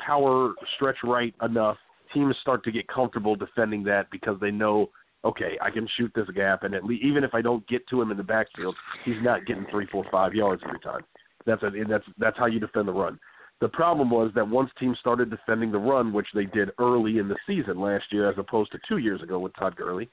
power 0.00 0.54
stretch 0.76 0.96
right 1.04 1.34
enough, 1.42 1.76
teams 2.14 2.34
start 2.40 2.64
to 2.64 2.72
get 2.72 2.88
comfortable 2.88 3.36
defending 3.36 3.84
that 3.84 4.10
because 4.10 4.40
they 4.40 4.50
know, 4.50 4.88
okay, 5.24 5.58
I 5.60 5.70
can 5.70 5.88
shoot 5.96 6.12
this 6.14 6.28
gap, 6.34 6.62
and 6.62 6.74
at 6.74 6.84
least 6.84 7.04
even 7.04 7.24
if 7.24 7.34
I 7.34 7.42
don't 7.42 7.66
get 7.66 7.86
to 7.88 8.00
him 8.00 8.10
in 8.10 8.16
the 8.16 8.22
backfield, 8.22 8.76
he's 9.04 9.22
not 9.22 9.46
getting 9.46 9.66
three, 9.70 9.86
four, 9.90 10.04
five 10.10 10.34
yards 10.34 10.62
every 10.66 10.80
time. 10.80 11.02
That's 11.46 11.62
a, 11.62 11.70
that's 11.88 12.04
that's 12.18 12.38
how 12.38 12.46
you 12.46 12.60
defend 12.60 12.88
the 12.88 12.92
run. 12.92 13.18
The 13.60 13.68
problem 13.68 14.10
was 14.10 14.30
that 14.34 14.48
once 14.48 14.70
teams 14.78 14.98
started 14.98 15.30
defending 15.30 15.70
the 15.72 15.78
run, 15.78 16.12
which 16.12 16.26
they 16.34 16.44
did 16.44 16.70
early 16.78 17.18
in 17.18 17.28
the 17.28 17.36
season 17.46 17.80
last 17.80 18.04
year, 18.10 18.28
as 18.28 18.36
opposed 18.38 18.72
to 18.72 18.78
two 18.88 18.98
years 18.98 19.22
ago 19.22 19.38
with 19.38 19.54
Todd 19.56 19.76
Gurley, 19.76 20.10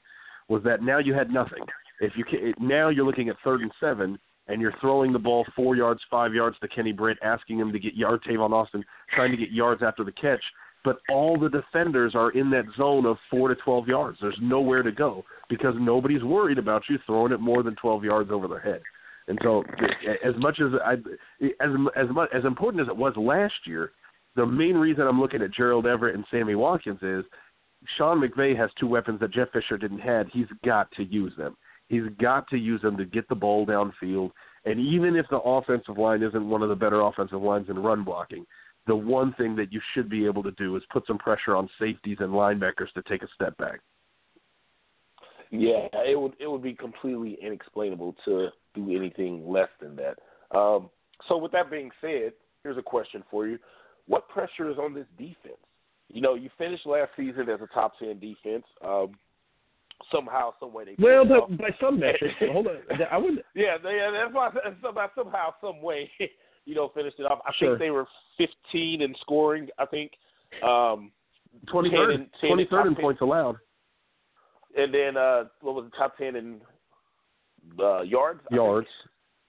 was 0.48 0.62
that 0.64 0.82
now 0.82 0.98
you 0.98 1.12
had 1.12 1.30
nothing. 1.30 1.64
If 2.00 2.12
you 2.16 2.24
can, 2.24 2.54
now 2.60 2.88
you're 2.88 3.06
looking 3.06 3.28
at 3.28 3.36
third 3.44 3.60
and 3.60 3.72
seven, 3.80 4.18
and 4.48 4.60
you're 4.60 4.74
throwing 4.80 5.12
the 5.12 5.18
ball 5.18 5.44
four 5.54 5.76
yards, 5.76 6.00
five 6.10 6.34
yards 6.34 6.56
to 6.60 6.68
Kenny 6.68 6.92
Britt, 6.92 7.18
asking 7.22 7.58
him 7.58 7.72
to 7.72 7.78
get 7.78 7.94
yard 7.94 8.22
Tavon 8.28 8.52
Austin, 8.52 8.84
trying 9.14 9.30
to 9.30 9.36
get 9.36 9.50
yards 9.50 9.82
after 9.82 10.04
the 10.04 10.12
catch. 10.12 10.42
But 10.84 10.98
all 11.08 11.38
the 11.38 11.48
defenders 11.48 12.14
are 12.14 12.30
in 12.30 12.50
that 12.50 12.64
zone 12.76 13.06
of 13.06 13.16
four 13.30 13.48
to 13.48 13.54
twelve 13.56 13.86
yards. 13.86 14.18
There's 14.20 14.38
nowhere 14.40 14.82
to 14.82 14.90
go 14.90 15.24
because 15.48 15.74
nobody's 15.78 16.24
worried 16.24 16.58
about 16.58 16.82
you 16.88 16.98
throwing 17.06 17.32
it 17.32 17.40
more 17.40 17.62
than 17.62 17.76
twelve 17.76 18.04
yards 18.04 18.30
over 18.32 18.48
their 18.48 18.60
head. 18.60 18.82
And 19.28 19.38
so, 19.42 19.62
as 20.24 20.34
much 20.38 20.60
as 20.60 20.72
I, 20.84 20.94
as 21.60 21.70
as 21.96 22.08
much 22.10 22.30
as 22.34 22.44
important 22.44 22.82
as 22.82 22.88
it 22.88 22.96
was 22.96 23.14
last 23.16 23.54
year, 23.64 23.92
the 24.34 24.44
main 24.44 24.76
reason 24.76 25.06
I'm 25.06 25.20
looking 25.20 25.42
at 25.42 25.52
Gerald 25.54 25.86
Everett 25.86 26.16
and 26.16 26.24
Sammy 26.30 26.56
Watkins 26.56 26.98
is 27.02 27.24
Sean 27.96 28.20
McVay 28.20 28.56
has 28.56 28.70
two 28.78 28.86
weapons 28.86 29.20
that 29.20 29.32
Jeff 29.32 29.50
Fisher 29.52 29.78
didn't 29.78 30.00
have. 30.00 30.26
He's 30.32 30.46
got 30.64 30.90
to 30.92 31.04
use 31.04 31.32
them. 31.36 31.56
He's 31.88 32.04
got 32.20 32.48
to 32.48 32.56
use 32.56 32.80
them 32.82 32.96
to 32.96 33.04
get 33.04 33.28
the 33.28 33.34
ball 33.34 33.66
downfield. 33.66 34.30
And 34.64 34.80
even 34.80 35.16
if 35.16 35.26
the 35.28 35.40
offensive 35.40 35.98
line 35.98 36.22
isn't 36.22 36.48
one 36.48 36.62
of 36.62 36.68
the 36.68 36.76
better 36.76 37.00
offensive 37.00 37.42
lines 37.42 37.68
in 37.68 37.78
run 37.78 38.04
blocking, 38.04 38.46
the 38.86 38.96
one 38.96 39.32
thing 39.34 39.54
that 39.56 39.72
you 39.72 39.80
should 39.94 40.08
be 40.08 40.26
able 40.26 40.42
to 40.42 40.50
do 40.52 40.76
is 40.76 40.82
put 40.92 41.06
some 41.06 41.18
pressure 41.18 41.54
on 41.56 41.68
safeties 41.78 42.18
and 42.20 42.30
linebackers 42.30 42.92
to 42.94 43.02
take 43.08 43.22
a 43.22 43.28
step 43.34 43.56
back. 43.56 43.80
Yeah, 45.50 45.86
it 45.92 46.18
would 46.18 46.32
it 46.40 46.46
would 46.50 46.62
be 46.62 46.72
completely 46.74 47.36
inexplainable 47.42 48.16
to 48.24 48.48
do 48.74 48.96
anything 48.96 49.46
less 49.48 49.68
than 49.80 49.96
that. 49.96 50.18
Um, 50.56 50.88
so 51.28 51.36
with 51.36 51.52
that 51.52 51.70
being 51.70 51.90
said, 52.00 52.32
here's 52.62 52.78
a 52.78 52.82
question 52.82 53.22
for 53.30 53.46
you: 53.46 53.58
What 54.06 54.28
pressure 54.30 54.70
is 54.70 54.78
on 54.78 54.94
this 54.94 55.06
defense? 55.18 55.60
You 56.08 56.22
know, 56.22 56.34
you 56.34 56.48
finished 56.56 56.86
last 56.86 57.10
season 57.16 57.48
as 57.50 57.60
a 57.60 57.66
top 57.74 57.98
ten 57.98 58.18
defense. 58.18 58.64
Um, 58.82 59.12
somehow, 60.10 60.54
some 60.58 60.72
way 60.72 60.84
they 60.84 60.96
Well, 60.98 61.26
pulled 61.26 61.42
off. 61.42 61.48
but 61.50 61.58
by 61.58 61.70
some 61.80 62.00
metrics, 62.00 62.34
hold 62.50 62.66
on, 62.66 62.76
I 63.10 63.18
would. 63.18 63.44
Yeah, 63.54 63.76
yeah, 63.84 64.10
that's 64.10 64.34
why 64.34 64.50
somehow, 64.82 65.06
somehow, 65.14 65.54
some 65.60 65.82
way, 65.82 66.10
you 66.64 66.74
know, 66.74 66.90
finished 66.94 67.18
it 67.18 67.24
off. 67.24 67.40
I 67.46 67.52
Sure. 67.58 67.70
think 67.70 67.80
they 67.80 67.90
were 67.90 68.06
15 68.38 69.02
in 69.02 69.14
scoring. 69.20 69.68
I 69.78 69.86
think 69.86 70.12
um, 70.62 71.10
23rd, 71.66 71.90
10 71.90 72.20
and- 72.20 72.30
10 72.40 72.50
23rd 72.50 72.86
in 72.88 72.94
10. 72.94 73.02
points 73.02 73.20
allowed. 73.20 73.56
and 74.76 74.92
then 74.94 75.16
uh, 75.16 75.44
what 75.60 75.74
was 75.74 75.84
the 75.90 75.96
top 75.96 76.16
10 76.16 76.36
in 76.36 76.60
uh, 77.80 78.02
yards? 78.02 78.40
Yards. 78.50 78.88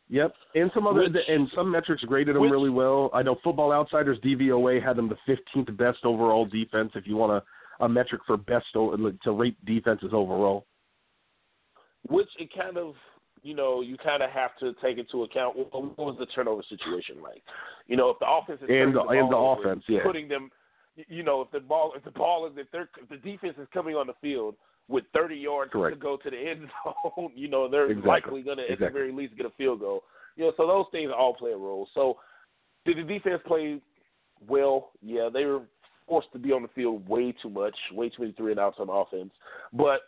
Yep, 0.09 0.33
and 0.55 0.69
some 0.73 0.85
other 0.85 1.03
Which- 1.03 1.15
and 1.27 1.47
some 1.55 1.71
metrics 1.71 2.03
graded 2.03 2.35
them 2.35 2.41
which- 2.43 2.51
really 2.51 2.69
well. 2.69 3.09
I 3.13 3.21
know 3.23 3.35
Football 3.43 3.71
Outsiders 3.71 4.19
DVOA 4.19 4.83
had 4.83 4.95
them 4.97 5.09
the 5.09 5.17
15th 5.55 5.75
best 5.77 5.99
overall 6.03 6.45
defense. 6.45 6.91
If 6.95 7.07
you 7.07 7.15
want 7.15 7.31
a, 7.79 7.83
a 7.85 7.87
metric 7.89 8.21
for 8.27 8.37
best 8.37 8.65
to 8.73 9.17
rate 9.31 9.55
defenses 9.65 10.09
overall, 10.13 10.65
Which 12.09 12.27
it 12.37 12.49
kind 12.55 12.77
of, 12.77 12.95
you 13.43 13.53
know, 13.53 13.81
you 13.81 13.97
kind 13.97 14.23
of 14.23 14.29
have 14.31 14.51
to 14.59 14.73
take 14.81 14.97
into 14.97 15.23
account 15.23 15.57
what, 15.57 15.73
what 15.73 15.97
was 15.97 16.15
the 16.17 16.25
turnover 16.27 16.63
situation 16.69 17.21
like. 17.21 17.43
You 17.87 17.97
know, 17.97 18.09
if 18.09 18.19
the 18.19 18.27
offense 18.27 18.61
is 18.61 18.69
And 18.69 18.95
the- 18.95 19.03
the 19.03 19.09
and 19.09 19.31
the 19.31 19.37
offense, 19.37 19.83
yeah. 19.87 20.01
putting 20.03 20.27
them, 20.27 20.49
you 21.09 21.23
know, 21.23 21.41
if 21.41 21.51
the 21.51 21.59
ball 21.59 21.93
if 21.95 22.03
the 22.03 22.11
ball 22.11 22.47
is 22.47 22.53
if 22.57 22.67
they're 22.71 22.89
if 23.01 23.09
the 23.09 23.17
defense 23.17 23.55
is 23.59 23.67
coming 23.73 23.95
on 23.95 24.07
the 24.07 24.13
field 24.21 24.55
with 24.87 25.03
30 25.13 25.35
yards 25.35 25.71
Correct. 25.71 25.95
to 25.95 26.01
go 26.01 26.17
to 26.17 26.29
the 26.29 26.37
end 26.37 26.69
zone, 27.17 27.31
you 27.35 27.47
know, 27.47 27.67
they're 27.69 27.87
Exactly. 27.91 28.09
likely 28.09 28.41
going 28.43 28.57
to 28.57 28.71
at 28.71 28.79
the 28.79 28.89
very 28.89 29.11
least 29.11 29.35
get 29.35 29.45
a 29.45 29.49
field 29.51 29.79
goal. 29.81 30.03
You 30.35 30.45
know, 30.45 30.53
so 30.57 30.65
those 30.67 30.85
things 30.91 31.11
all 31.15 31.33
play 31.33 31.51
a 31.51 31.57
role. 31.57 31.87
So, 31.93 32.17
did 32.85 32.97
the 32.97 33.03
defense 33.03 33.41
play 33.45 33.79
well? 34.47 34.91
Yeah, 35.01 35.29
they 35.31 35.45
were 35.45 35.61
forced 36.07 36.31
to 36.33 36.39
be 36.39 36.51
on 36.51 36.63
the 36.63 36.67
field 36.69 37.07
way 37.07 37.33
too 37.41 37.49
much, 37.49 37.75
way 37.93 38.09
too 38.09 38.23
many 38.23 38.31
three 38.33 38.51
and 38.51 38.59
outs 38.59 38.77
on 38.79 38.89
offense. 38.89 39.31
But 39.71 40.01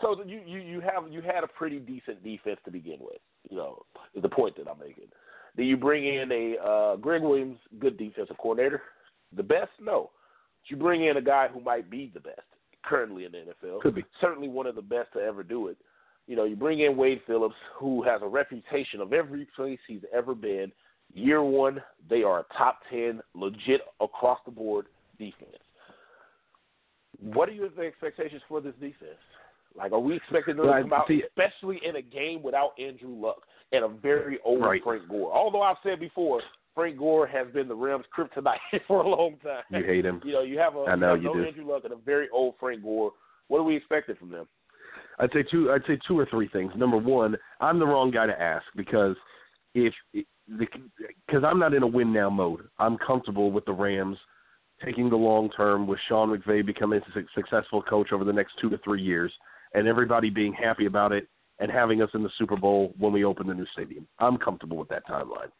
so 0.00 0.22
you 0.24 0.40
you 0.46 0.60
you 0.60 0.80
have 0.80 1.10
you 1.10 1.20
had 1.20 1.44
a 1.44 1.48
pretty 1.48 1.78
decent 1.78 2.22
defense 2.22 2.58
to 2.64 2.70
begin 2.70 2.98
with. 3.00 3.20
You 3.50 3.56
know, 3.56 3.82
is 4.14 4.22
the 4.22 4.28
point 4.28 4.56
that 4.56 4.68
I'm 4.68 4.78
making. 4.78 5.06
Then 5.56 5.66
you 5.66 5.76
bring 5.76 6.06
in 6.06 6.30
a 6.30 6.56
uh, 6.62 6.96
Gregg 6.96 7.22
Williams, 7.22 7.58
good 7.78 7.96
defensive 7.96 8.36
coordinator. 8.38 8.82
The 9.36 9.42
best, 9.42 9.70
no. 9.80 10.10
But 10.62 10.70
you 10.70 10.76
bring 10.76 11.04
in 11.04 11.16
a 11.16 11.22
guy 11.22 11.48
who 11.48 11.60
might 11.60 11.90
be 11.90 12.10
the 12.12 12.20
best 12.20 12.40
currently 12.84 13.24
in 13.24 13.32
the 13.32 13.38
NFL. 13.38 13.80
Could 13.80 13.94
be. 13.94 14.04
certainly 14.20 14.48
one 14.48 14.66
of 14.66 14.74
the 14.74 14.82
best 14.82 15.12
to 15.14 15.20
ever 15.20 15.42
do 15.42 15.68
it. 15.68 15.76
You 16.26 16.36
know, 16.36 16.44
you 16.44 16.56
bring 16.56 16.80
in 16.80 16.96
Wade 16.96 17.22
Phillips, 17.26 17.54
who 17.74 18.02
has 18.02 18.20
a 18.22 18.28
reputation 18.28 19.00
of 19.00 19.12
every 19.12 19.46
place 19.56 19.78
he's 19.86 20.02
ever 20.14 20.34
been. 20.34 20.70
Year 21.14 21.42
one, 21.42 21.82
they 22.10 22.22
are 22.22 22.40
a 22.40 22.44
top 22.56 22.80
ten, 22.90 23.20
legit 23.34 23.80
across 24.00 24.38
the 24.44 24.50
board 24.50 24.86
defense. 25.18 25.56
What 27.20 27.48
are 27.48 27.52
your 27.52 27.70
expectations 27.82 28.42
for 28.46 28.60
this 28.60 28.74
defense? 28.74 29.18
Like, 29.76 29.92
are 29.92 30.00
we 30.00 30.16
expecting 30.16 30.56
them 30.56 30.66
Right, 30.66 30.78
to 30.78 30.88
come 30.88 30.92
out, 30.92 31.08
see- 31.08 31.22
especially 31.22 31.80
in 31.84 31.96
a 31.96 32.02
game 32.02 32.42
without 32.42 32.70
Andrew 32.78 33.14
Luck 33.14 33.42
and 33.72 33.84
a 33.84 33.88
very 33.88 34.38
old 34.44 34.60
Right. 34.62 34.82
Frank 34.82 35.08
Gore? 35.08 35.32
Although 35.32 35.62
I've 35.62 35.76
said 35.82 36.00
before, 36.00 36.40
Frank 36.74 36.98
Gore 36.98 37.26
has 37.26 37.46
been 37.52 37.68
the 37.68 37.74
Rams' 37.74 38.04
kryptonite 38.16 38.58
for 38.86 39.02
a 39.02 39.08
long 39.08 39.36
time. 39.42 39.62
you 39.70 39.84
hate 39.84 40.04
him. 40.04 40.20
You 40.24 40.32
know, 40.32 40.42
you 40.42 40.58
have 40.58 40.74
a 40.76 40.84
I 40.88 40.94
know 40.96 41.14
you, 41.14 41.22
you 41.22 41.26
no 41.28 41.34
do. 41.34 41.44
Andrew 41.46 41.64
Luck 41.70 41.84
and 41.84 41.92
a 41.92 41.96
very 41.96 42.28
old 42.30 42.54
Frank 42.58 42.82
Gore. 42.82 43.12
What 43.48 43.58
are 43.58 43.64
we 43.64 43.76
expecting 43.76 44.16
from 44.16 44.30
them? 44.30 44.46
I'd 45.20 45.32
say 45.32 45.42
two. 45.42 45.72
I'd 45.72 45.84
say 45.86 45.98
two 46.06 46.18
or 46.18 46.26
three 46.26 46.48
things. 46.48 46.72
Number 46.76 46.96
one, 46.96 47.36
I'm 47.60 47.78
the 47.78 47.86
wrong 47.86 48.10
guy 48.10 48.26
to 48.26 48.40
ask 48.40 48.64
because 48.76 49.16
if 49.74 49.92
because 50.58 51.44
I'm 51.44 51.58
not 51.58 51.74
in 51.74 51.82
a 51.82 51.86
win 51.86 52.12
now 52.12 52.30
mode. 52.30 52.68
I'm 52.78 52.96
comfortable 52.98 53.50
with 53.50 53.64
the 53.64 53.72
Rams 53.72 54.16
taking 54.84 55.10
the 55.10 55.16
long 55.16 55.50
term 55.50 55.86
with 55.86 55.98
Sean 56.08 56.28
McVay 56.36 56.64
becoming 56.64 57.00
a 57.00 57.20
successful 57.34 57.82
coach 57.82 58.12
over 58.12 58.24
the 58.24 58.32
next 58.32 58.52
two 58.60 58.70
to 58.70 58.78
three 58.78 59.02
years, 59.02 59.32
and 59.74 59.86
everybody 59.86 60.30
being 60.30 60.52
happy 60.52 60.86
about 60.86 61.12
it 61.12 61.28
and 61.58 61.70
having 61.70 62.02
us 62.02 62.10
in 62.14 62.22
the 62.22 62.30
Super 62.38 62.56
Bowl 62.56 62.94
when 62.98 63.12
we 63.12 63.24
open 63.24 63.46
the 63.46 63.54
new 63.54 63.66
stadium. 63.72 64.06
I'm 64.18 64.36
comfortable 64.36 64.76
with 64.76 64.88
that 64.88 65.06
timeline. 65.06 65.50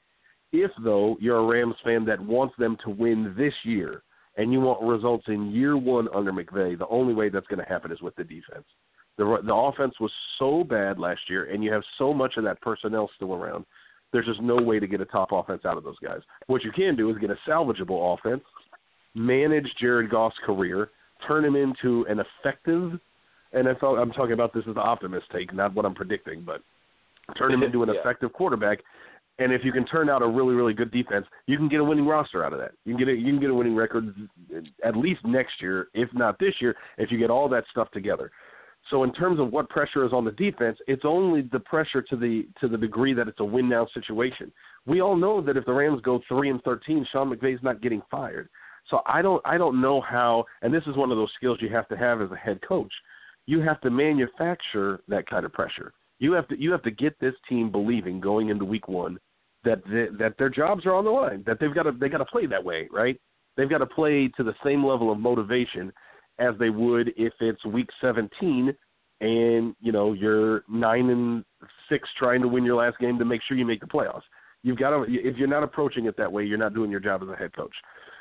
If 0.52 0.70
though 0.82 1.16
you're 1.20 1.38
a 1.38 1.46
Rams 1.46 1.74
fan 1.84 2.04
that 2.06 2.20
wants 2.20 2.54
them 2.58 2.76
to 2.84 2.90
win 2.90 3.34
this 3.36 3.52
year 3.64 4.02
and 4.36 4.52
you 4.52 4.60
want 4.60 4.82
results 4.82 5.24
in 5.28 5.50
year 5.50 5.76
one 5.76 6.08
under 6.14 6.32
McVay, 6.32 6.78
the 6.78 6.88
only 6.88 7.12
way 7.12 7.28
that's 7.28 7.46
going 7.48 7.62
to 7.62 7.68
happen 7.68 7.92
is 7.92 8.00
with 8.00 8.16
the 8.16 8.24
defense. 8.24 8.64
The 9.18 9.38
the 9.44 9.54
offense 9.54 9.94
was 10.00 10.12
so 10.38 10.62
bad 10.62 10.98
last 10.98 11.22
year, 11.28 11.50
and 11.52 11.62
you 11.62 11.72
have 11.72 11.82
so 11.98 12.14
much 12.14 12.34
of 12.36 12.44
that 12.44 12.60
personnel 12.62 13.10
still 13.16 13.34
around. 13.34 13.64
There's 14.12 14.26
just 14.26 14.40
no 14.40 14.56
way 14.56 14.78
to 14.78 14.86
get 14.86 15.00
a 15.00 15.04
top 15.04 15.32
offense 15.32 15.62
out 15.66 15.76
of 15.76 15.84
those 15.84 15.98
guys. 16.02 16.20
What 16.46 16.62
you 16.62 16.72
can 16.72 16.96
do 16.96 17.10
is 17.10 17.18
get 17.18 17.30
a 17.30 17.36
salvageable 17.46 18.16
offense, 18.16 18.44
manage 19.14 19.68
Jared 19.78 20.10
Goff's 20.10 20.38
career, 20.46 20.90
turn 21.26 21.44
him 21.44 21.56
into 21.56 22.06
an 22.08 22.20
effective 22.20 22.98
NFL. 23.54 24.00
I'm 24.00 24.12
talking 24.12 24.32
about 24.32 24.52
this 24.52 24.64
as 24.68 24.74
the 24.74 24.80
optimist 24.80 25.26
take, 25.32 25.52
not 25.54 25.74
what 25.74 25.84
I'm 25.84 25.94
predicting, 25.94 26.42
but 26.42 26.62
turn 27.36 27.52
him 27.52 27.62
into 27.64 27.82
an 27.82 27.88
Yeah. 27.88 28.00
effective 28.00 28.32
quarterback. 28.32 28.78
And 29.40 29.52
if 29.52 29.64
you 29.64 29.70
can 29.70 29.86
turn 29.86 30.10
out 30.10 30.20
a 30.20 30.26
really, 30.26 30.54
really 30.54 30.74
good 30.74 30.90
defense, 30.90 31.24
you 31.46 31.56
can 31.56 31.68
get 31.68 31.78
a 31.78 31.84
winning 31.84 32.06
roster 32.06 32.44
out 32.44 32.52
of 32.52 32.58
that. 32.58 32.72
You 32.84 32.96
can 32.96 33.04
get 33.04 33.08
a, 33.08 33.16
you 33.16 33.26
can 33.32 33.40
get 33.40 33.50
a 33.50 33.54
winning 33.54 33.76
record 33.76 34.12
at 34.84 34.96
least 34.96 35.24
next 35.24 35.62
year, 35.62 35.88
if 35.94 36.12
not 36.12 36.38
this 36.40 36.54
year, 36.60 36.74
if 36.98 37.12
you 37.12 37.18
get 37.18 37.30
all 37.30 37.48
that 37.50 37.64
stuff 37.70 37.88
together. 37.92 38.32
So 38.90 39.04
in 39.04 39.12
terms 39.12 39.38
of 39.38 39.52
what 39.52 39.68
pressure 39.68 40.04
is 40.04 40.12
on 40.12 40.24
the 40.24 40.32
defense, 40.32 40.78
it's 40.86 41.04
only 41.04 41.42
the 41.42 41.60
pressure 41.60 42.02
to 42.02 42.16
the 42.16 42.48
to 42.60 42.68
the 42.68 42.76
degree 42.76 43.12
that 43.14 43.28
it's 43.28 43.40
a 43.40 43.44
win 43.44 43.68
now 43.68 43.86
situation. 43.92 44.50
We 44.86 45.00
all 45.00 45.14
know 45.14 45.40
that 45.42 45.56
if 45.56 45.66
the 45.66 45.72
Rams 45.72 46.00
go 46.02 46.20
three 46.26 46.48
and 46.50 46.62
thirteen, 46.62 47.06
Sean 47.12 47.30
McVay's 47.32 47.62
not 47.62 47.80
getting 47.82 48.02
fired. 48.10 48.48
So 48.88 49.02
I 49.06 49.20
don't 49.20 49.42
I 49.44 49.58
don't 49.58 49.80
know 49.80 50.00
how 50.00 50.46
and 50.62 50.72
this 50.72 50.84
is 50.86 50.96
one 50.96 51.10
of 51.10 51.18
those 51.18 51.30
skills 51.36 51.58
you 51.60 51.68
have 51.68 51.88
to 51.88 51.96
have 51.96 52.22
as 52.22 52.30
a 52.32 52.36
head 52.36 52.60
coach. 52.66 52.92
You 53.48 53.62
have 53.62 53.80
to 53.80 53.90
manufacture 53.90 55.00
that 55.08 55.26
kind 55.26 55.46
of 55.46 55.54
pressure. 55.54 55.94
You 56.18 56.32
have 56.32 56.46
to 56.48 56.60
you 56.60 56.70
have 56.70 56.82
to 56.82 56.90
get 56.90 57.18
this 57.18 57.32
team 57.48 57.72
believing 57.72 58.20
going 58.20 58.50
into 58.50 58.66
week 58.66 58.88
one 58.88 59.18
that 59.64 59.82
they, 59.86 60.08
that 60.18 60.34
their 60.38 60.50
jobs 60.50 60.84
are 60.84 60.92
on 60.92 61.06
the 61.06 61.10
line, 61.10 61.44
that 61.46 61.58
they've 61.58 61.74
got 61.74 61.84
to 61.84 61.92
they 61.92 62.10
got 62.10 62.18
to 62.18 62.26
play 62.26 62.44
that 62.44 62.62
way, 62.62 62.88
right? 62.92 63.18
They've 63.56 63.70
got 63.70 63.78
to 63.78 63.86
play 63.86 64.28
to 64.36 64.42
the 64.44 64.52
same 64.62 64.84
level 64.84 65.10
of 65.10 65.18
motivation 65.18 65.90
as 66.38 66.54
they 66.58 66.68
would 66.68 67.08
if 67.16 67.32
it's 67.40 67.64
week 67.64 67.88
17 68.02 68.76
and 69.20 69.74
you 69.80 69.92
know 69.92 70.12
you're 70.12 70.62
nine 70.68 71.08
and 71.08 71.42
six 71.88 72.06
trying 72.18 72.42
to 72.42 72.48
win 72.48 72.64
your 72.64 72.76
last 72.76 72.98
game 72.98 73.18
to 73.18 73.24
make 73.24 73.40
sure 73.48 73.56
you 73.56 73.64
make 73.64 73.80
the 73.80 73.86
playoffs. 73.86 74.28
You've 74.62 74.78
got 74.78 74.90
to 74.90 75.06
if 75.08 75.38
you're 75.38 75.48
not 75.48 75.62
approaching 75.62 76.04
it 76.04 76.18
that 76.18 76.30
way, 76.30 76.44
you're 76.44 76.58
not 76.58 76.74
doing 76.74 76.90
your 76.90 77.00
job 77.00 77.22
as 77.22 77.30
a 77.30 77.36
head 77.36 77.56
coach. 77.56 77.74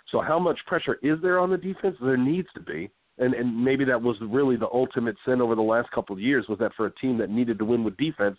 So 0.10 0.22
how 0.22 0.40
much 0.40 0.58
pressure 0.68 1.00
is 1.04 1.20
there 1.22 1.38
on 1.38 1.50
the 1.50 1.58
defense? 1.58 1.98
There 2.02 2.16
needs 2.16 2.48
to 2.56 2.62
be. 2.62 2.90
And 3.20 3.34
and 3.34 3.64
maybe 3.64 3.84
that 3.86 4.02
was 4.02 4.16
really 4.22 4.56
the 4.56 4.70
ultimate 4.72 5.16
sin 5.26 5.42
over 5.42 5.56
the 5.56 5.62
last 5.62 5.90
couple 5.92 6.14
of 6.14 6.22
years 6.22 6.46
was 6.48 6.60
that 6.60 6.74
for 6.76 6.86
a 6.86 6.96
team 6.96 7.18
that 7.18 7.30
needed 7.30 7.58
to 7.60 7.66
win 7.66 7.84
with 7.84 7.98
defense, 7.98 8.38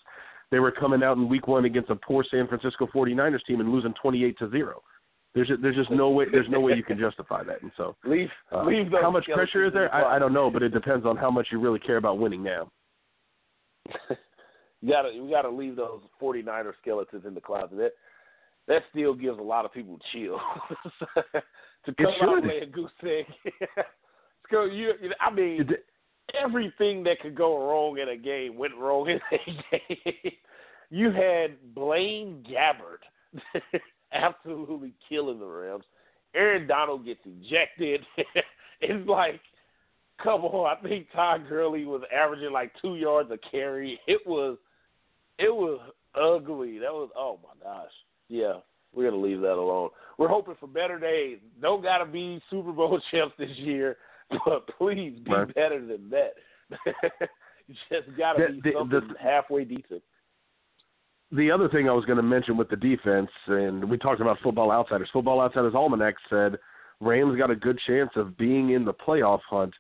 they 0.50 0.60
were 0.60 0.70
coming 0.70 1.02
out 1.02 1.16
in 1.16 1.28
week 1.28 1.48
1 1.48 1.64
against 1.64 1.90
a 1.90 1.96
poor 1.96 2.24
San 2.30 2.46
Francisco 2.46 2.86
49ers 2.86 3.44
team 3.46 3.60
and 3.60 3.70
losing 3.70 3.94
28 4.00 4.38
to 4.38 4.50
0. 4.50 4.82
There's 5.34 5.48
just, 5.48 5.62
there's 5.62 5.76
just 5.76 5.90
no 5.90 6.08
way 6.10 6.26
there's 6.30 6.48
no 6.48 6.60
way 6.60 6.74
you 6.74 6.82
can 6.82 6.98
justify 6.98 7.44
that. 7.44 7.62
And 7.62 7.70
so 7.76 7.96
Leave 8.04 8.28
uh, 8.52 8.64
leave 8.64 8.90
those 8.90 9.02
how 9.02 9.10
much 9.10 9.26
pressure 9.26 9.66
is 9.66 9.72
there? 9.72 9.94
I, 9.94 10.16
I 10.16 10.18
don't 10.18 10.32
know, 10.32 10.50
but 10.50 10.62
it 10.62 10.70
depends 10.70 11.04
on 11.04 11.16
how 11.16 11.30
much 11.30 11.48
you 11.52 11.60
really 11.60 11.78
care 11.78 11.96
about 11.96 12.18
winning 12.18 12.42
now. 12.42 12.70
you 14.80 14.90
gotta 14.90 15.10
we 15.22 15.30
gotta 15.30 15.50
leave 15.50 15.76
those 15.76 16.00
49er 16.20 16.72
skeletons 16.80 17.24
in 17.26 17.34
the 17.34 17.40
closet. 17.40 17.76
That 17.76 17.92
that 18.68 18.82
still 18.90 19.14
gives 19.14 19.38
a 19.38 19.42
lot 19.42 19.64
of 19.64 19.72
people 19.72 19.98
chills 20.12 20.40
to 21.84 21.94
come 21.94 22.06
out 22.22 22.38
and 22.38 22.46
lay 22.46 22.58
a 22.58 22.66
goose 22.66 22.90
egg. 23.02 23.26
so 24.50 24.64
you, 24.64 24.92
I 25.20 25.30
mean, 25.32 25.68
everything 26.40 27.02
that 27.04 27.20
could 27.20 27.34
go 27.34 27.68
wrong 27.68 27.98
in 27.98 28.08
a 28.08 28.16
game 28.16 28.56
went 28.56 28.74
wrong 28.76 29.08
in 29.08 29.20
a 29.32 29.76
game. 29.78 30.32
you 30.90 31.10
had 31.10 31.56
Blaine 31.74 32.44
Gabbert 32.48 33.80
absolutely 34.12 34.92
killing 35.08 35.38
the 35.38 35.46
Rams. 35.46 35.84
Aaron 36.34 36.66
Donald 36.66 37.04
gets 37.04 37.20
ejected. 37.24 38.02
it's 38.80 39.08
like, 39.08 39.40
come 40.22 40.42
on. 40.42 40.76
I 40.76 40.88
think 40.88 41.08
Todd 41.12 41.46
Gurley 41.48 41.84
was 41.84 42.02
averaging 42.14 42.52
like 42.52 42.72
two 42.80 42.96
yards 42.96 43.30
a 43.30 43.38
carry. 43.50 43.98
It 44.06 44.20
was, 44.26 44.58
it 45.38 45.54
was 45.54 45.80
ugly. 46.14 46.78
That 46.78 46.92
was, 46.92 47.10
oh 47.16 47.38
my 47.42 47.64
gosh. 47.64 47.90
Yeah, 48.28 48.54
we're 48.94 49.10
gonna 49.10 49.22
leave 49.22 49.40
that 49.40 49.54
alone. 49.54 49.90
We're 50.18 50.28
hoping 50.28 50.56
for 50.60 50.66
better 50.66 50.98
days. 50.98 51.38
Don't 51.62 51.82
gotta 51.82 52.04
be 52.04 52.42
Super 52.50 52.72
Bowl 52.72 53.00
champs 53.10 53.34
this 53.38 53.56
year, 53.56 53.96
but 54.44 54.68
please 54.78 55.18
be 55.24 55.30
Right. 55.32 55.54
better 55.54 55.84
than 55.84 56.10
that. 56.10 56.32
you 57.66 57.74
just 57.90 58.16
gotta 58.16 58.48
be 58.52 58.60
the- 58.62 58.72
something 58.78 59.00
the- 59.08 59.18
halfway 59.18 59.64
decent. 59.64 60.02
the 61.32 61.50
other 61.50 61.68
thing 61.68 61.88
I 61.88 61.92
was 61.92 62.04
going 62.04 62.16
to 62.16 62.22
mention 62.22 62.56
with 62.56 62.68
the 62.70 62.76
defense, 62.76 63.30
and 63.46 63.88
we 63.88 63.98
talked 63.98 64.20
about 64.20 64.38
Football 64.42 64.70
Outsiders. 64.70 65.08
Football 65.12 65.40
Outsiders 65.40 65.74
Almanac 65.74 66.14
said 66.30 66.56
Rams 67.00 67.36
got 67.36 67.50
a 67.50 67.56
good 67.56 67.78
chance 67.86 68.10
of 68.16 68.36
being 68.38 68.70
in 68.70 68.84
the 68.84 68.94
playoff 68.94 69.40
hunt, 69.48 69.74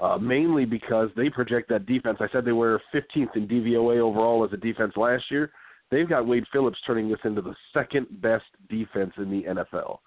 uh, 0.00 0.18
mainly 0.18 0.64
because 0.64 1.08
they 1.16 1.28
project 1.30 1.68
that 1.70 1.86
defense. 1.86 2.18
I 2.20 2.28
said 2.32 2.44
they 2.44 2.52
were 2.52 2.80
15th 2.94 3.34
in 3.36 3.48
DVOA 3.48 3.98
overall 4.00 4.44
as 4.44 4.52
a 4.52 4.56
defense 4.56 4.92
last 4.96 5.24
year. 5.30 5.52
They've 5.90 6.08
got 6.08 6.26
Wade 6.26 6.44
Phillips 6.52 6.78
turning 6.86 7.08
this 7.08 7.18
into 7.24 7.40
the 7.42 7.54
second 7.72 8.06
best 8.20 8.44
defense 8.68 9.12
in 9.18 9.30
the 9.30 9.42
NFL. 9.44 9.98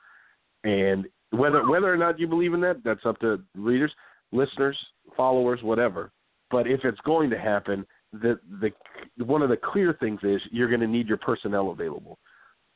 And 0.63 1.07
whether 1.31 1.67
whether 1.67 1.91
or 1.91 1.97
not 1.97 2.19
you 2.19 2.27
believe 2.27 2.53
in 2.53 2.61
that, 2.61 2.83
that's 2.83 3.05
up 3.05 3.19
to 3.19 3.41
readers, 3.55 3.91
listeners, 4.31 4.77
followers, 5.15 5.61
whatever. 5.61 6.11
But 6.49 6.67
if 6.67 6.81
it's 6.83 6.99
going 7.01 7.29
to 7.31 7.39
happen, 7.39 7.85
the 8.13 8.39
the 8.61 8.71
one 9.25 9.41
of 9.41 9.49
the 9.49 9.57
clear 9.57 9.95
things 9.99 10.19
is 10.23 10.41
you're 10.51 10.69
going 10.69 10.81
to 10.81 10.87
need 10.87 11.07
your 11.07 11.17
personnel 11.17 11.69
available. 11.69 12.17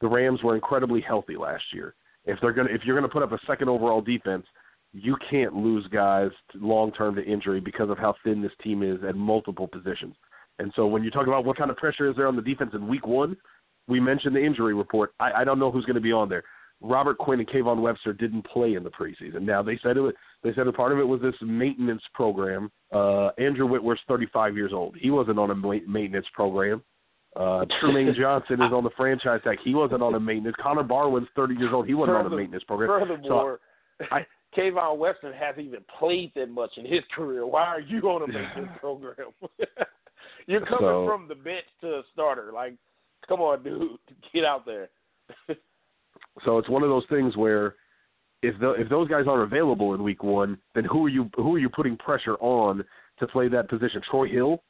The 0.02 0.08
Rams 0.08 0.43
were 0.43 0.56
incredibly 0.56 1.02
healthy 1.02 1.38
last 1.38 1.64
year. 1.74 1.95
If 2.26 2.39
they're 2.41 2.54
going 2.54 2.68
to 2.68 2.74
if 2.74 2.82
you're 2.84 2.97
going 2.97 3.10
to 3.10 3.14
put 3.14 3.24
up 3.24 3.32
a 3.32 3.39
second 3.47 3.70
overall 3.70 4.02
defense, 4.02 4.45
you 4.93 5.16
can't 5.30 5.56
lose 5.56 5.88
guys 5.88 6.32
long 6.56 6.91
term 6.91 7.16
to 7.16 7.24
injury 7.24 7.60
because 7.60 7.89
of 7.89 7.97
how 7.97 8.16
thin 8.24 8.41
this 8.41 8.52
team 8.64 8.84
is 8.84 8.99
at 9.08 9.16
multiple 9.16 9.68
positions. 9.68 10.16
And 10.60 10.72
so 10.76 10.86
when 10.86 11.04
you 11.04 11.10
talk 11.10 11.28
about 11.28 11.45
what 11.45 11.58
kind 11.58 11.72
of 11.72 11.78
pressure 11.78 12.10
is 12.10 12.16
there 12.16 12.28
on 12.28 12.36
the 12.36 12.41
defense 12.41 12.72
in 12.74 12.88
week 12.88 13.08
one, 13.08 13.38
we 13.88 13.99
mentioned 13.99 14.36
the 14.36 14.43
injury 14.43 14.74
report. 14.74 15.14
I, 15.20 15.32
I 15.32 15.43
don't 15.43 15.60
know 15.60 15.72
who's 15.72 15.86
going 15.86 15.95
to 15.95 16.02
be 16.02 16.12
on 16.12 16.30
there. 16.30 16.43
Robert 16.82 17.17
Quinn 17.17 17.39
and 17.39 17.47
Kayvon 17.47 17.82
Webster 17.82 18.11
didn't 18.11 18.41
play 18.47 18.73
in 18.73 18.84
the 18.84 18.89
preseason. 18.89 19.41
Now 19.41 19.61
they 19.61 19.79
said 19.84 19.97
it. 19.97 20.01
Was, 20.01 20.13
they 20.43 20.53
said 20.53 20.67
a 20.67 20.73
part 20.73 20.91
of 20.91 20.99
it 20.99 21.07
was 21.07 21.21
this 21.21 21.36
maintenance 21.41 22.01
program. 22.13 22.71
Uh, 22.91 23.27
Andrew 23.38 23.67
Whitworth's 23.67 24.01
35 24.07 24.55
years 24.55 24.71
old. 24.73 24.95
He 24.99 25.11
wasn't 25.11 25.38
on 25.39 25.51
a 25.51 25.55
maintenance 25.55 26.25
program. 26.34 26.82
Uh, 27.36 27.65
Trumaine 27.82 28.15
Johnson 28.19 28.61
is 28.61 28.73
on 28.73 28.84
the 28.84 28.89
franchise 28.97 29.39
tag. 29.43 29.59
He 29.63 29.75
wasn't 29.75 30.01
on 30.01 30.15
a 30.15 30.19
maintenance. 30.19 30.55
Connor 30.61 30.84
Barwin's 30.84 31.27
30 31.36 31.55
years 31.55 31.71
old. 31.73 31.88
He 31.88 31.93
wasn't 31.93 32.17
on 32.17 32.25
a 32.25 32.36
maintenance 32.36 32.63
program. 32.63 32.89
Furthermore, 32.89 33.59
I- 34.11 34.25
Kayvon 34.57 34.97
Webster 34.97 35.34
hasn't 35.34 35.65
even 35.65 35.79
played 35.97 36.34
that 36.36 36.49
much 36.49 36.71
in 36.75 36.86
his 36.86 36.99
career. 37.15 37.45
Why 37.47 37.63
are 37.67 37.79
you 37.79 38.01
on 38.09 38.23
a 38.23 38.27
maintenance 38.27 38.71
program? 38.82 39.27
You're 40.47 40.65
coming 40.65 40.79
So- 40.82 41.05
from 41.07 41.27
the 41.29 41.36
bench 41.36 41.63
to 41.82 41.88
a 41.99 42.01
starter. 42.11 42.51
Like, 42.53 42.73
come 43.29 43.39
on, 43.39 43.63
dude, 43.63 43.91
get 44.34 44.43
out 44.43 44.65
there. 44.65 44.89
So 46.45 46.57
it's 46.57 46.69
one 46.69 46.84
of 46.84 46.89
those 46.89 47.05
things 47.09 47.36
where 47.36 47.75
if 48.41 48.59
the, 48.59 48.71
if 48.71 48.89
those 48.89 49.07
guys 49.07 49.25
aren't 49.27 49.43
available 49.43 49.93
in 49.93 50.03
week 50.03 50.23
one, 50.23 50.57
then 50.73 50.86
who 50.86 51.05
are 51.05 51.09
you 51.09 51.29
who 51.36 51.55
are 51.55 51.59
you 51.59 51.69
putting 51.69 51.97
pressure 51.97 52.36
on 52.36 52.84
to 53.19 53.27
play 53.27 53.47
that 53.49 53.69
position? 53.69 54.01
Troy 54.09 54.27
Hill, 54.27 54.63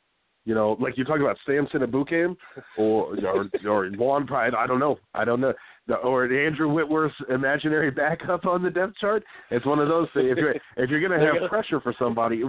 you 0.46 0.56
know, 0.56 0.76
like 0.80 0.98
you're 0.98 1.06
talking 1.06 1.22
about 1.22 1.38
Samson 1.46 1.82
Ebukam 1.82 2.36
or 2.78 3.16
or 3.26 3.50
or 3.66 3.90
Juan 3.92 4.28
Pride. 4.28 4.54
I 4.56 4.68
don't 4.68 4.80
know. 4.80 4.98
I 5.14 5.24
don't 5.24 5.40
know. 5.40 5.54
The, 5.88 5.96
or 5.96 6.26
Andrew 6.26 6.72
Whitworth's 6.72 7.16
imaginary 7.30 7.92
backup 7.92 8.46
on 8.46 8.62
the 8.62 8.70
depth 8.70 8.98
chart. 8.98 9.24
It's 9.50 9.66
one 9.66 9.80
of 9.80 9.88
those 9.88 10.08
things. 10.14 10.32
If 10.32 10.38
you're 10.38 10.56
if 10.78 10.90
you're 10.90 11.08
going 11.08 11.20
to 11.20 11.26
have 11.26 11.50
pressure 11.50 11.80
for 11.80 11.94
somebody, 11.98 12.44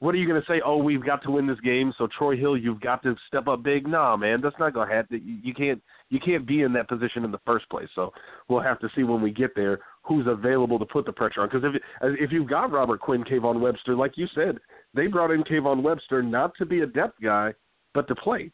what, 0.00 0.14
are 0.14 0.18
you 0.18 0.28
going 0.28 0.40
to 0.40 0.46
say? 0.46 0.60
Oh, 0.64 0.76
we've 0.76 1.04
got 1.04 1.22
to 1.24 1.30
win 1.30 1.46
this 1.46 1.60
game. 1.60 1.92
So 1.98 2.06
Troy 2.16 2.36
Hill, 2.36 2.56
you've 2.56 2.80
got 2.80 3.02
to 3.02 3.16
step 3.26 3.48
up 3.48 3.62
big. 3.62 3.86
Nah, 3.86 4.16
man, 4.16 4.40
that's 4.40 4.58
not 4.58 4.74
going 4.74 4.88
to 4.88 4.94
happen. 4.94 5.20
You, 5.24 5.38
you 5.42 5.54
can't 5.54 5.82
you 6.10 6.20
can't 6.20 6.46
be 6.46 6.62
in 6.62 6.72
that 6.72 6.88
position 6.88 7.24
in 7.24 7.30
the 7.32 7.40
first 7.44 7.68
place. 7.68 7.88
So 7.94 8.12
we'll 8.48 8.62
have 8.62 8.78
to 8.80 8.88
see 8.94 9.02
when 9.02 9.20
we 9.20 9.30
get 9.30 9.54
there 9.54 9.80
who's 10.02 10.26
available 10.26 10.78
to 10.78 10.86
put 10.86 11.04
the 11.04 11.12
pressure 11.12 11.42
on. 11.42 11.48
Because 11.52 11.64
if 11.74 11.82
if 12.20 12.32
you've 12.32 12.48
got 12.48 12.70
Robert 12.70 13.00
Quinn, 13.00 13.24
Kayvon 13.24 13.60
Webster, 13.60 13.94
like 13.94 14.16
you 14.16 14.26
said, 14.34 14.58
they 14.94 15.06
brought 15.06 15.30
in 15.30 15.42
Kayvon 15.42 15.82
Webster 15.82 16.22
not 16.22 16.52
to 16.58 16.64
be 16.66 16.80
a 16.80 16.86
depth 16.86 17.20
guy, 17.22 17.52
but 17.92 18.06
to 18.08 18.14
play. 18.14 18.50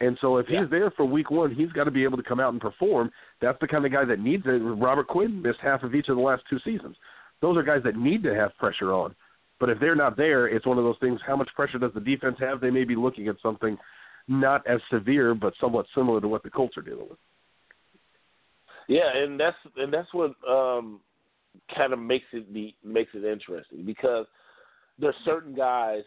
And 0.00 0.16
so 0.20 0.36
if 0.38 0.48
Yeah. 0.48 0.62
he's 0.62 0.70
there 0.70 0.90
for 0.92 1.04
week 1.04 1.30
one, 1.30 1.50
he's 1.52 1.72
got 1.72 1.84
to 1.84 1.90
be 1.90 2.04
able 2.04 2.16
to 2.16 2.22
come 2.22 2.40
out 2.40 2.52
and 2.52 2.60
perform. 2.60 3.10
That's 3.40 3.58
the 3.60 3.66
kind 3.68 3.84
of 3.84 3.92
guy 3.92 4.04
that 4.04 4.20
needs 4.20 4.44
it. 4.46 4.60
Robert 4.60 5.08
Quinn 5.08 5.42
missed 5.42 5.58
half 5.60 5.82
of 5.82 5.94
each 5.94 6.08
of 6.08 6.16
the 6.16 6.22
last 6.22 6.44
two 6.48 6.58
seasons. 6.60 6.96
Those 7.40 7.56
are 7.56 7.62
guys 7.62 7.82
that 7.84 7.96
need 7.96 8.22
to 8.22 8.34
have 8.34 8.56
pressure 8.58 8.92
on. 8.92 9.14
But 9.60 9.70
if 9.70 9.80
they're 9.80 9.96
not 9.96 10.16
there, 10.16 10.46
it's 10.46 10.66
one 10.66 10.78
of 10.78 10.84
those 10.84 10.98
things. 11.00 11.20
How 11.26 11.36
much 11.36 11.48
pressure 11.54 11.78
does 11.78 11.92
the 11.94 12.00
defense 12.00 12.36
have? 12.40 12.60
They 12.60 12.70
may 12.70 12.84
be 12.84 12.96
looking 12.96 13.28
at 13.28 13.36
something 13.42 13.76
not 14.28 14.66
as 14.66 14.80
severe, 14.92 15.34
but 15.34 15.54
somewhat 15.60 15.86
similar 15.94 16.20
to 16.20 16.28
what 16.28 16.42
the 16.42 16.50
Colts 16.50 16.76
are 16.76 16.82
dealing 16.82 17.08
with. 17.08 17.18
Yeah, 18.88 19.14
and 19.14 19.38
that's 19.38 19.56
and 19.76 19.92
that's 19.92 20.12
what 20.12 20.32
um 20.48 21.00
kind 21.74 21.92
of 21.92 21.98
makes 21.98 22.26
it 22.32 22.52
be 22.52 22.74
makes 22.84 23.10
it 23.14 23.24
interesting 23.24 23.84
because 23.84 24.26
there's 24.98 25.14
certain 25.24 25.54
guys, 25.54 26.02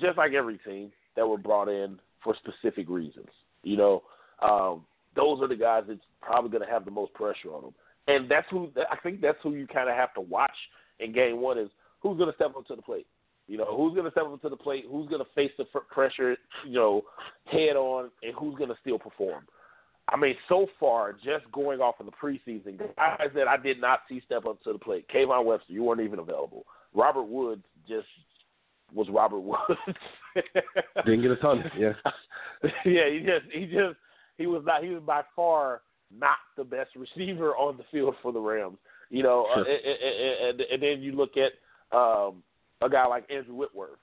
just 0.00 0.16
like 0.16 0.32
every 0.32 0.58
team, 0.58 0.92
that 1.16 1.26
were 1.26 1.38
brought 1.38 1.68
in 1.68 1.98
for 2.22 2.34
specific 2.36 2.88
reasons. 2.88 3.28
You 3.62 3.76
know, 3.76 4.02
um, 4.40 4.84
those 5.16 5.40
are 5.42 5.48
the 5.48 5.56
guys 5.56 5.84
that's 5.88 6.00
probably 6.20 6.50
going 6.50 6.64
to 6.66 6.72
have 6.72 6.84
the 6.84 6.90
most 6.90 7.12
pressure 7.14 7.52
on 7.52 7.62
them, 7.62 7.74
and 8.06 8.30
that's 8.30 8.46
who 8.50 8.70
I 8.90 8.96
think 9.02 9.20
that's 9.20 9.38
who 9.42 9.54
you 9.54 9.66
kind 9.66 9.88
of 9.88 9.96
have 9.96 10.14
to 10.14 10.20
watch 10.20 10.50
in 11.00 11.12
game 11.12 11.40
one 11.40 11.58
is 11.58 11.70
who's 12.02 12.18
going 12.18 12.30
to 12.30 12.36
step 12.36 12.52
up 12.56 12.66
to 12.66 12.76
the 12.76 12.82
plate. 12.82 13.06
You 13.48 13.58
know, 13.58 13.76
who's 13.76 13.94
going 13.94 14.04
to 14.04 14.10
step 14.10 14.24
up 14.24 14.40
to 14.42 14.48
the 14.48 14.56
plate? 14.56 14.84
Who's 14.90 15.08
going 15.08 15.22
to 15.22 15.30
face 15.34 15.50
the 15.58 15.64
pressure, 15.64 16.36
you 16.66 16.74
know, 16.74 17.02
head 17.46 17.76
on, 17.76 18.10
and 18.22 18.34
who's 18.38 18.56
going 18.56 18.70
to 18.70 18.76
still 18.80 18.98
perform? 18.98 19.44
I 20.08 20.16
mean, 20.16 20.34
so 20.48 20.66
far, 20.80 21.12
just 21.12 21.50
going 21.52 21.80
off 21.80 22.00
of 22.00 22.06
the 22.06 22.12
preseason, 22.12 22.78
guys 22.96 23.28
that 23.34 23.48
I 23.48 23.56
did 23.56 23.80
not 23.80 24.00
see 24.08 24.20
step 24.24 24.46
up 24.46 24.62
to 24.62 24.72
the 24.72 24.78
plate. 24.78 25.06
Kayvon 25.14 25.44
Webster, 25.44 25.72
you 25.72 25.84
weren't 25.84 26.00
even 26.00 26.18
available. 26.18 26.64
Robert 26.94 27.24
Woods 27.24 27.62
just 27.88 28.06
was 28.92 29.08
Robert 29.10 29.40
Woods. 29.40 29.60
Didn't 31.04 31.22
get 31.22 31.30
a 31.30 31.36
ton, 31.36 31.64
yeah. 31.78 31.92
yeah, 32.84 33.08
he 33.10 33.20
just 33.20 33.52
he 33.52 33.66
just 33.66 33.96
he 34.38 34.46
was 34.46 34.62
not 34.66 34.82
he 34.82 34.90
was 34.90 35.02
by 35.06 35.22
far 35.34 35.82
not 36.16 36.36
the 36.56 36.64
best 36.64 36.90
receiver 36.96 37.56
on 37.56 37.76
the 37.76 37.84
field 37.90 38.14
for 38.22 38.32
the 38.32 38.40
Rams. 38.40 38.78
You 39.10 39.22
know, 39.22 39.46
sure. 39.54 39.64
uh, 39.64 39.68
and, 39.68 40.60
and, 40.60 40.60
and, 40.72 40.82
then 40.82 41.02
you 41.02 41.12
look 41.12 41.36
at 41.36 41.52
um, 41.92 42.42
a 42.80 42.88
guy 42.90 43.06
like 43.06 43.30
Andrew 43.30 43.54
Whitworth. 43.54 43.98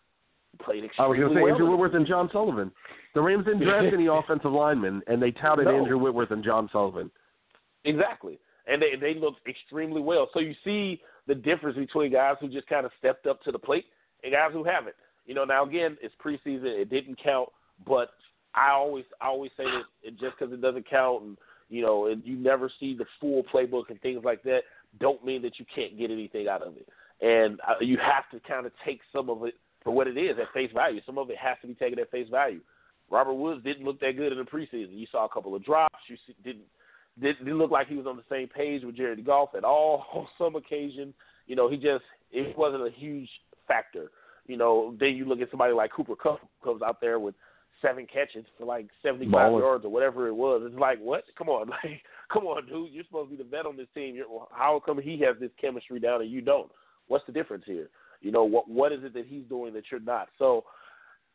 Played 0.64 0.84
extremely 0.84 1.06
I 1.06 1.08
was 1.08 1.18
going 1.20 1.30
to 1.30 1.36
say 1.36 1.44
well. 1.44 1.54
Andrew 1.54 1.70
Whitworth 1.70 1.94
and 1.94 2.08
John 2.08 2.28
Sullivan. 2.34 2.72
The 3.14 3.22
Rams 3.22 3.46
didn't 3.46 3.64
draft 3.64 3.88
any 3.94 4.08
offensive 4.08 4.52
linemen, 4.52 5.02
and 5.08 5.22
they 5.22 5.32
touted 5.32 5.66
no. 5.66 5.78
Andrew 5.78 5.98
Whitworth 5.98 6.32
and 6.32 6.44
John 6.44 6.68
Sullivan. 6.72 7.12
Exactly, 7.86 8.40
and 8.68 8.82
they 8.82 8.96
they 9.00 9.18
looked 9.18 9.48
extremely 9.48 10.02
well. 10.02 10.30
So 10.34 10.40
you 10.40 10.56
see 10.64 11.02
the 11.28 11.36
difference 11.36 11.78
between 11.78 12.12
guys 12.12 12.36
who 12.42 12.50
just 12.50 12.68
kind 12.68 12.86
of 12.86 12.92
stepped 12.98 13.28
up 13.28 13.42
to 13.44 13.52
the 13.52 13.60
plate 13.60 13.86
and 14.24 14.34
guys 14.34 14.50
who 14.52 14.64
haven't. 14.64 14.96
You 15.26 15.36
know, 15.36 15.46
now 15.46 15.64
again, 15.66 15.98
it's 16.02 16.16
preseason; 16.24 16.64
it 16.66 16.90
didn't 16.90 17.22
count, 17.24 17.50
but 17.88 18.10
I 18.56 18.72
always 18.72 19.06
I 19.22 19.28
always 19.28 19.52
say 19.56 19.66
that 19.66 19.84
it, 20.04 20.20
just 20.20 20.38
because 20.38 20.52
it 20.52 20.62
doesn't 20.62 20.90
count 20.90 21.24
and 21.24 21.38
you 21.70 21.84
know, 21.84 22.08
and 22.08 22.24
you 22.26 22.36
never 22.36 22.72
see 22.80 22.96
the 22.98 23.06
full 23.22 23.44
playbook 23.54 23.90
and 23.90 24.02
things 24.02 24.24
like 24.24 24.42
that, 24.44 24.62
don't 25.00 25.24
mean 25.24 25.42
that 25.44 25.60
you 25.60 25.66
can't 25.74 25.98
get 25.98 26.10
anything 26.10 26.48
out 26.48 26.64
of 26.64 26.76
it. 26.76 26.88
And 27.22 27.60
uh, 27.68 27.76
you 27.82 27.98
have 27.98 28.30
to 28.32 28.48
kind 28.48 28.66
of 28.66 28.72
take 28.86 29.02
some 29.12 29.30
of 29.30 29.44
it 29.44 29.56
for 29.84 29.92
what 29.92 30.08
it 30.08 30.18
is 30.18 30.38
at 30.40 30.54
face 30.54 30.72
value. 30.74 31.02
Some 31.06 31.18
of 31.18 31.30
it 31.30 31.38
has 31.38 31.58
to 31.62 31.68
be 31.68 31.74
taken 31.74 32.00
at 32.00 32.12
face 32.12 32.28
value. 32.30 32.62
Robert 33.10 33.34
Woods 33.34 33.64
didn't 33.64 33.86
look 33.86 34.00
that 34.02 34.18
good 34.18 34.32
in 34.32 34.38
the 34.38 34.44
preseason. 34.44 34.98
You 34.98 35.08
saw 35.12 35.26
a 35.26 35.30
couple 35.30 35.56
of 35.56 35.66
drops. 35.66 35.96
You 36.08 36.18
didn't 36.44 36.66
didn't 37.20 37.58
look 37.58 37.72
like 37.72 37.88
he 37.88 37.96
was 37.96 38.08
on 38.08 38.16
the 38.16 38.24
same 38.30 38.48
page 38.48 38.84
with 38.84 38.96
Jared 38.96 39.26
Goff 39.26 39.50
at 39.56 39.64
all 39.64 40.06
on 40.14 40.28
some 40.38 40.56
occasion. 40.56 41.14
You 41.48 41.56
know, 41.56 41.70
he 41.70 41.78
just 41.78 42.04
it 42.32 42.58
wasn't 42.58 42.88
a 42.88 42.92
huge 42.92 43.30
factor. 43.68 44.12
You 44.48 44.58
know, 44.58 44.96
then 45.00 45.16
you 45.16 45.26
look 45.26 45.42
at 45.42 45.50
somebody 45.52 45.74
like 45.74 45.92
Cooper 45.92 46.16
Kupp 46.16 46.40
comes 46.64 46.82
out 46.82 47.02
there 47.02 47.20
with 47.20 47.36
seven 47.82 48.08
catches 48.12 48.46
for 48.58 48.66
like 48.66 48.88
seventy 49.04 49.30
five 49.30 49.52
yards 49.52 49.86
or 49.86 49.90
whatever 49.90 50.28
it 50.28 50.34
was. 50.34 50.62
It's 50.66 50.80
like 50.80 51.00
what? 51.00 51.24
Come 51.38 51.50
on, 51.50 51.70
like 51.84 52.02
come 52.32 52.46
on, 52.46 52.66
dude. 52.68 52.92
You're 52.92 53.04
supposed 53.06 53.32
to 53.32 53.38
be 53.38 53.44
the 53.44 53.50
vet 53.50 53.66
on 53.66 53.78
this 53.78 53.88
team. 53.94 54.16
You're, 54.16 54.28
how 54.52 54.82
come 54.86 55.02
he 55.02 55.20
has 55.22 55.36
this 55.40 55.52
chemistry 55.60 56.00
down 56.00 56.22
and 56.22 56.32
you 56.32 56.42
don't? 56.42 56.72
What's 57.10 57.26
the 57.26 57.34
difference 57.34 57.66
here? 57.68 57.90
You 58.22 58.32
know 58.32 58.46
what? 58.46 58.70
What 58.70 58.94
is 58.94 59.04
it 59.04 59.14
that 59.14 59.26
he's 59.28 59.44
doing 59.50 59.74
that 59.74 59.84
you're 59.92 60.00
not? 60.00 60.30
So 60.38 60.64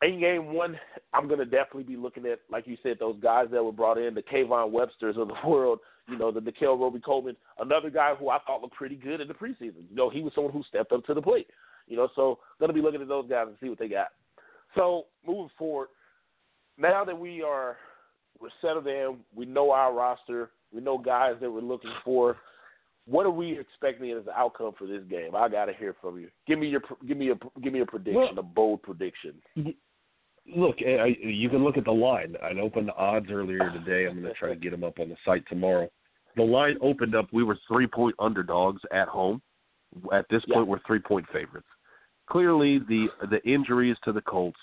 in 0.01 0.19
game 0.19 0.53
one, 0.53 0.79
I'm 1.13 1.27
to 1.29 1.45
definitely 1.45 1.83
be 1.83 1.97
looking 1.97 2.25
at, 2.25 2.39
like 2.49 2.67
you 2.67 2.77
said, 2.83 2.97
those 2.99 3.19
guys 3.21 3.47
that 3.51 3.63
were 3.63 3.71
brought 3.71 3.97
in, 3.97 4.13
the 4.13 4.21
Kayvon 4.21 4.71
Websters 4.71 5.17
of 5.17 5.27
the 5.27 5.35
world, 5.47 5.79
you 6.07 6.17
know, 6.17 6.31
the 6.31 6.41
Nickell 6.41 6.77
Robey-Coleman, 6.77 7.35
another 7.59 7.89
guy 7.89 8.13
who 8.15 8.29
I 8.29 8.39
thought 8.45 8.61
looked 8.61 8.75
pretty 8.75 8.95
good 8.95 9.21
in 9.21 9.27
the 9.27 9.33
preseason. 9.33 9.85
You 9.89 9.95
know, 9.95 10.09
he 10.09 10.21
was 10.21 10.33
someone 10.35 10.53
who 10.53 10.63
stepped 10.67 10.91
up 10.91 11.05
to 11.05 11.13
the 11.13 11.21
plate. 11.21 11.47
You 11.87 11.97
know, 11.97 12.09
so 12.15 12.39
to 12.65 12.73
be 12.73 12.81
looking 12.81 13.01
at 13.01 13.07
those 13.07 13.29
guys 13.29 13.45
and 13.47 13.57
see 13.61 13.69
what 13.69 13.79
they 13.79 13.87
got. 13.87 14.07
So 14.75 15.05
moving 15.25 15.49
forward, 15.57 15.89
now 16.77 17.03
that 17.05 17.17
we 17.17 17.41
are 17.41 17.77
we're 18.39 18.49
settled 18.61 18.87
in, 18.87 19.17
we 19.35 19.45
know 19.45 19.71
our 19.71 19.93
roster, 19.93 20.51
we 20.73 20.81
know 20.81 20.97
guys 20.97 21.35
that 21.41 21.51
we're 21.51 21.61
looking 21.61 21.93
for. 22.03 22.37
What 23.07 23.25
are 23.25 23.31
we 23.31 23.57
expecting 23.59 24.11
as 24.11 24.25
the 24.25 24.31
outcome 24.31 24.73
for 24.77 24.87
this 24.87 25.03
game? 25.09 25.35
I 25.35 25.47
got 25.47 25.65
to 25.65 25.73
hear 25.73 25.95
from 26.01 26.19
you. 26.19 26.29
Give 26.47 26.57
me 26.57 26.67
your 26.67 26.81
give 27.07 27.17
me 27.17 27.31
a 27.31 27.35
give 27.61 27.71
me 27.71 27.81
a 27.81 27.85
prediction, 27.85 28.15
well, 28.15 28.39
a 28.39 28.43
bold 28.43 28.81
prediction. 28.81 29.35
Look, 30.55 30.77
eh, 30.83 30.97
I, 30.97 31.15
you 31.21 31.49
can 31.49 31.63
look 31.63 31.77
at 31.77 31.85
the 31.85 31.91
line. 31.91 32.35
I 32.41 32.59
opened 32.59 32.87
the 32.87 32.95
odds 32.95 33.27
earlier 33.31 33.71
today. 33.71 34.07
I'm 34.07 34.21
going 34.21 34.31
to 34.31 34.33
try 34.33 34.49
to 34.49 34.55
get 34.55 34.71
them 34.71 34.83
up 34.83 34.99
on 34.99 35.09
the 35.09 35.15
site 35.25 35.43
tomorrow. 35.49 35.89
The 36.35 36.43
line 36.43 36.77
opened 36.81 37.15
up. 37.15 37.27
We 37.31 37.43
were 37.43 37.57
three 37.67 37.87
point 37.87 38.15
underdogs 38.19 38.81
at 38.91 39.07
home. 39.07 39.41
At 40.11 40.25
this 40.29 40.43
point, 40.45 40.65
yeah. 40.65 40.71
we're 40.71 40.79
three 40.85 40.99
point 40.99 41.25
favorites. 41.31 41.67
Clearly, 42.29 42.79
the 42.79 43.07
the 43.29 43.41
injuries 43.47 43.97
to 44.03 44.11
the 44.11 44.21
Colts 44.21 44.59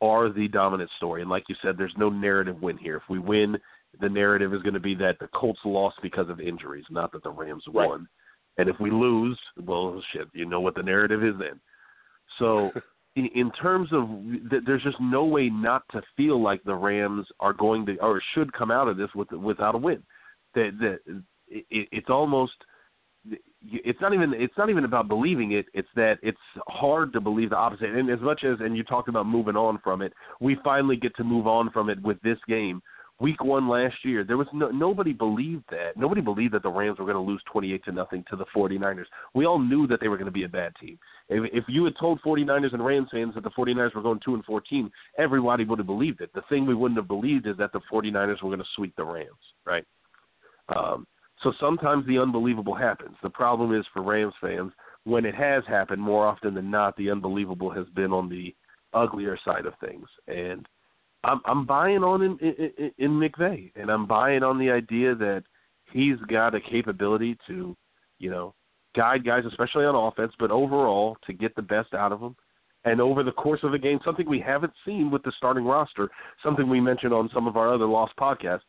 are 0.00 0.30
the 0.30 0.48
dominant 0.48 0.90
story. 0.96 1.22
And 1.22 1.30
like 1.30 1.44
you 1.48 1.56
said, 1.62 1.76
there's 1.76 1.94
no 1.96 2.08
narrative 2.08 2.62
win 2.62 2.78
here. 2.78 2.96
If 2.96 3.02
we 3.10 3.18
win, 3.18 3.58
the 4.00 4.08
narrative 4.08 4.54
is 4.54 4.62
going 4.62 4.74
to 4.74 4.80
be 4.80 4.94
that 4.96 5.18
the 5.18 5.28
Colts 5.28 5.60
lost 5.64 5.96
because 6.02 6.28
of 6.28 6.40
injuries, 6.40 6.84
not 6.90 7.12
that 7.12 7.22
the 7.22 7.30
Rams 7.30 7.64
right. 7.72 7.88
won. 7.88 8.08
And 8.58 8.68
if 8.68 8.76
we 8.80 8.90
lose, 8.90 9.38
well, 9.64 10.02
shit, 10.12 10.28
you 10.32 10.44
know 10.44 10.60
what 10.60 10.74
the 10.74 10.82
narrative 10.82 11.22
is 11.22 11.34
then. 11.38 11.60
So, 12.38 12.70
in, 13.16 13.28
in 13.34 13.50
terms 13.52 13.88
of, 13.92 14.08
there's 14.66 14.82
just 14.82 15.00
no 15.00 15.24
way 15.24 15.48
not 15.48 15.82
to 15.92 16.02
feel 16.16 16.42
like 16.42 16.62
the 16.64 16.74
Rams 16.74 17.26
are 17.40 17.52
going 17.52 17.86
to 17.86 17.96
or 17.98 18.20
should 18.34 18.52
come 18.52 18.70
out 18.70 18.88
of 18.88 18.96
this 18.96 19.10
with 19.14 19.30
without 19.32 19.74
a 19.74 19.78
win. 19.78 20.02
That 20.54 20.72
that 20.80 21.22
it, 21.48 21.88
it's 21.92 22.10
almost 22.10 22.54
it's 23.62 24.00
not 24.00 24.14
even 24.14 24.32
it's 24.34 24.56
not 24.56 24.70
even 24.70 24.84
about 24.84 25.08
believing 25.08 25.52
it 25.52 25.66
it's 25.74 25.88
that 25.96 26.18
it's 26.22 26.38
hard 26.68 27.12
to 27.12 27.20
believe 27.20 27.50
the 27.50 27.56
opposite 27.56 27.90
and 27.90 28.08
as 28.08 28.20
much 28.20 28.44
as 28.44 28.56
and 28.60 28.76
you 28.76 28.84
talked 28.84 29.08
about 29.08 29.26
moving 29.26 29.56
on 29.56 29.78
from 29.82 30.00
it 30.00 30.12
we 30.40 30.56
finally 30.62 30.96
get 30.96 31.14
to 31.16 31.24
move 31.24 31.46
on 31.46 31.70
from 31.70 31.90
it 31.90 32.00
with 32.02 32.20
this 32.22 32.38
game 32.48 32.80
week 33.20 33.42
one 33.42 33.68
last 33.68 33.96
year 34.04 34.24
there 34.24 34.36
was 34.36 34.46
no, 34.52 34.68
nobody 34.68 35.12
believed 35.12 35.64
that. 35.70 35.96
Nobody 35.96 36.20
believed 36.20 36.54
that 36.54 36.62
the 36.62 36.70
rams 36.70 36.98
were 36.98 37.04
going 37.04 37.16
to 37.16 37.20
lose 37.20 37.42
28 37.50 37.84
to 37.84 37.92
nothing 37.92 38.24
to 38.30 38.36
the 38.36 38.46
49ers 38.54 39.06
we 39.34 39.46
all 39.46 39.58
knew 39.58 39.86
that 39.86 40.00
they 40.00 40.08
were 40.08 40.16
going 40.16 40.26
to 40.26 40.32
be 40.32 40.44
a 40.44 40.48
bad 40.48 40.72
team. 40.80 40.98
If, 41.28 41.50
if 41.52 41.64
you 41.68 41.84
had 41.84 41.94
told 41.98 42.20
49ers 42.22 42.72
and 42.72 42.84
rams 42.84 43.08
fans 43.12 43.34
that 43.34 43.44
the 43.44 43.50
49ers 43.50 43.94
were 43.94 44.02
going 44.02 44.20
2 44.24 44.34
and 44.34 44.44
14 44.44 44.90
everybody 45.18 45.64
would 45.64 45.78
have 45.78 45.86
believed 45.86 46.20
it. 46.20 46.30
The 46.34 46.42
thing 46.48 46.66
we 46.66 46.74
wouldn't 46.74 46.98
have 46.98 47.08
believed 47.08 47.46
is 47.46 47.56
that 47.58 47.72
the 47.72 47.80
49ers 47.92 48.42
were 48.42 48.50
going 48.50 48.58
to 48.58 48.64
sweep 48.76 48.94
the 48.96 49.04
rams 49.04 49.28
right? 49.66 49.84
Um 50.74 51.06
so 51.42 51.52
sometimes 51.60 52.06
the 52.06 52.18
unbelievable 52.18 52.74
happens. 52.74 53.16
The 53.22 53.30
problem 53.30 53.74
is 53.74 53.86
for 53.92 54.02
Rams 54.02 54.34
fans, 54.40 54.72
when 55.04 55.24
it 55.24 55.34
has 55.34 55.62
happened, 55.68 56.02
more 56.02 56.26
often 56.26 56.54
than 56.54 56.70
not, 56.70 56.96
the 56.96 57.10
unbelievable 57.10 57.70
has 57.70 57.86
been 57.94 58.12
on 58.12 58.28
the 58.28 58.54
uglier 58.92 59.38
side 59.44 59.66
of 59.66 59.74
things. 59.80 60.06
And 60.26 60.66
I'm, 61.24 61.40
I'm 61.46 61.66
buying 61.66 62.04
on 62.04 62.22
in, 62.22 62.38
in, 62.38 62.92
in 62.98 63.10
McVay, 63.10 63.72
and 63.76 63.90
I'm 63.90 64.06
buying 64.06 64.42
on 64.42 64.58
the 64.58 64.70
idea 64.70 65.14
that 65.16 65.42
he's 65.92 66.18
got 66.28 66.54
a 66.54 66.60
capability 66.60 67.36
to, 67.48 67.76
you 68.18 68.30
know, 68.30 68.54
guide 68.96 69.24
guys, 69.24 69.44
especially 69.46 69.84
on 69.84 69.94
offense, 69.94 70.32
but 70.38 70.50
overall 70.50 71.16
to 71.26 71.32
get 71.32 71.54
the 71.56 71.62
best 71.62 71.94
out 71.94 72.12
of 72.12 72.20
them. 72.20 72.36
And 72.84 73.00
over 73.00 73.22
the 73.22 73.32
course 73.32 73.60
of 73.64 73.74
a 73.74 73.78
game, 73.78 73.98
something 74.04 74.28
we 74.28 74.40
haven't 74.40 74.72
seen 74.86 75.10
with 75.10 75.22
the 75.22 75.32
starting 75.36 75.64
roster, 75.64 76.08
something 76.42 76.68
we 76.68 76.80
mentioned 76.80 77.12
on 77.12 77.28
some 77.34 77.46
of 77.46 77.56
our 77.56 77.74
other 77.74 77.86
lost 77.86 78.14
podcasts, 78.18 78.60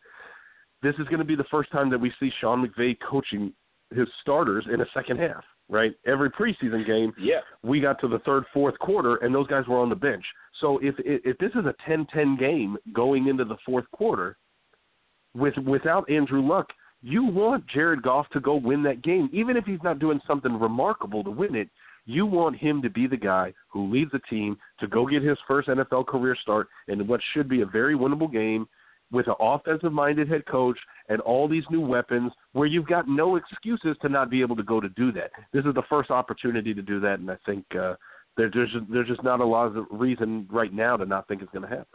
this 0.81 0.95
is 0.95 1.07
going 1.07 1.19
to 1.19 1.25
be 1.25 1.35
the 1.35 1.43
first 1.51 1.71
time 1.71 1.89
that 1.89 1.99
we 1.99 2.11
see 2.19 2.31
Sean 2.41 2.65
McVay 2.65 2.97
coaching 3.07 3.53
his 3.93 4.07
starters 4.21 4.65
in 4.71 4.81
a 4.81 4.85
second 4.93 5.19
half, 5.19 5.43
right? 5.70 5.93
Every 6.05 6.30
preseason 6.30 6.86
game, 6.86 7.13
yeah. 7.17 7.39
we 7.63 7.80
got 7.80 8.01
to 8.01 8.07
the 8.07 8.20
third, 8.20 8.43
fourth 8.53 8.78
quarter, 8.80 9.17
and 9.17 9.34
those 9.34 9.47
guys 9.47 9.67
were 9.67 9.80
on 9.80 9.89
the 9.89 9.95
bench. 9.95 10.26
So 10.59 10.80
if 10.82 10.95
if 10.99 11.38
this 11.38 11.51
is 11.51 11.65
a 11.65 11.76
10-10 11.89 12.39
game 12.39 12.78
going 12.93 13.28
into 13.28 13.45
the 13.45 13.57
fourth 13.65 13.86
quarter, 13.91 14.38
with 15.36 15.55
without 15.57 16.09
Andrew 16.09 16.41
Luck, 16.41 16.67
you 17.01 17.24
want 17.24 17.65
Jared 17.67 18.01
Goff 18.01 18.28
to 18.32 18.39
go 18.39 18.55
win 18.55 18.84
that 18.84 19.03
game, 19.03 19.30
even 19.32 19.55
if 19.55 19.65
he's 19.65 19.84
not 19.84 19.99
doing 19.99 20.20
something 20.28 20.59
remarkable 20.59 21.24
to 21.24 21.32
win 21.32 21.55
it. 21.55 21.70
You 22.05 22.26
want 22.26 22.57
him 22.57 22.82
to 22.82 22.89
be 22.89 23.05
the 23.05 23.17
guy 23.17 23.53
who 23.67 23.91
leads 23.91 24.11
the 24.11 24.20
team 24.30 24.57
to 24.80 24.88
go 24.88 25.05
get 25.05 25.22
his 25.22 25.38
first 25.47 25.67
NFL 25.67 26.07
career 26.07 26.36
start 26.41 26.67
in 26.88 27.05
what 27.05 27.22
should 27.34 27.47
be 27.47 27.61
a 27.61 27.67
very 27.67 27.95
winnable 27.95 28.32
game 28.32 28.67
with 29.12 29.28
an 29.28 29.36
offensive 29.39 29.91
minded 29.91 30.30
head 30.30 30.45
coach 30.45 30.78
and 31.10 31.20
all 31.22 31.47
these 31.47 31.64
new 31.70 31.82
weapons 31.82 32.32
where 32.53 32.68
you've 32.68 32.88
got 32.88 33.07
no 33.07 33.36
excuses 33.36 33.95
to 34.01 34.10
not 34.10 34.30
be 34.30 34.41
able 34.41 34.55
to 34.55 34.64
go 34.64 34.80
to 34.80 34.89
do 34.89 35.12
that. 35.12 35.32
This 35.51 35.66
is 35.66 35.74
the 35.74 35.84
first 35.89 36.12
opportunity 36.12 36.74
to 36.74 36.82
do 36.82 36.99
that, 36.99 37.20
and 37.20 37.30
I 37.30 37.38
think 37.45 37.66
uh, 37.76 37.95
there's 38.38 38.53
there's 38.89 39.07
just 39.07 39.24
not 39.24 39.39
a 39.39 39.45
lot 39.45 39.76
of 39.76 39.86
reason 39.91 40.47
right 40.51 40.74
now 40.74 40.95
to 40.97 41.05
not 41.05 41.28
think 41.28 41.41
it's 41.41 41.51
going 41.51 41.64
to 41.64 41.70
happen. 41.70 41.86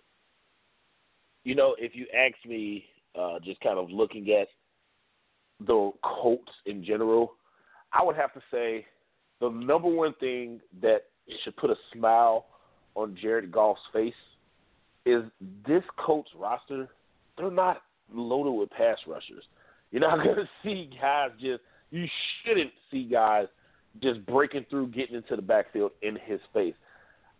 You 1.45 1.55
know, 1.55 1.77
if 1.79 1.95
you 1.95 2.07
ask 2.17 2.35
me, 2.49 2.87
uh, 3.19 3.39
just 3.45 3.61
kind 3.61 3.79
of 3.79 3.91
looking 3.91 4.31
at 4.31 4.49
the 5.65 5.93
Colts 6.03 6.53
in 6.67 6.85
general, 6.85 7.35
I 7.93 8.03
would 8.03 8.17
have 8.17 8.33
to 8.35 8.41
say 8.51 8.87
the 9.41 9.51
number 9.51 9.89
one 9.89 10.15
thing 10.21 10.61
that 10.83 11.05
should 11.43 11.57
put 11.57 11.71
a 11.71 11.77
smile 11.93 12.47
on 12.95 13.17
Jared 13.21 13.53
Goff's 13.53 13.81
face 13.93 14.15
is 15.07 15.23
this 15.67 15.83
Colts 15.99 16.31
roster 16.37 16.89
they're 17.37 17.51
not 17.51 17.82
loaded 18.12 18.53
with 18.53 18.70
pass 18.70 18.99
rushers. 19.07 19.45
You're 19.91 20.01
not 20.01 20.16
going 20.24 20.37
to 20.37 20.49
see 20.62 20.91
guys 21.01 21.30
just. 21.41 21.62
You 21.91 22.07
shouldn't 22.43 22.72
see 22.91 23.05
guys 23.05 23.47
just 24.03 24.24
breaking 24.26 24.66
through, 24.68 24.89
getting 24.89 25.14
into 25.14 25.37
the 25.37 25.43
backfield 25.43 25.93
in 26.03 26.18
his 26.24 26.41
face. 26.53 26.74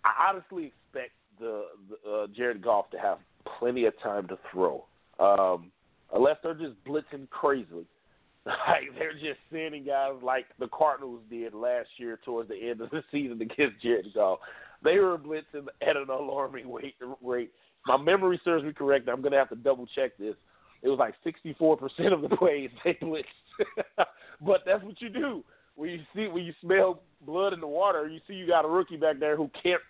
I 0.05 0.30
honestly 0.30 0.66
expect 0.66 1.12
the, 1.40 1.64
the 1.88 2.11
uh, 2.11 2.26
Jared 2.36 2.62
Goff 2.62 2.90
to 2.90 2.99
have 2.99 3.18
plenty 3.59 3.86
of 3.86 3.95
time 4.01 4.28
to 4.28 4.38
throw, 4.53 4.84
um, 5.18 5.72
unless 6.14 6.36
they're 6.42 6.55
just 6.55 6.82
blitzing 6.86 7.28
crazily. 7.30 7.86
Like 8.47 8.90
they're 8.99 9.14
just 9.14 9.40
sending 9.51 9.86
guys 9.86 10.12
like 10.22 10.45
the 10.61 10.68
Cardinals 10.68 11.22
did 11.30 11.55
last 11.55 11.88
year 11.97 12.18
towards 12.26 12.51
the 12.51 12.68
end 12.68 12.82
of 12.82 12.90
the 12.90 13.03
season 13.11 13.40
against 13.40 13.80
Jared 13.80 14.12
Goff. 14.12 14.38
They 14.82 14.99
were 14.99 15.16
blitzing 15.16 15.66
at 15.80 15.97
an 15.97 16.11
alarming 16.11 16.70
rate. 17.22 17.53
My 17.87 17.97
memory 17.97 18.41
serves 18.45 18.64
me 18.64 18.72
correct. 18.72 19.09
I'm 19.09 19.20
going 19.20 19.32
to 19.32 19.39
have 19.39 19.51
to 19.51 19.57
double 19.57 19.87
check 19.95 20.16
this. 20.18 20.35
It 20.82 20.89
was 20.89 20.99
like 20.99 21.14
64% 21.24 22.12
of 22.12 22.22
the 22.22 22.37
plays 22.37 22.70
they 22.85 22.95
blitzed. 22.95 23.24
but 24.41 24.61
that's 24.66 24.82
what 24.82 25.01
you 25.01 25.09
do 25.09 25.45
when 25.76 25.91
you 25.91 26.01
see 26.14 26.28
when 26.28 26.45
you 26.45 26.53
smell 26.61 27.03
blood 27.22 27.53
in 27.53 27.61
the 27.61 27.66
water. 27.66 28.09
You 28.09 28.20
see 28.28 28.35
you 28.35 28.47
got 28.47 28.64
a 28.64 28.68
rookie 28.68 28.97
back 28.97 29.18
there 29.18 29.37
who 29.37 29.51
can't 29.62 29.80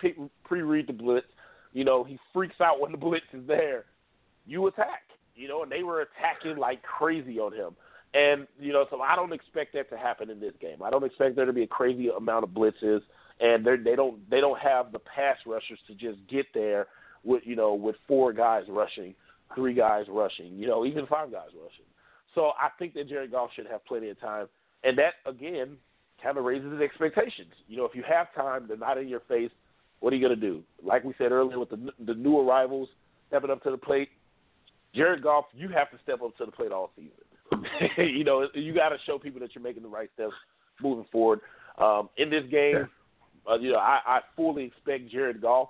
pre-read 0.45 0.87
the 0.87 0.93
blitz. 0.93 1.27
You 1.73 1.85
know 1.85 2.05
he 2.05 2.19
freaks 2.33 2.61
out 2.61 2.81
when 2.81 2.93
the 2.93 2.99
blitz 2.99 3.27
is 3.33 3.47
there. 3.47 3.85
You 4.47 4.67
attack. 4.67 5.03
You 5.35 5.49
know, 5.49 5.65
and 5.65 5.73
they 5.73 5.83
were 5.83 6.03
attacking 6.03 6.59
like 6.59 6.83
crazy 6.83 7.41
on 7.41 7.53
him. 7.53 7.75
And 8.15 8.47
you 8.61 8.73
know, 8.73 8.87
so 8.91 9.01
I 9.01 9.17
don't 9.17 9.33
expect 9.33 9.75
that 9.75 9.91
to 9.91 9.99
happen 9.99 10.31
in 10.31 10.39
this 10.39 10.55
game. 10.61 10.83
I 10.83 10.91
don't 10.91 11.05
expect 11.05 11.35
there 11.35 11.45
to 11.45 11.53
be 11.53 11.65
a 11.65 11.67
crazy 11.67 12.09
amount 12.17 12.45
of 12.45 12.51
blitzes, 12.51 13.01
and 13.41 13.67
they 13.67 13.77
they 13.77 13.97
don't 13.97 14.31
they 14.31 14.41
don't 14.41 14.61
have 14.61 14.93
the 14.93 15.01
pass 15.01 15.39
rushers 15.45 15.81
to 15.89 15.95
just 15.95 16.25
get 16.29 16.47
there 16.55 16.87
with 17.25 17.43
you 17.45 17.57
know 17.57 17.75
with 17.75 17.97
four 18.07 18.33
guys 18.33 18.65
rushing, 18.69 19.15
three 19.55 19.75
guys 19.75 20.07
rushing, 20.09 20.57
you 20.57 20.67
know, 20.67 20.85
even 20.85 21.07
five 21.07 21.31
guys 21.31 21.49
rushing. 21.55 21.87
So 22.35 22.53
I 22.61 22.69
think 22.79 22.95
that 22.95 23.09
Jared 23.09 23.31
Goff 23.31 23.51
should 23.55 23.67
have 23.67 23.85
plenty 23.87 24.11
of 24.11 24.21
time, 24.21 24.47
and 24.83 24.99
that 24.99 25.15
again 25.27 25.77
kind 26.23 26.39
of 26.39 26.45
raises 26.45 26.73
his 26.73 26.81
expectations. 26.81 27.53
You 27.69 27.77
know, 27.77 27.85
if 27.85 27.95
you 27.95 28.03
have 28.09 28.35
time, 28.35 28.67
they're 28.67 28.77
not 28.77 28.99
in 28.99 29.09
your 29.09 29.21
face. 29.29 29.51
What 30.01 30.13
are 30.13 30.17
you 30.17 30.27
going 30.27 30.39
to 30.39 30.47
do? 30.47 30.63
Like 30.83 31.05
we 31.05 31.15
said 31.19 31.33
earlier, 31.33 31.59
with 31.59 31.71
the 31.71 31.91
the 32.07 32.15
new 32.15 32.39
arrivals 32.39 32.89
stepping 33.29 33.51
up 33.51 33.63
to 33.63 33.71
the 33.71 33.79
plate, 33.79 34.09
Jared 34.95 35.23
Goff, 35.23 35.47
you 35.55 35.69
have 35.69 35.91
to 35.91 35.99
step 36.03 36.23
up 36.23 36.37
to 36.39 36.47
the 36.47 36.53
plate 36.53 36.73
all 36.73 36.91
season. 36.97 37.11
you 37.99 38.25
know, 38.25 38.47
you 38.55 38.75
got 38.75 38.91
to 38.91 38.97
show 39.07 39.19
people 39.19 39.41
that 39.41 39.55
you're 39.55 39.63
making 39.63 39.83
the 39.83 39.89
right 39.89 40.11
steps 40.15 40.33
moving 40.83 41.07
forward. 41.11 41.41
Um, 41.79 42.09
in 42.17 42.31
this 42.31 42.45
game, 42.51 42.89
uh, 43.49 43.59
you 43.59 43.73
know, 43.73 43.79
I, 43.79 44.01
I 44.07 44.21
fully 44.37 44.65
expect 44.65 45.11
Jared 45.11 45.41
Goff, 45.41 45.69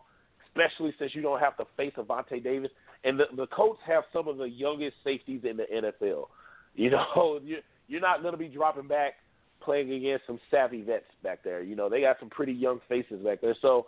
especially 0.55 0.95
since 0.99 1.15
you 1.15 1.23
don't 1.23 1.41
have 1.41 1.57
to 1.57 1.65
face 1.77 1.93
Vontae 1.97 2.43
Davis, 2.43 2.71
and 3.05 3.19
the, 3.19 3.25
the 3.37 3.47
Colts 3.49 3.81
have 3.87 4.05
some 4.13 4.29
of 4.29 4.39
the 4.39 4.49
youngest 4.49 4.97
safeties 5.03 5.43
in 5.49 5.57
the 5.57 5.65
NFL. 5.65 6.27
You 6.75 6.91
know, 6.91 7.41
you're, 7.45 7.61
you're 7.89 8.01
not 8.01 8.23
going 8.23 8.33
to 8.33 8.39
be 8.39 8.49
dropping 8.49 8.89
back 8.89 9.15
playing 9.63 9.93
against 9.93 10.27
some 10.27 10.39
savvy 10.51 10.83
vets 10.83 11.05
back 11.23 11.43
there. 11.43 11.63
You 11.63 11.75
know, 11.75 11.89
they 11.89 12.03
got 12.03 12.17
some 12.21 12.31
pretty 12.31 12.53
young 12.53 12.81
faces 12.89 13.25
back 13.25 13.41
there. 13.41 13.57
So 13.63 13.87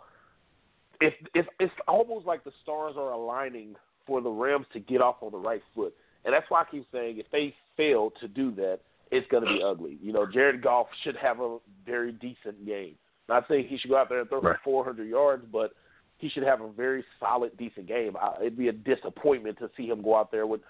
it's 0.99 1.15
it's 1.35 1.47
it's 1.59 1.73
almost 1.87 2.25
like 2.25 2.43
the 2.43 2.51
stars 2.63 2.95
are 2.97 3.11
aligning 3.11 3.75
for 4.05 4.21
the 4.21 4.29
Rams 4.29 4.65
to 4.73 4.79
get 4.79 5.01
off 5.01 5.17
on 5.21 5.31
the 5.31 5.37
right 5.37 5.61
foot. 5.75 5.93
And 6.25 6.33
that's 6.33 6.45
why 6.49 6.61
I 6.61 6.65
keep 6.69 6.85
saying 6.91 7.19
if 7.19 7.27
they 7.31 7.53
fail 7.75 8.11
to 8.19 8.27
do 8.27 8.51
that, 8.55 8.79
it's 9.11 9.27
going 9.29 9.45
to 9.45 9.49
be 9.49 9.61
ugly. 9.63 9.97
You 10.01 10.11
know, 10.11 10.25
Jared 10.25 10.61
Goff 10.61 10.87
should 11.03 11.15
have 11.17 11.39
a 11.39 11.57
very 11.85 12.11
decent 12.11 12.65
game. 12.65 12.95
Not 13.29 13.45
saying 13.47 13.67
he 13.67 13.77
should 13.77 13.89
go 13.89 13.97
out 13.97 14.09
there 14.09 14.21
and 14.21 14.29
throw 14.29 14.41
right. 14.41 14.57
for 14.63 14.83
400 14.83 15.07
yards, 15.07 15.45
but 15.51 15.73
he 16.17 16.29
should 16.29 16.43
have 16.43 16.61
a 16.61 16.71
very 16.71 17.03
solid, 17.19 17.55
decent 17.57 17.87
game. 17.87 18.15
I, 18.19 18.35
it'd 18.41 18.57
be 18.57 18.69
a 18.69 18.73
disappointment 18.73 19.57
to 19.59 19.69
see 19.77 19.87
him 19.87 20.01
go 20.01 20.15
out 20.15 20.31
there 20.31 20.47
with 20.47 20.61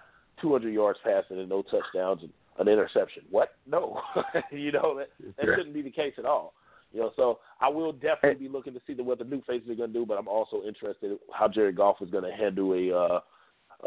200 0.42 0.70
yards 0.70 1.00
passing 1.04 1.40
and 1.40 1.50
no 1.50 1.62
touchdowns 1.64 2.22
and 2.22 2.32
an 2.60 2.68
interception. 2.68 3.24
What? 3.30 3.56
No, 3.66 4.02
you 4.52 4.72
know 4.72 4.98
that 4.98 5.10
that 5.38 5.46
shouldn't 5.56 5.74
be 5.74 5.82
the 5.82 5.92
case 5.92 6.14
at 6.18 6.26
all. 6.26 6.54
You 6.94 7.02
know, 7.02 7.12
so 7.16 7.40
I 7.60 7.70
will 7.70 7.92
definitely 7.92 8.48
be 8.48 8.52
looking 8.52 8.74
to 8.74 8.82
see 8.88 8.94
the, 8.94 9.04
what 9.04 9.20
the 9.20 9.26
new 9.26 9.42
faces 9.46 9.70
are 9.70 9.76
going 9.76 9.92
to 9.92 10.00
do, 10.00 10.06
but 10.06 10.18
I'm 10.18 10.28
also 10.28 10.64
interested 10.64 11.12
in 11.12 11.18
how 11.34 11.48
Jared 11.48 11.76
Goff 11.76 11.98
is 12.02 12.10
going 12.10 12.24
to 12.24 12.32
handle 12.32 12.74
a 12.74 12.96
uh, 12.96 13.20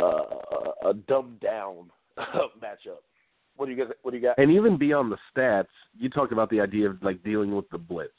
uh, 0.01 0.89
a 0.91 0.95
dumbed 0.95 1.41
down 1.41 1.91
matchup. 2.19 3.01
What 3.57 3.67
do 3.67 3.73
you 3.73 3.79
guys? 3.79 3.93
What 4.03 4.13
do 4.13 4.19
you 4.19 4.23
got? 4.23 4.39
And 4.39 4.51
even 4.51 4.77
beyond 4.77 5.13
the 5.13 5.19
stats, 5.35 5.67
you 5.99 6.09
talked 6.09 6.33
about 6.33 6.51
the 6.51 6.61
idea 6.61 6.91
of 6.91 7.03
like 7.03 7.23
dealing 7.25 7.55
with 7.55 7.69
the 7.71 7.79
blitz. 7.79 8.13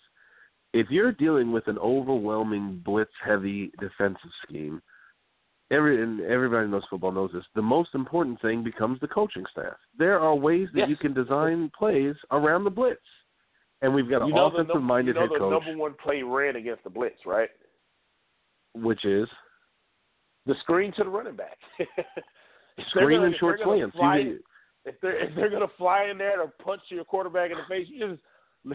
If 0.73 0.89
you're 0.89 1.11
dealing 1.11 1.51
with 1.51 1.67
an 1.67 1.77
overwhelming 1.77 2.81
blitz-heavy 2.85 3.71
defensive 3.79 4.31
scheme, 4.47 4.81
every 5.71 6.01
and 6.01 6.21
everybody 6.21 6.67
knows 6.67 6.83
football 6.89 7.11
knows 7.11 7.31
this. 7.33 7.43
The 7.55 7.61
most 7.61 7.89
important 7.95 8.41
thing 8.41 8.63
becomes 8.63 8.99
the 8.99 9.07
coaching 9.07 9.45
staff. 9.51 9.75
There 9.97 10.19
are 10.19 10.35
ways 10.35 10.67
that 10.73 10.81
yes. 10.81 10.89
you 10.89 10.97
can 10.97 11.13
design 11.13 11.71
plays 11.77 12.15
around 12.31 12.63
the 12.65 12.69
blitz, 12.69 12.99
and 13.81 13.93
we've 13.93 14.09
got 14.09 14.21
an 14.21 14.29
you 14.29 14.35
know 14.35 14.47
offensive-minded 14.47 15.15
you 15.15 15.21
know 15.21 15.21
head 15.21 15.29
coach. 15.29 15.39
The 15.39 15.49
number 15.49 15.81
one 15.81 15.95
play 16.03 16.21
ran 16.21 16.55
against 16.55 16.83
the 16.83 16.89
blitz, 16.89 17.25
right? 17.25 17.49
Which 18.73 19.05
is 19.05 19.27
the 20.45 20.55
screen 20.61 20.93
to 20.97 21.03
the 21.03 21.09
running 21.09 21.35
back. 21.35 21.57
screen 22.89 23.19
gonna, 23.19 23.27
and 23.27 23.35
short 23.37 23.59
slants. 23.63 23.95
If 24.83 24.95
they're 25.01 25.23
if 25.23 25.35
they're 25.35 25.49
gonna 25.49 25.67
fly 25.77 26.07
in 26.09 26.17
there 26.17 26.37
to 26.37 26.51
punch 26.63 26.81
your 26.89 27.03
quarterback 27.03 27.51
in 27.51 27.57
the 27.57 27.63
face, 27.69 27.87
you 27.89 28.07
just 28.07 28.21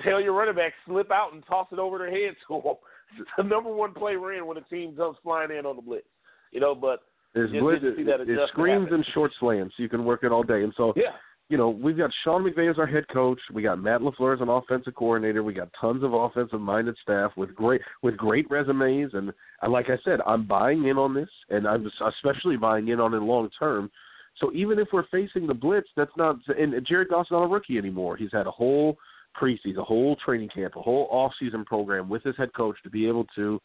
tell 0.05 0.21
your 0.21 0.33
running 0.33 0.55
back 0.55 0.73
slip 0.87 1.11
out 1.11 1.33
and 1.33 1.45
toss 1.47 1.69
it 1.73 1.79
over 1.79 1.99
their 1.99 2.11
head 2.11 2.35
to 2.49 2.61
them. 2.63 2.75
It's 3.19 3.29
the 3.37 3.45
number 3.45 3.75
one 3.75 3.95
play 3.95 4.17
ran 4.17 4.47
when 4.47 4.57
a 4.57 4.63
team 4.63 4.97
comes 4.97 5.17
flying 5.23 5.51
in 5.51 5.67
on 5.67 5.77
the 5.77 5.83
blitz. 5.83 6.07
You 6.53 6.61
know, 6.61 6.75
but 6.75 7.01
there's 7.35 7.51
blitz, 7.51 7.83
it 7.83 8.49
screens 8.49 8.89
and 8.91 9.05
short 9.13 9.33
slants. 9.39 9.75
You 9.79 9.89
can 9.89 10.05
work 10.05 10.25
it 10.25 10.33
all 10.33 10.43
day, 10.43 10.63
and 10.63 10.73
so 10.77 10.93
yeah 10.97 11.13
you 11.49 11.57
know, 11.57 11.69
we've 11.69 11.97
got 11.97 12.11
Sean 12.25 12.43
McVay 12.43 12.71
as 12.71 12.79
our 12.79 12.87
head 12.87 13.07
coach. 13.09 13.39
We 13.53 13.63
got 13.63 13.81
Matt 13.81 14.01
LaFleur 14.01 14.35
as 14.35 14.41
an 14.41 14.49
offensive 14.49 14.95
coordinator. 14.97 15.45
We 15.45 15.55
got 15.55 15.69
tons 15.81 16.03
of 16.03 16.13
offensive 16.13 16.61
minded 16.61 16.97
staff 17.03 17.31
with 17.37 17.55
great 17.55 17.81
with 18.03 18.17
great 18.17 18.51
resumes. 18.51 19.13
And, 19.15 19.33
and 19.63 19.73
like 19.73 19.87
I 19.89 19.99
said, 20.05 20.21
I'm 20.27 20.47
buying 20.47 20.87
in 20.87 20.99
on 20.99 21.15
this, 21.15 21.29
and 21.51 21.67
I'm 21.67 21.89
especially 22.05 22.57
buying 22.57 22.89
in 22.89 22.99
on 22.99 23.15
it 23.15 23.19
long 23.19 23.49
term. 23.59 23.91
So 24.39 24.53
even 24.53 24.79
if 24.79 24.89
we're 24.93 25.07
facing 25.07 25.47
the 25.47 25.55
blitz, 25.55 25.89
that's 25.97 26.11
not. 26.17 26.37
And 26.59 26.75
Jared 26.87 27.11
Goff's 27.11 27.31
not 27.31 27.45
a 27.45 27.49
rookie 27.49 27.79
anymore. 27.79 28.17
He's 28.17 28.33
had 28.33 28.49
a 28.49 28.51
whole 28.51 28.99
preseason, 29.41 29.79
a 29.79 29.85
whole 29.85 30.17
training 30.25 30.49
camp, 30.55 30.77
a 30.77 30.83
whole 30.83 31.09
off 31.11 31.33
season 31.39 31.65
program 31.65 32.09
with 32.09 32.23
his 32.23 32.37
head 32.37 32.53
coach 32.55 32.77
to 32.83 32.91
be 32.91 33.07
able 33.07 33.27
to 33.35 33.61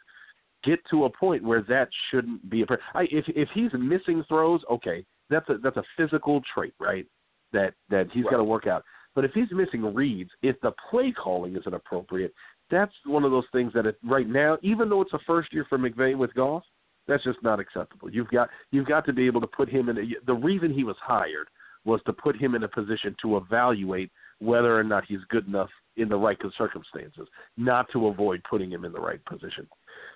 get 0.63 0.79
to 0.89 1.05
a 1.05 1.09
point 1.09 1.43
where 1.43 1.61
that 1.63 1.89
shouldn't 2.09 2.49
be 2.49 2.61
a. 2.61 2.65
I, 2.93 3.03
if 3.11 3.25
if 3.27 3.49
he's 3.53 3.71
missing 3.73 4.23
throws, 4.27 4.61
okay, 4.69 5.05
that's 5.29 5.47
a 5.49 5.57
that's 5.57 5.77
a 5.77 5.83
physical 5.97 6.41
trait, 6.53 6.73
right? 6.79 7.05
that 7.53 7.73
that 7.89 8.07
he's 8.11 8.23
right. 8.25 8.31
got 8.31 8.37
to 8.37 8.43
work 8.43 8.67
out. 8.67 8.83
But 9.13 9.25
if 9.25 9.31
he's 9.33 9.51
missing 9.51 9.93
reads, 9.93 10.29
if 10.41 10.59
the 10.61 10.71
play 10.89 11.11
calling 11.11 11.55
isn't 11.55 11.73
appropriate, 11.73 12.33
that's 12.69 12.93
one 13.05 13.25
of 13.25 13.31
those 13.31 13.43
things 13.51 13.73
that 13.73 13.85
it, 13.85 13.97
right 14.03 14.27
now, 14.27 14.57
even 14.61 14.89
though 14.89 15.01
it's 15.01 15.13
a 15.13 15.19
first 15.27 15.53
year 15.53 15.65
for 15.67 15.77
McVay 15.77 16.17
with 16.17 16.33
Goff, 16.33 16.63
that's 17.07 17.23
just 17.23 17.43
not 17.43 17.59
acceptable. 17.59 18.09
You've 18.09 18.29
got 18.29 18.49
you've 18.71 18.87
got 18.87 19.05
to 19.05 19.13
be 19.13 19.25
able 19.25 19.41
to 19.41 19.47
put 19.47 19.69
him 19.69 19.89
in. 19.89 19.97
A, 19.97 20.03
the 20.25 20.33
reason 20.33 20.73
he 20.73 20.83
was 20.83 20.95
hired 21.01 21.47
was 21.83 21.99
to 22.05 22.13
put 22.13 22.39
him 22.39 22.55
in 22.55 22.63
a 22.63 22.67
position 22.67 23.15
to 23.21 23.37
evaluate 23.37 24.11
whether 24.41 24.77
or 24.77 24.83
not 24.83 25.05
he's 25.07 25.19
good 25.29 25.47
enough 25.47 25.69
in 25.97 26.09
the 26.09 26.17
right 26.17 26.37
circumstances, 26.57 27.27
not 27.57 27.85
to 27.93 28.07
avoid 28.07 28.41
putting 28.49 28.71
him 28.71 28.85
in 28.85 28.91
the 28.91 28.99
right 28.99 29.23
position. 29.25 29.67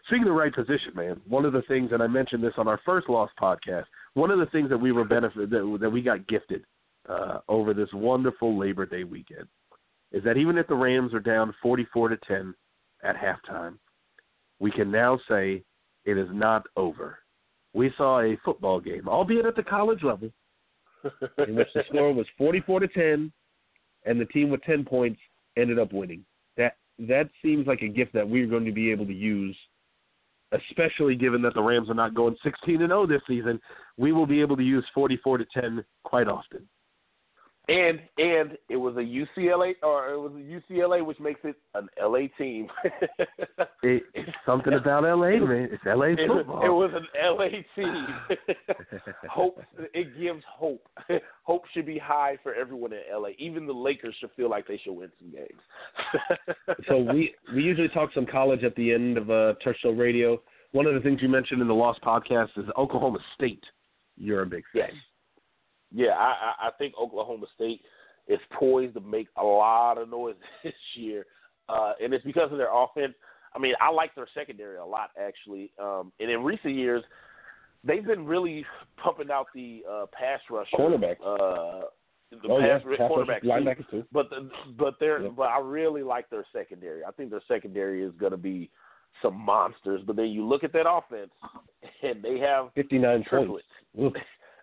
Speaking 0.07 0.23
of 0.23 0.30
the 0.30 0.34
right 0.34 0.53
position, 0.53 0.91
man, 0.95 1.21
one 1.28 1.45
of 1.45 1.53
the 1.53 1.61
things, 1.63 1.91
and 1.91 2.01
I 2.01 2.07
mentioned 2.07 2.43
this 2.43 2.53
on 2.57 2.67
our 2.67 2.80
first 2.86 3.07
Lost 3.09 3.34
podcast, 3.39 3.86
one 4.13 4.32
of 4.32 4.39
the 4.39 4.45
things 4.47 4.69
that 4.69 4.78
we 4.78 4.91
were 4.91 5.05
benefit 5.05 5.49
that, 5.49 5.78
that 5.82 5.89
we 5.89 6.01
got 6.01 6.28
gifted 6.28 6.63
uh, 7.07 7.39
over 7.47 7.73
this 7.73 7.89
wonderful 7.93 8.57
Labor 8.57 8.86
Day 8.86 9.03
weekend 9.03 9.47
is 10.11 10.23
that 10.23 10.38
even 10.38 10.57
if 10.57 10.67
the 10.67 10.76
Rams 10.76 11.13
are 11.13 11.19
down 11.19 11.53
44 11.61 12.09
to 12.09 12.17
10 12.28 12.55
at 13.03 13.15
halftime, 13.15 13.78
we 14.59 14.71
can 14.71 14.89
now 14.89 15.19
say 15.30 15.61
it 16.05 16.17
is 16.17 16.30
not 16.32 16.65
over. 16.78 17.19
We 17.73 17.91
saw 17.97 18.21
a 18.21 18.38
football 18.45 18.80
game, 18.80 19.07
albeit 19.07 19.45
at 19.45 19.55
the 19.55 19.63
college 19.63 20.01
level, 20.03 20.30
in 21.47 21.55
which 21.55 21.67
the 21.76 21.84
score 21.89 22.13
was 22.13 22.26
44 22.38 22.80
to 22.80 22.88
10, 22.88 23.32
and 24.06 24.20
the 24.20 24.26
team 24.26 24.49
with 24.49 24.62
10 24.64 24.86
points 24.86 25.20
ended 25.58 25.80
up 25.80 25.93
winning. 25.93 26.26
That 26.58 26.78
that 26.99 27.30
seems 27.41 27.68
like 27.68 27.82
a 27.82 27.88
gift 27.88 28.14
that 28.14 28.28
we're 28.28 28.47
going 28.47 28.66
to 28.66 28.72
be 28.72 28.91
able 28.91 29.06
to 29.06 29.14
use, 29.14 29.58
especially 30.51 31.16
given 31.16 31.41
that 31.41 31.53
the 31.53 31.62
Rams 31.62 31.89
are 31.89 31.95
not 31.95 32.14
going 32.14 32.36
16 32.43 32.82
and 32.82 32.89
0 32.89 33.08
this 33.08 33.22
season. 33.28 33.60
We 33.97 34.12
will 34.14 34.26
be 34.26 34.41
able 34.41 34.56
to 34.58 34.64
use 34.64 34.86
44 34.93 35.39
to 35.39 35.45
10 35.53 35.84
quite 36.03 36.28
often 36.28 36.68
and 37.68 37.99
and 38.18 38.57
it 38.70 38.76
was 38.76 38.95
a 38.95 38.99
UCLA 38.99 39.74
or 39.82 40.11
it 40.11 40.20
was 40.20 40.32
a 40.34 40.74
UCLA, 40.74 41.05
which 41.05 41.20
makes 41.20 41.39
it 41.43 41.55
an 41.74 41.88
LA 42.01 42.28
team. 42.38 42.68
it, 43.84 44.03
it's 44.13 44.32
something 44.45 44.74
about 44.82 45.03
LA, 45.03 45.39
man. 45.39 45.70
It's 45.72 45.84
LA 45.86 46.16
football. 46.28 46.61
It, 46.61 46.68
it 46.68 46.70
was 46.70 46.91
an 46.93 47.07
LA 47.24 47.49
team. 47.76 48.07
hope 49.30 49.61
it 49.93 50.20
gives 50.20 50.43
hope. 50.47 50.88
hope 51.43 51.63
should 51.74 51.86
be 51.86 51.97
high 51.97 52.38
for 52.43 52.53
everyone 52.53 52.93
in 52.93 53.01
LA. 53.11 53.30
Even 53.38 53.66
the 53.66 53.74
Lakers 53.74 54.16
should 54.20 54.32
feel 54.36 54.49
like 54.49 54.68
they 54.68 54.80
should 54.84 54.93
win 54.93 55.11
some 55.20 55.32
games. 55.32 56.57
so 56.88 56.97
we 56.97 57.34
we 57.53 57.63
usually 57.63 57.89
talk 57.89 58.11
some 58.13 58.26
college 58.26 58.63
at 58.63 58.76
the 58.76 58.93
end 58.93 59.18
of 59.18 59.30
uh, 59.30 59.53
Turf 59.63 59.78
Radio. 59.84 60.41
One 60.72 60.86
of 60.86 60.93
the 60.93 60.99
things 60.99 61.22
you 61.22 61.30
mentioned 61.30 61.61
in 61.61 61.68
the 61.68 61.74
Lost 61.74 62.01
podcast 62.01 62.49
is 62.57 62.66
Oklahoma 62.78 63.20
State. 63.34 63.63
You're 64.18 64.41
a 64.41 64.45
big 64.45 64.63
fan. 64.74 64.89
Yes 64.91 64.93
yeah, 65.96 66.12
I, 66.12 66.68
I 66.68 66.70
think 66.78 66.93
Oklahoma 67.02 67.46
State 67.56 67.82
is 68.28 68.39
poised 68.60 68.96
to 68.96 69.00
make 69.00 69.28
a 69.38 69.43
lot 69.43 69.98
of 69.98 70.10
noise 70.10 70.36
this 70.64 70.74
year, 70.96 71.26
uh, 71.70 71.93
and 72.04 72.14
it's 72.14 72.26
because 72.26 72.52
of 72.52 72.58
their 72.58 72.74
offense. 72.74 73.14
I 73.56 73.60
mean, 73.60 73.74
I 73.80 73.89
like 73.89 74.14
their 74.14 74.28
secondary 74.36 74.78
a 74.78 74.86
lot 74.86 75.12
actually, 75.20 75.72
um, 75.82 76.12
and 76.20 76.30
in 76.30 76.43
recent 76.43 76.76
years, 76.76 77.04
they've 77.86 78.06
been 78.06 78.26
really 78.26 78.66
pumping 79.02 79.32
out 79.32 79.48
the 79.56 79.84
uh, 79.89 80.06
pass 80.12 80.41
rush 80.50 80.68
quarterback. 80.74 81.18
Uh, 81.26 81.82
the 82.32 82.50
oh, 82.50 82.60
pass 82.60 82.82
yeah. 82.89 83.08
quarterback 83.08 83.43
linebackers 83.43 83.89
too. 83.89 84.04
But 84.12 84.30
the, 84.30 84.50
but 84.78 84.96
they're 85.00 85.22
Yeah. 85.22 85.30
but 85.30 85.43
I 85.43 85.60
really 85.60 86.04
like 86.04 86.30
their 86.30 86.46
secondary. 86.52 87.06
I 87.06 87.12
think 87.12 87.30
their 87.30 87.43
secondary 87.48 88.04
is 88.04 88.12
going 88.20 88.32
to 88.32 88.38
be 88.38 88.70
some 89.22 89.39
monsters. 89.39 90.02
But 90.06 90.18
then 90.18 90.28
you 90.28 90.46
look 90.46 90.66
at 90.66 90.74
that 90.74 90.89
offense, 90.89 91.32
and 92.04 92.22
they 92.22 92.39
have 92.39 92.74
59 92.74 93.24
triplets. 93.30 93.68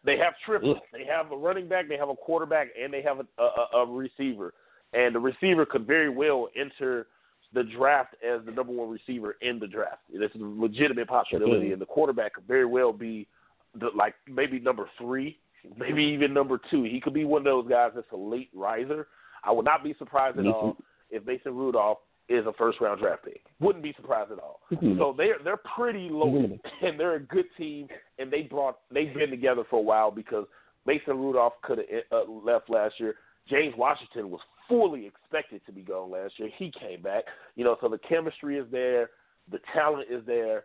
They 0.04 0.18
have 0.18 0.34
triplets. 0.44 0.80
They 0.92 1.04
have 1.04 1.30
a 1.30 1.36
running 1.36 1.68
back, 1.68 1.88
they 1.88 1.96
have 1.96 2.08
a 2.08 2.16
quarterback, 2.16 2.68
and 2.80 2.92
they 2.92 3.02
have 3.02 3.18
a, 3.20 3.42
a, 3.42 3.78
a 3.82 3.86
receiver. 3.86 4.52
And 4.92 5.14
the 5.14 5.20
receiver 5.20 5.64
could 5.64 5.86
very 5.86 6.08
well 6.10 6.48
enter 6.56 7.06
the 7.54 7.62
draft 7.62 8.14
as 8.26 8.44
the 8.44 8.50
number 8.52 8.72
one 8.72 8.90
receiver 8.90 9.36
in 9.42 9.58
the 9.58 9.66
draft. 9.66 10.00
It's 10.12 10.34
a 10.34 10.38
legitimate 10.38 11.06
possibility, 11.08 11.68
Mhm. 11.68 11.72
and 11.74 11.82
the 11.82 11.86
quarterback 11.86 12.34
could 12.34 12.44
very 12.44 12.66
well 12.66 12.92
be 12.92 13.26
the, 13.74 13.90
like 13.94 14.14
maybe 14.26 14.58
number 14.58 14.88
three, 14.98 15.38
maybe 15.76 16.02
even 16.02 16.34
number 16.34 16.58
two. 16.70 16.82
He 16.82 17.00
could 17.00 17.14
be 17.14 17.24
one 17.24 17.40
of 17.40 17.44
those 17.44 17.68
guys 17.68 17.92
that's 17.94 18.10
a 18.12 18.16
late 18.16 18.50
riser. 18.54 19.06
I 19.44 19.50
would 19.52 19.64
not 19.64 19.84
be 19.84 19.94
surprised 19.94 20.38
at 20.38 20.46
all 20.46 20.76
if 21.10 21.24
Mason 21.26 21.54
Rudolph 21.54 21.98
is 22.28 22.46
a 22.46 22.52
first 22.54 22.80
round 22.80 23.00
draft 23.00 23.24
pick. 23.24 23.42
Wouldn't 23.60 23.82
be 23.82 23.92
surprised 23.94 24.32
at 24.32 24.38
all. 24.38 24.60
Mhm. 24.70 24.98
So 24.98 25.12
they're 25.16 25.38
they're 25.42 25.56
pretty 25.56 26.08
loaded, 26.08 26.60
and 26.82 26.98
they're 26.98 27.16
a 27.16 27.20
good 27.20 27.46
team, 27.56 27.88
and 28.18 28.30
they 28.30 28.42
brought 28.42 28.80
they've 28.90 29.12
been 29.12 29.30
together 29.30 29.64
for 29.68 29.78
a 29.78 29.82
while 29.82 30.10
because 30.10 30.46
Mason 30.86 31.18
Rudolph 31.18 31.54
could 31.62 31.78
have 31.78 31.86
uh, 32.10 32.30
left 32.30 32.70
last 32.70 32.98
year. 32.98 33.16
James 33.48 33.74
Washington 33.76 34.30
was 34.30 34.40
fully 34.68 35.06
expected 35.06 35.60
to 35.66 35.72
be 35.72 35.82
gone 35.82 36.10
last 36.10 36.38
year. 36.38 36.48
He 36.56 36.70
came 36.70 37.02
back, 37.02 37.24
you 37.56 37.64
know. 37.64 37.76
So 37.80 37.88
the 37.88 37.98
chemistry 37.98 38.56
is 38.58 38.66
there, 38.70 39.10
the 39.50 39.58
talent 39.74 40.08
is 40.10 40.24
there. 40.26 40.64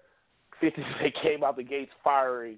Fifty 0.62 0.84
they 1.02 1.12
came 1.22 1.44
out 1.44 1.58
the 1.58 1.64
gates 1.64 1.92
firing. 2.04 2.58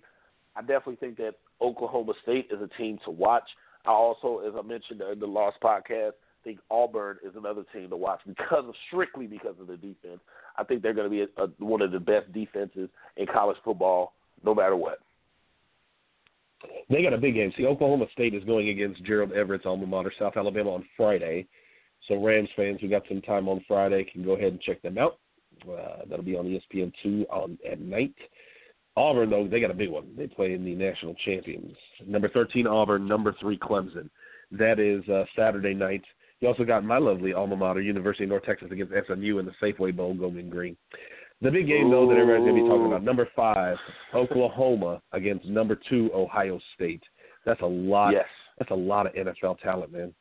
I 0.55 0.61
definitely 0.61 0.97
think 0.97 1.17
that 1.17 1.35
Oklahoma 1.61 2.13
State 2.23 2.49
is 2.51 2.61
a 2.61 2.67
team 2.77 2.99
to 3.05 3.11
watch. 3.11 3.49
I 3.85 3.91
also, 3.91 4.39
as 4.39 4.53
I 4.57 4.61
mentioned 4.61 5.01
in 5.01 5.19
the 5.19 5.25
Lost 5.25 5.57
podcast, 5.63 6.11
think 6.43 6.59
Auburn 6.69 7.17
is 7.23 7.33
another 7.35 7.63
team 7.73 7.89
to 7.89 7.97
watch 7.97 8.21
because 8.25 8.65
of 8.67 8.73
strictly 8.87 9.27
because 9.27 9.55
of 9.59 9.67
the 9.67 9.77
defense. 9.77 10.19
I 10.57 10.63
think 10.63 10.81
they're 10.81 10.93
going 10.93 11.09
to 11.09 11.15
be 11.15 11.21
a, 11.21 11.43
a, 11.43 11.47
one 11.59 11.81
of 11.81 11.91
the 11.91 11.99
best 11.99 12.31
defenses 12.33 12.89
in 13.17 13.25
college 13.27 13.57
football, 13.63 14.13
no 14.43 14.53
matter 14.53 14.75
what. 14.75 14.99
They 16.89 17.03
got 17.03 17.13
a 17.13 17.17
big 17.17 17.35
game. 17.35 17.53
See, 17.57 17.65
Oklahoma 17.65 18.05
State 18.11 18.33
is 18.33 18.43
going 18.43 18.69
against 18.69 19.03
Gerald 19.05 19.31
Everett's 19.31 19.65
alma 19.65 19.85
mater, 19.85 20.11
South 20.19 20.33
Alabama, 20.35 20.73
on 20.73 20.85
Friday. 20.97 21.47
So 22.07 22.21
Rams 22.23 22.49
fans 22.55 22.79
who 22.81 22.89
got 22.89 23.03
some 23.07 23.21
time 23.21 23.47
on 23.47 23.63
Friday 23.67 24.05
can 24.11 24.23
go 24.23 24.33
ahead 24.33 24.51
and 24.51 24.61
check 24.61 24.81
them 24.81 24.97
out. 24.97 25.19
Uh, 25.63 26.05
that'll 26.09 26.25
be 26.25 26.35
on 26.35 26.45
ESPN 26.45 26.91
two 27.03 27.25
on 27.29 27.57
at 27.69 27.79
night. 27.79 28.15
Auburn 28.97 29.29
though 29.29 29.47
they 29.47 29.59
got 29.59 29.71
a 29.71 29.75
big 29.75 29.89
one. 29.89 30.07
They 30.17 30.27
play 30.27 30.53
in 30.53 30.65
the 30.65 30.75
national 30.75 31.15
champions. 31.25 31.75
Number 32.05 32.29
thirteen 32.29 32.67
Auburn, 32.67 33.07
number 33.07 33.35
three 33.39 33.57
Clemson. 33.57 34.09
That 34.51 34.79
is 34.79 35.07
uh, 35.09 35.25
Saturday 35.35 35.73
night. 35.73 36.03
You 36.41 36.47
also 36.47 36.63
got 36.63 36.83
my 36.85 36.97
lovely 36.97 37.33
alma 37.33 37.55
mater, 37.55 37.81
University 37.81 38.23
of 38.23 38.29
North 38.29 38.45
Texas 38.45 38.69
against 38.71 38.93
SMU 39.07 39.39
in 39.39 39.45
the 39.45 39.51
Safeway 39.61 39.95
Bowl, 39.95 40.13
going 40.13 40.49
green. 40.49 40.77
The 41.41 41.51
big 41.51 41.67
game 41.67 41.89
though 41.89 42.07
that 42.07 42.17
everybody's 42.17 42.49
gonna 42.49 42.61
be 42.63 42.67
talking 42.67 42.85
about, 42.87 43.03
number 43.03 43.27
five 43.35 43.77
Oklahoma 44.13 45.01
against 45.13 45.45
number 45.45 45.79
two 45.89 46.09
Ohio 46.13 46.59
State. 46.75 47.03
That's 47.45 47.61
a 47.61 47.65
lot. 47.65 48.11
Yes, 48.11 48.25
That's 48.57 48.71
a 48.71 48.75
lot 48.75 49.05
of 49.07 49.13
NFL 49.13 49.59
talent, 49.59 49.91
man. 49.91 50.13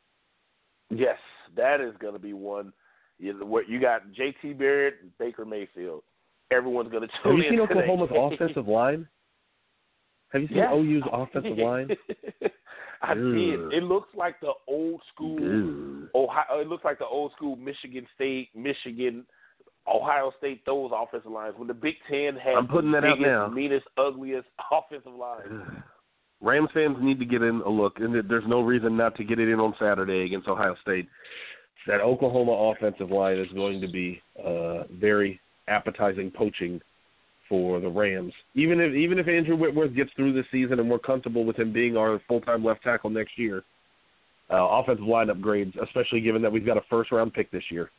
yes, 0.89 1.17
that 1.55 1.81
is 1.81 1.93
going 1.99 2.13
to 2.13 2.19
be 2.19 2.33
one. 2.33 2.71
You, 3.17 3.37
know, 3.37 3.45
what 3.45 3.67
you 3.67 3.81
got 3.81 4.09
J.T. 4.13 4.53
Barrett, 4.53 5.17
Baker 5.19 5.43
Mayfield. 5.45 6.03
Everyone's 6.51 6.89
going 6.89 7.05
to 7.07 7.13
Have 7.13 7.23
tune 7.23 7.37
you 7.37 7.49
seen 7.49 7.57
to 7.57 7.63
Oklahoma's 7.63 8.09
offensive 8.15 8.67
line? 8.67 9.07
Have 10.31 10.41
you 10.43 10.47
seen 10.47 10.57
Yes. 10.57 10.71
OU's 10.71 11.03
offensive 11.11 11.57
line? 11.57 11.89
I 13.01 13.11
Ugh. 13.11 13.17
did. 13.17 13.73
It 13.73 13.83
looks 13.83 14.09
like 14.15 14.39
the 14.41 14.51
old 14.67 15.01
school. 15.13 16.07
Ohio. 16.15 16.59
It 16.59 16.67
looks 16.67 16.83
like 16.83 16.99
the 16.99 17.05
old 17.05 17.31
school 17.35 17.55
Michigan 17.55 18.05
State, 18.15 18.49
Michigan, 18.55 19.25
Ohio 19.87 20.31
State. 20.37 20.65
Those 20.65 20.91
offensive 20.93 21.31
lines 21.31 21.55
when 21.57 21.67
the 21.67 21.73
Big 21.73 21.95
Ten 22.09 22.35
had 22.35 22.55
I'm 22.55 22.67
putting 22.67 22.91
the 22.91 23.01
that 23.01 23.07
out 23.07 23.17
biggest, 23.17 23.29
now. 23.29 23.47
meanest, 23.47 23.85
ugliest 23.97 24.47
offensive 24.71 25.13
line. 25.13 25.83
Rams 26.41 26.69
fans 26.73 26.97
need 27.01 27.19
to 27.19 27.25
get 27.25 27.41
in 27.41 27.61
a 27.65 27.69
look, 27.69 27.99
and 27.99 28.15
there's 28.29 28.47
no 28.47 28.61
reason 28.61 28.95
not 28.95 29.15
to 29.15 29.23
get 29.23 29.39
it 29.39 29.49
in 29.49 29.59
on 29.59 29.75
Saturday 29.79 30.23
against 30.25 30.47
Ohio 30.47 30.75
State. 30.81 31.07
That 31.87 32.01
Oklahoma 32.01 32.51
offensive 32.51 33.09
line 33.11 33.37
is 33.37 33.51
going 33.53 33.81
to 33.81 33.87
be 33.87 34.21
uh, 34.45 34.83
very 34.91 35.39
appetizing 35.67 36.31
poaching 36.31 36.81
for 37.49 37.79
the 37.79 37.89
Rams. 37.89 38.33
Even 38.55 38.79
if 38.79 38.93
even 38.93 39.19
if 39.19 39.27
Andrew 39.27 39.57
Whitworth 39.57 39.95
gets 39.95 40.11
through 40.15 40.33
the 40.33 40.43
season 40.51 40.79
and 40.79 40.89
we're 40.89 40.99
comfortable 40.99 41.43
with 41.43 41.57
him 41.57 41.73
being 41.73 41.97
our 41.97 42.21
full 42.27 42.39
time 42.41 42.63
left 42.63 42.83
tackle 42.83 43.09
next 43.09 43.37
year, 43.37 43.63
uh, 44.51 44.65
offensive 44.65 45.05
line 45.05 45.27
upgrades, 45.27 45.73
especially 45.83 46.21
given 46.21 46.41
that 46.41 46.51
we've 46.51 46.65
got 46.65 46.77
a 46.77 46.81
first 46.89 47.11
round 47.11 47.33
pick 47.33 47.51
this 47.51 47.63
year. 47.69 47.89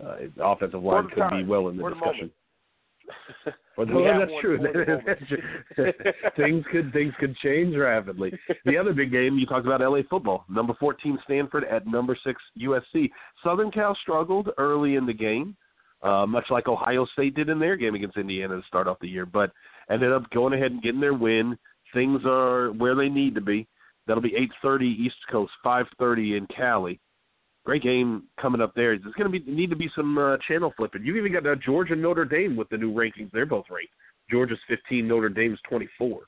Uh, 0.00 0.16
offensive 0.42 0.82
line 0.82 1.08
could 1.08 1.30
be 1.30 1.44
well 1.44 1.68
in 1.68 1.76
the 1.76 1.82
For 1.82 1.90
discussion. 1.90 2.30
the, 3.46 3.52
well, 3.76 4.18
that's 4.18 4.30
true. 4.40 4.58
for 4.58 4.62
the 4.62 4.78
moment. 4.78 5.02
That's 5.06 5.20
true. 5.28 5.92
things 6.36 6.64
could 6.70 6.92
things 6.92 7.12
could 7.18 7.36
change 7.38 7.74
rapidly. 7.74 8.32
The 8.64 8.76
other 8.76 8.92
big 8.92 9.10
game 9.10 9.38
you 9.38 9.46
talked 9.46 9.66
about 9.66 9.80
LA 9.80 10.00
football. 10.08 10.44
Number 10.48 10.74
14 10.78 11.18
Stanford 11.24 11.64
at 11.64 11.86
number 11.86 12.16
6 12.22 12.40
USC. 12.60 13.10
Southern 13.42 13.70
Cal 13.70 13.96
struggled 14.02 14.50
early 14.58 14.96
in 14.96 15.06
the 15.06 15.12
game, 15.12 15.56
uh, 16.02 16.26
much 16.26 16.46
like 16.50 16.68
Ohio 16.68 17.06
State 17.12 17.34
did 17.34 17.48
in 17.48 17.58
their 17.58 17.76
game 17.76 17.94
against 17.94 18.16
Indiana 18.16 18.56
to 18.56 18.66
start 18.66 18.86
off 18.86 18.98
the 19.00 19.08
year, 19.08 19.26
but 19.26 19.50
ended 19.90 20.12
up 20.12 20.28
going 20.30 20.52
ahead 20.52 20.72
and 20.72 20.82
getting 20.82 21.00
their 21.00 21.14
win. 21.14 21.58
Things 21.94 22.20
are 22.24 22.70
where 22.72 22.94
they 22.94 23.08
need 23.08 23.34
to 23.34 23.40
be. 23.40 23.66
That'll 24.06 24.22
be 24.22 24.36
8:30 24.64 24.82
East 24.82 25.16
Coast, 25.30 25.52
5:30 25.64 26.36
in 26.36 26.46
Cali. 26.46 27.00
Great 27.64 27.82
game 27.82 28.24
coming 28.40 28.60
up 28.60 28.74
there. 28.74 28.98
There's 28.98 29.14
going 29.14 29.30
to 29.30 29.38
be 29.38 29.50
need 29.50 29.70
to 29.70 29.76
be 29.76 29.90
some 29.94 30.16
uh, 30.16 30.36
channel 30.46 30.72
flipping. 30.76 31.04
You 31.04 31.16
even 31.16 31.32
got 31.32 31.46
uh, 31.46 31.56
Georgia 31.56 31.92
and 31.92 32.02
Notre 32.02 32.24
Dame 32.24 32.56
with 32.56 32.68
the 32.70 32.78
new 32.78 32.92
rankings. 32.92 33.30
They're 33.32 33.46
both 33.46 33.66
ranked. 33.70 33.92
Georgia's 34.30 34.58
15, 34.68 35.06
Notre 35.06 35.28
Dame's 35.28 35.58
24. 35.68 36.20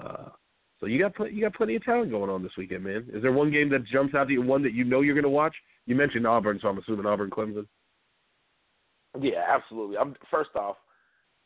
Uh, 0.00 0.28
so 0.80 0.86
you 0.86 0.98
got 0.98 1.14
pl- 1.14 1.28
you 1.28 1.42
got 1.42 1.54
plenty 1.54 1.76
of 1.76 1.84
talent 1.84 2.10
going 2.10 2.30
on 2.30 2.42
this 2.42 2.56
weekend, 2.58 2.82
man. 2.82 3.06
Is 3.12 3.22
there 3.22 3.32
one 3.32 3.52
game 3.52 3.68
that 3.70 3.86
jumps 3.86 4.14
out 4.14 4.26
to 4.26 4.32
you, 4.32 4.42
one 4.42 4.62
that 4.64 4.72
you 4.72 4.84
know 4.84 5.00
you're 5.00 5.14
going 5.14 5.22
to 5.22 5.28
watch? 5.28 5.54
You 5.86 5.94
mentioned 5.94 6.26
Auburn, 6.26 6.58
so 6.60 6.68
I'm 6.68 6.78
assuming 6.78 7.06
Auburn, 7.06 7.30
Clemson. 7.30 7.66
Yeah, 9.20 9.44
absolutely. 9.48 9.96
I'm 9.98 10.14
first 10.30 10.50
off, 10.56 10.76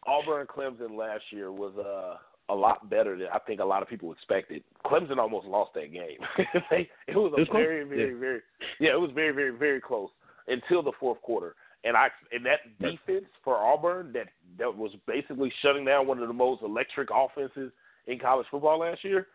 Auburn 0.07 0.47
Clemson 0.47 0.97
last 0.97 1.25
year 1.31 1.51
was 1.51 1.73
uh, 1.79 2.17
a 2.53 2.55
lot 2.55 2.89
better 2.89 3.17
than 3.19 3.27
I 3.33 3.39
think 3.41 3.61
a 3.61 3.65
lot 3.65 3.83
of 3.83 3.89
people 3.89 4.13
expected. 4.13 4.63
Clemson 4.85 5.19
almost 5.19 5.47
lost 5.47 5.73
that 5.75 5.93
game. 5.93 6.19
They- 6.71 6.89
it 7.09 7.17
was 7.17 7.33
a 7.33 7.37
It 7.37 7.41
was 7.41 7.49
close? 7.51 7.63
very, 7.65 7.85
very, 7.85 8.13
Yeah. 8.13 8.19
very 8.21 8.41
yeah, 8.79 8.91
it 8.93 9.01
was 9.01 9.11
very, 9.15 9.33
very, 9.33 9.51
very 9.51 9.81
close 9.81 10.11
until 10.49 10.83
the 10.83 10.93
fourth 11.01 11.21
quarter. 11.23 11.55
And 11.85 11.97
I 11.97 12.09
and 12.33 12.45
that 12.47 12.61
defense 12.81 13.27
for 13.45 13.57
Auburn 13.57 14.13
that 14.13 14.29
that 14.59 14.75
was 14.75 14.93
basically 15.07 15.53
shutting 15.63 15.85
down 15.85 16.07
one 16.07 16.21
of 16.21 16.29
the 16.29 16.35
most 16.35 16.63
electric 16.63 17.09
offenses 17.13 17.73
in 18.07 18.19
college 18.19 18.47
football 18.51 18.79
last 18.81 19.03
year. 19.05 19.27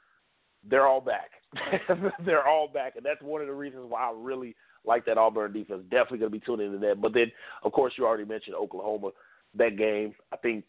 They're 0.69 0.87
all 0.87 1.01
back. 1.01 1.31
they're 2.25 2.47
all 2.47 2.67
back, 2.67 2.95
and 2.95 3.05
that's 3.05 3.21
one 3.21 3.41
of 3.41 3.47
the 3.47 3.53
reasons 3.53 3.85
why 3.87 4.01
I 4.09 4.13
really 4.15 4.55
like 4.85 5.05
that 5.05 5.17
Auburn 5.17 5.53
defense. 5.53 5.83
Definitely 5.89 6.19
going 6.19 6.31
to 6.31 6.39
be 6.39 6.45
tuning 6.45 6.67
into 6.67 6.79
that. 6.87 7.01
But 7.01 7.13
then, 7.13 7.31
of 7.63 7.71
course, 7.71 7.93
you 7.97 8.05
already 8.05 8.25
mentioned 8.25 8.55
Oklahoma. 8.55 9.11
That 9.57 9.77
game, 9.77 10.13
I 10.31 10.37
think 10.37 10.63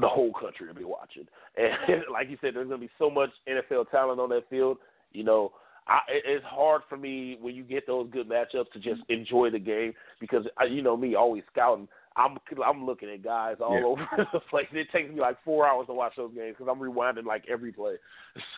the 0.00 0.08
whole 0.08 0.32
country 0.32 0.66
will 0.66 0.74
be 0.74 0.84
watching. 0.84 1.26
And 1.58 2.02
like 2.12 2.28
you 2.28 2.36
said, 2.40 2.54
there's 2.54 2.68
going 2.68 2.80
to 2.80 2.86
be 2.86 2.92
so 2.98 3.08
much 3.08 3.30
NFL 3.48 3.90
talent 3.90 4.20
on 4.20 4.28
that 4.30 4.48
field. 4.50 4.76
You 5.12 5.24
know, 5.24 5.52
I, 5.88 6.00
it's 6.08 6.44
hard 6.44 6.82
for 6.88 6.96
me 6.98 7.38
when 7.40 7.54
you 7.54 7.62
get 7.62 7.86
those 7.86 8.08
good 8.12 8.28
matchups 8.28 8.72
to 8.72 8.78
just 8.80 9.00
enjoy 9.08 9.50
the 9.50 9.58
game 9.58 9.94
because 10.20 10.44
I, 10.58 10.64
you 10.64 10.82
know 10.82 10.96
me, 10.96 11.14
always 11.14 11.44
scouting. 11.50 11.88
I'm 12.16 12.36
I'm 12.64 12.84
looking 12.84 13.10
at 13.10 13.22
guys 13.22 13.56
all 13.60 13.78
Yeah. 13.78 13.84
over 13.86 14.06
the 14.32 14.40
place. 14.50 14.66
It 14.72 14.88
takes 14.92 15.10
me 15.12 15.20
like 15.20 15.36
four 15.44 15.66
hours 15.66 15.86
to 15.86 15.94
watch 15.94 16.14
those 16.16 16.34
games 16.34 16.56
because 16.58 16.70
I'm 16.70 16.80
rewinding 16.80 17.24
like 17.24 17.44
every 17.48 17.72
play. 17.72 17.94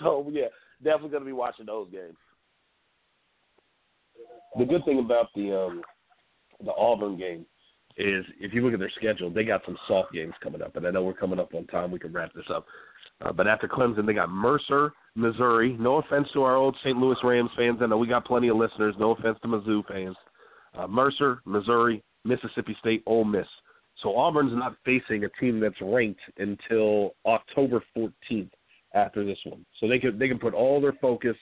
So 0.01 0.29
yeah, 0.33 0.47
definitely 0.83 1.11
going 1.11 1.23
to 1.23 1.27
be 1.27 1.33
watching 1.33 1.67
those 1.67 1.91
games. 1.91 2.17
The 4.59 4.65
good 4.65 4.85
thing 4.85 4.99
about 4.99 5.29
the 5.35 5.57
um, 5.57 5.83
the 6.65 6.73
Auburn 6.75 7.19
game 7.19 7.47
is 7.97 8.25
if 8.41 8.55
you 8.55 8.65
look 8.65 8.73
at 8.73 8.79
their 8.79 8.93
schedule, 8.97 9.31
they 9.31 9.45
got 9.45 9.63
some 9.65 9.77
soft 9.87 10.13
games 10.13 10.35
coming 10.43 10.63
up, 10.63 10.77
and 10.77 10.87
I 10.87 10.91
know 10.91 11.03
we're 11.03 11.13
coming 11.13 11.39
up 11.39 11.55
on 11.55 11.67
time. 11.67 11.91
We 11.91 11.99
can 11.99 12.13
wrap 12.13 12.33
this 12.33 12.47
up. 12.53 12.67
Uh, 13.21 13.33
but 13.33 13.49
after 13.49 13.67
Clemson, 13.67 14.07
they 14.07 14.15
got 14.15 14.31
Mercer, 14.31 14.93
Missouri. 15.17 15.77
No 15.79 15.97
offense 15.97 16.29
to 16.33 16.43
our 16.43 16.55
old 16.55 16.77
St. 16.81 16.97
Louis 16.97 17.17
Rams 17.25 17.51
fans. 17.57 17.79
I 17.83 17.87
know 17.87 17.99
we 17.99 18.07
got 18.07 18.25
plenty 18.25 18.49
of 18.49 18.57
listeners. 18.57 18.95
No 18.99 19.13
offense 19.13 19.39
to 19.43 19.49
Mizzou 19.49 19.87
fans. 19.87 20.17
Uh, 20.77 20.87
Mercer, 20.87 21.41
Missouri, 21.45 22.03
Mississippi 22.25 22.77
State, 22.79 23.03
Ole 23.07 23.25
Miss. 23.25 23.47
So 24.03 24.17
Auburn's 24.17 24.55
not 24.55 24.77
facing 24.85 25.25
a 25.25 25.29
team 25.41 25.59
that's 25.59 25.81
ranked 25.81 26.21
until 26.39 27.15
October 27.27 27.83
14th 27.97 28.51
after 28.95 29.25
this 29.25 29.39
one. 29.45 29.65
So 29.81 29.89
they 29.89 29.99
can 29.99 30.19
they 30.19 30.29
can 30.29 30.39
put 30.39 30.55
all 30.55 30.81
their 30.81 30.95
focus. 31.01 31.37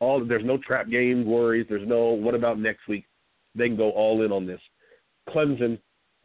All 0.00 0.24
there's 0.24 0.44
no 0.44 0.58
trap 0.58 0.88
game 0.88 1.24
worries. 1.26 1.66
There's 1.68 1.86
no 1.86 2.10
what 2.10 2.34
about 2.34 2.58
next 2.58 2.88
week. 2.88 3.04
They 3.54 3.68
can 3.68 3.76
go 3.76 3.90
all 3.92 4.22
in 4.22 4.32
on 4.32 4.46
this. 4.46 4.60
Clemson, 5.28 5.78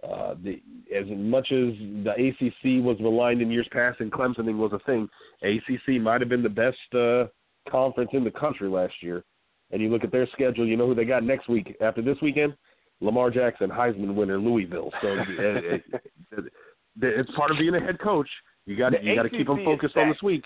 uh, 0.04 0.36
the, 0.44 0.62
as 0.96 1.06
much 1.10 1.52
as 1.52 1.74
the 2.04 2.12
ACC 2.18 2.84
was 2.84 2.98
maligned 3.00 3.42
in 3.42 3.50
years 3.50 3.68
past 3.72 4.00
and 4.00 4.12
Clemsoning 4.12 4.58
was 4.58 4.74
a 4.74 4.80
thing, 4.80 5.10
ACC 5.42 6.02
might 6.02 6.22
have 6.22 6.30
been 6.30 6.44
the 6.44 6.50
best 6.50 6.78
uh, 6.94 7.26
conference 7.70 8.12
in 8.14 8.24
the 8.24 8.32
country 8.32 8.70
last 8.70 8.94
year. 9.02 9.24
and 9.72 9.82
you 9.82 9.90
look 9.90 10.04
at 10.04 10.12
their 10.12 10.28
schedule, 10.34 10.68
you 10.68 10.78
know 10.78 10.88
who 10.88 10.96
they 10.96 11.06
got 11.06 11.24
next 11.24 11.50
week 11.50 11.76
after 11.82 12.02
this 12.02 12.18
weekend? 12.22 12.54
Lamar 13.00 13.32
Jackson, 13.32 13.70
Heisman 13.70 14.14
winner, 14.14 14.38
Louisville. 14.38 14.92
So 15.02 15.08
it, 15.30 15.84
it, 16.32 16.54
it's 17.02 17.32
part 17.32 17.52
of 17.52 17.58
being 17.58 17.76
a 17.76 17.80
head 17.80 18.00
coach. 18.00 18.30
You 18.66 18.78
got 18.78 19.04
you 19.04 19.16
got 19.16 19.24
to 19.24 19.30
keep 19.30 19.48
them 19.48 19.66
focused 19.66 19.98
on 19.98 20.10
this 20.10 20.22
week. 20.22 20.44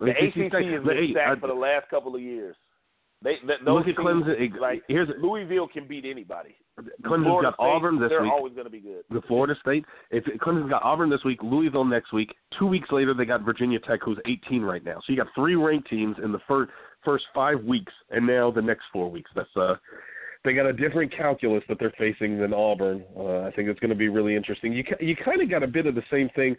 The 0.00 0.10
ACC 0.10 0.52
has 0.52 0.84
been 0.84 1.08
stacked 1.12 1.40
for 1.40 1.48
the 1.48 1.54
last 1.54 1.88
couple 1.88 2.14
of 2.14 2.20
years. 2.20 2.56
They, 3.22 3.36
they 3.46 3.54
look 3.70 3.88
at 3.88 3.96
Clemson. 3.96 4.60
Like 4.60 4.82
here's 4.88 5.08
Louisville 5.20 5.68
can 5.68 5.88
beat 5.88 6.04
anybody. 6.04 6.54
Clemson's 7.02 7.24
Florida 7.24 7.48
got 7.48 7.54
State, 7.54 7.64
Auburn 7.64 7.98
this 7.98 8.10
they're 8.10 8.20
week. 8.22 8.30
They're 8.30 8.36
always 8.36 8.52
going 8.52 8.66
to 8.66 8.70
be 8.70 8.80
good. 8.80 9.04
The 9.10 9.22
Florida 9.22 9.54
State. 9.60 9.86
If 10.10 10.24
Clemson's 10.40 10.68
got 10.68 10.82
Auburn 10.82 11.08
this 11.08 11.24
week, 11.24 11.42
Louisville 11.42 11.84
next 11.84 12.12
week. 12.12 12.34
Two 12.58 12.66
weeks 12.66 12.88
later, 12.92 13.14
they 13.14 13.24
got 13.24 13.40
Virginia 13.40 13.78
Tech, 13.78 14.00
who's 14.04 14.18
18 14.26 14.62
right 14.62 14.84
now. 14.84 14.96
So 14.96 15.12
you 15.12 15.16
got 15.16 15.28
three 15.34 15.56
ranked 15.56 15.88
teams 15.88 16.16
in 16.22 16.30
the 16.30 16.40
first 16.46 16.70
first 17.04 17.24
five 17.34 17.62
weeks, 17.64 17.92
and 18.10 18.26
now 18.26 18.50
the 18.50 18.60
next 18.60 18.84
four 18.92 19.10
weeks. 19.10 19.30
That's 19.34 19.48
uh, 19.56 19.76
they 20.44 20.52
got 20.52 20.66
a 20.66 20.72
different 20.72 21.10
calculus 21.16 21.64
that 21.68 21.78
they're 21.78 21.94
facing 21.98 22.38
than 22.38 22.52
Auburn. 22.52 23.02
Uh, 23.16 23.40
I 23.40 23.50
think 23.52 23.68
it's 23.68 23.80
going 23.80 23.90
to 23.90 23.96
be 23.96 24.08
really 24.08 24.36
interesting. 24.36 24.72
You 24.74 24.84
you 25.00 25.16
kind 25.16 25.40
of 25.40 25.48
got 25.48 25.62
a 25.62 25.66
bit 25.66 25.86
of 25.86 25.94
the 25.94 26.04
same 26.10 26.28
thing, 26.36 26.54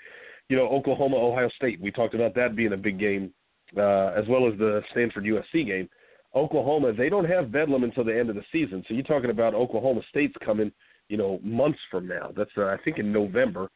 you 0.50 0.58
know, 0.58 0.68
Oklahoma 0.68 1.18
Ohio 1.18 1.50
State. 1.56 1.80
We 1.82 1.92
talked 1.92 2.14
about 2.14 2.36
that 2.36 2.56
being 2.56 2.74
a 2.74 2.78
big 2.78 3.00
game, 3.00 3.34
uh, 3.76 4.08
as 4.18 4.26
well 4.28 4.48
as 4.48 4.58
the 4.58 4.82
Stanford 4.92 5.26
USC 5.26 5.66
game. 5.66 5.90
Oklahoma, 6.36 6.94
they 6.94 7.10
don't 7.10 7.26
have 7.26 7.52
Bedlam 7.52 7.84
until 7.84 8.04
the 8.04 8.18
end 8.18 8.30
of 8.30 8.36
the 8.36 8.44
season. 8.52 8.84
So 8.88 8.94
you're 8.94 9.04
talking 9.04 9.30
about 9.30 9.54
Oklahoma 9.54 10.02
State's 10.10 10.36
coming, 10.46 10.72
you 11.10 11.18
know, 11.18 11.40
months 11.44 11.80
from 11.90 12.08
now. 12.08 12.32
That's 12.36 12.52
uh, 12.58 12.66
I 12.66 12.78
think 12.84 13.00
in 13.00 13.12
November. 13.12 13.70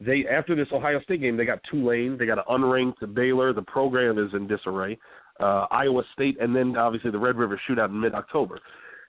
They 0.00 0.24
after 0.26 0.56
this 0.56 0.68
Ohio 0.72 1.00
State 1.02 1.20
game, 1.20 1.36
they 1.36 1.44
got 1.44 1.60
Tulane, 1.70 2.18
they 2.18 2.26
got 2.26 2.38
an 2.38 2.44
unranked 2.50 3.14
Baylor. 3.14 3.52
The 3.52 3.62
program 3.62 4.18
is 4.18 4.32
in 4.34 4.46
disarray. 4.46 4.98
Uh, 5.40 5.66
Iowa 5.70 6.02
State, 6.12 6.36
and 6.40 6.54
then 6.54 6.76
obviously 6.76 7.10
the 7.10 7.18
Red 7.18 7.36
River 7.36 7.60
Shootout 7.68 7.88
in 7.88 8.00
mid-October. 8.00 8.60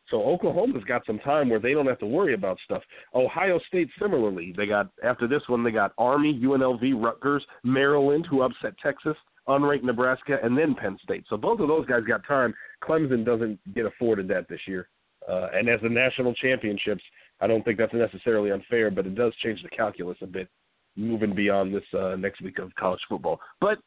So 0.10 0.22
Oklahoma's 0.24 0.84
got 0.84 1.06
some 1.06 1.20
time 1.20 1.50
where 1.50 1.60
they 1.60 1.74
don't 1.74 1.88
have 1.88 2.00
to 2.00 2.06
worry 2.06 2.34
about 2.34 2.58
stuff. 2.64 2.84
Ohio 3.14 3.60
State 3.68 3.90
similarly, 4.00 4.54
they 4.56 4.66
got 4.68 4.90
after 5.04 5.28
this 5.28 5.42
one 5.48 5.64
they 5.64 5.72
got 5.72 5.94
Army, 5.98 6.40
UNLV, 6.44 7.04
Rutgers, 7.04 7.44
Maryland, 7.64 8.28
who 8.30 8.44
upset 8.44 8.74
Texas, 8.82 9.18
unranked 9.48 9.84
Nebraska, 9.84 10.38
and 10.44 10.58
then 10.58 10.76
Penn 10.76 10.98
State. 11.04 11.26
So 11.30 11.38
both 11.38 11.60
of 11.60 11.68
those 11.68 11.86
guys 11.88 12.04
got 12.08 12.26
time. 12.28 12.54
Clemson 12.84 13.26
doesn't 13.26 13.60
get 13.74 13.86
afforded 13.86 14.28
that 14.28 14.48
this 14.48 14.62
year. 14.68 14.90
Uh, 15.28 15.48
and 15.54 15.68
as 15.70 15.82
the 15.82 15.90
national 15.90 16.36
championships, 16.36 17.04
I 17.42 17.48
don't 17.48 17.64
think 17.64 17.78
that's 17.78 17.94
necessarily 17.94 18.52
unfair, 18.52 18.92
but 18.92 19.08
it 19.08 19.16
does 19.16 19.34
change 19.44 19.62
the 19.64 19.70
calculus 19.70 20.18
a 20.22 20.28
bit, 20.28 20.48
moving 20.96 21.34
beyond 21.34 21.74
this 21.74 21.84
uh, 21.98 22.16
next 22.16 22.42
week 22.42 22.60
of 22.60 22.74
college 22.76 23.02
football. 23.10 23.40
But 23.60 23.80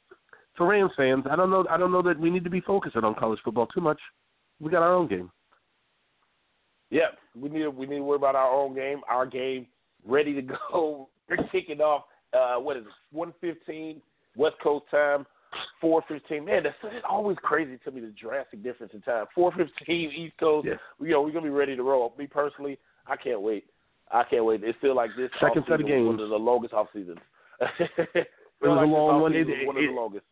for 0.56 0.66
Rams 0.66 0.90
fans, 0.96 1.24
I 1.30 1.36
don't 1.36 1.50
know. 1.50 1.64
I 1.70 1.76
don't 1.76 1.92
know 1.92 2.02
that 2.02 2.18
we 2.18 2.30
need 2.30 2.44
to 2.44 2.50
be 2.50 2.60
focusing 2.60 3.04
on 3.04 3.14
college 3.14 3.38
football 3.44 3.68
too 3.68 3.80
much. 3.80 4.00
We 4.60 4.70
got 4.70 4.82
our 4.82 4.94
own 4.94 5.06
game. 5.06 5.30
Yeah, 6.90 7.08
we 7.38 7.48
need 7.48 7.60
to, 7.60 7.70
we 7.70 7.86
need 7.86 7.96
to 7.96 8.02
worry 8.02 8.16
about 8.16 8.34
our 8.34 8.50
own 8.50 8.74
game. 8.74 9.02
Our 9.08 9.26
game 9.26 9.66
ready 10.06 10.34
to 10.34 10.42
go. 10.72 11.08
We're 11.28 11.36
kicking 11.52 11.80
off. 11.80 12.04
Uh, 12.32 12.56
what 12.56 12.76
is 12.76 12.84
it? 12.84 13.16
One 13.16 13.32
fifteen 13.40 14.00
West 14.36 14.56
Coast 14.62 14.86
time. 14.90 15.26
Four 15.80 16.02
fifteen. 16.08 16.44
Man, 16.44 16.62
that's, 16.64 16.76
that's 16.82 16.94
always 17.08 17.36
crazy 17.42 17.78
to 17.84 17.90
me. 17.90 18.00
The 18.00 18.12
drastic 18.20 18.62
difference 18.62 18.92
in 18.94 19.00
time. 19.02 19.26
Four 19.34 19.52
fifteen 19.52 20.10
East 20.10 20.34
Coast. 20.38 20.66
Yeah. 20.66 20.74
You 21.00 21.12
know, 21.12 21.22
we're 21.22 21.32
gonna 21.32 21.44
be 21.44 21.50
ready 21.50 21.76
to 21.76 21.82
roll. 21.82 22.14
Me 22.18 22.26
personally, 22.26 22.78
I 23.06 23.16
can't 23.16 23.40
wait. 23.40 23.64
I 24.10 24.24
can't 24.24 24.44
wait. 24.44 24.64
It 24.64 24.76
feels 24.80 24.96
like 24.96 25.10
this 25.16 25.30
second 25.40 25.64
set 25.68 25.80
of 25.80 25.86
games. 25.86 26.06
One 26.06 26.20
of 26.20 26.28
the 26.28 26.36
longest 26.36 26.74
off 26.74 26.88
seasons. 26.94 27.18
it 27.60 28.26
was 28.62 28.76
like 28.76 28.86
a 28.86 28.90
long 28.90 29.20
one. 29.20 29.34
It, 29.34 29.48
it, 29.48 29.66
one 29.66 29.76
of 29.76 29.82
the 29.82 29.90
longest. 29.90 30.24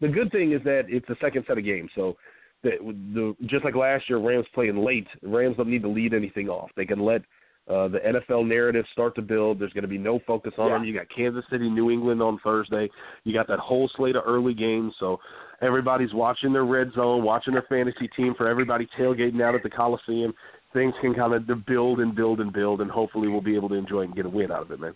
The 0.00 0.08
good 0.08 0.32
thing 0.32 0.52
is 0.52 0.62
that 0.64 0.84
it's 0.88 1.06
the 1.08 1.16
second 1.20 1.44
set 1.46 1.58
of 1.58 1.64
games, 1.64 1.90
so 1.94 2.16
the, 2.62 2.70
the 3.14 3.36
just 3.46 3.64
like 3.64 3.74
last 3.74 4.08
year, 4.08 4.18
Rams 4.18 4.46
playing 4.54 4.76
late. 4.76 5.06
Rams 5.22 5.56
don't 5.56 5.68
need 5.68 5.82
to 5.82 5.88
lead 5.88 6.14
anything 6.14 6.48
off. 6.48 6.70
They 6.76 6.84
can 6.84 7.00
let 7.00 7.22
uh, 7.68 7.88
the 7.88 7.98
NFL 7.98 8.46
narrative 8.46 8.84
start 8.92 9.14
to 9.16 9.22
build. 9.22 9.60
There's 9.60 9.72
going 9.72 9.82
to 9.82 9.88
be 9.88 9.98
no 9.98 10.20
focus 10.26 10.52
on 10.58 10.68
yeah. 10.68 10.74
them. 10.74 10.84
You 10.84 10.94
got 10.94 11.06
Kansas 11.14 11.44
City, 11.50 11.68
New 11.68 11.90
England 11.90 12.22
on 12.22 12.38
Thursday. 12.42 12.88
You 13.24 13.32
got 13.32 13.48
that 13.48 13.58
whole 13.58 13.90
slate 13.96 14.16
of 14.16 14.24
early 14.26 14.54
games, 14.54 14.94
so 14.98 15.18
everybody's 15.60 16.12
watching 16.12 16.52
their 16.52 16.64
red 16.64 16.92
zone, 16.94 17.22
watching 17.22 17.54
their 17.54 17.66
fantasy 17.68 18.08
team. 18.16 18.34
For 18.36 18.48
everybody 18.48 18.88
tailgating 18.98 19.42
out 19.42 19.54
at 19.54 19.62
the 19.62 19.70
Coliseum, 19.70 20.34
things 20.72 20.94
can 21.00 21.14
kind 21.14 21.34
of 21.34 21.66
build 21.66 22.00
and 22.00 22.14
build 22.14 22.40
and 22.40 22.52
build, 22.52 22.80
and 22.80 22.90
hopefully 22.90 23.28
we'll 23.28 23.40
be 23.40 23.54
able 23.54 23.68
to 23.68 23.74
enjoy 23.76 24.02
and 24.02 24.14
get 24.14 24.26
a 24.26 24.30
win 24.30 24.50
out 24.50 24.62
of 24.62 24.70
it, 24.70 24.80
man. 24.80 24.94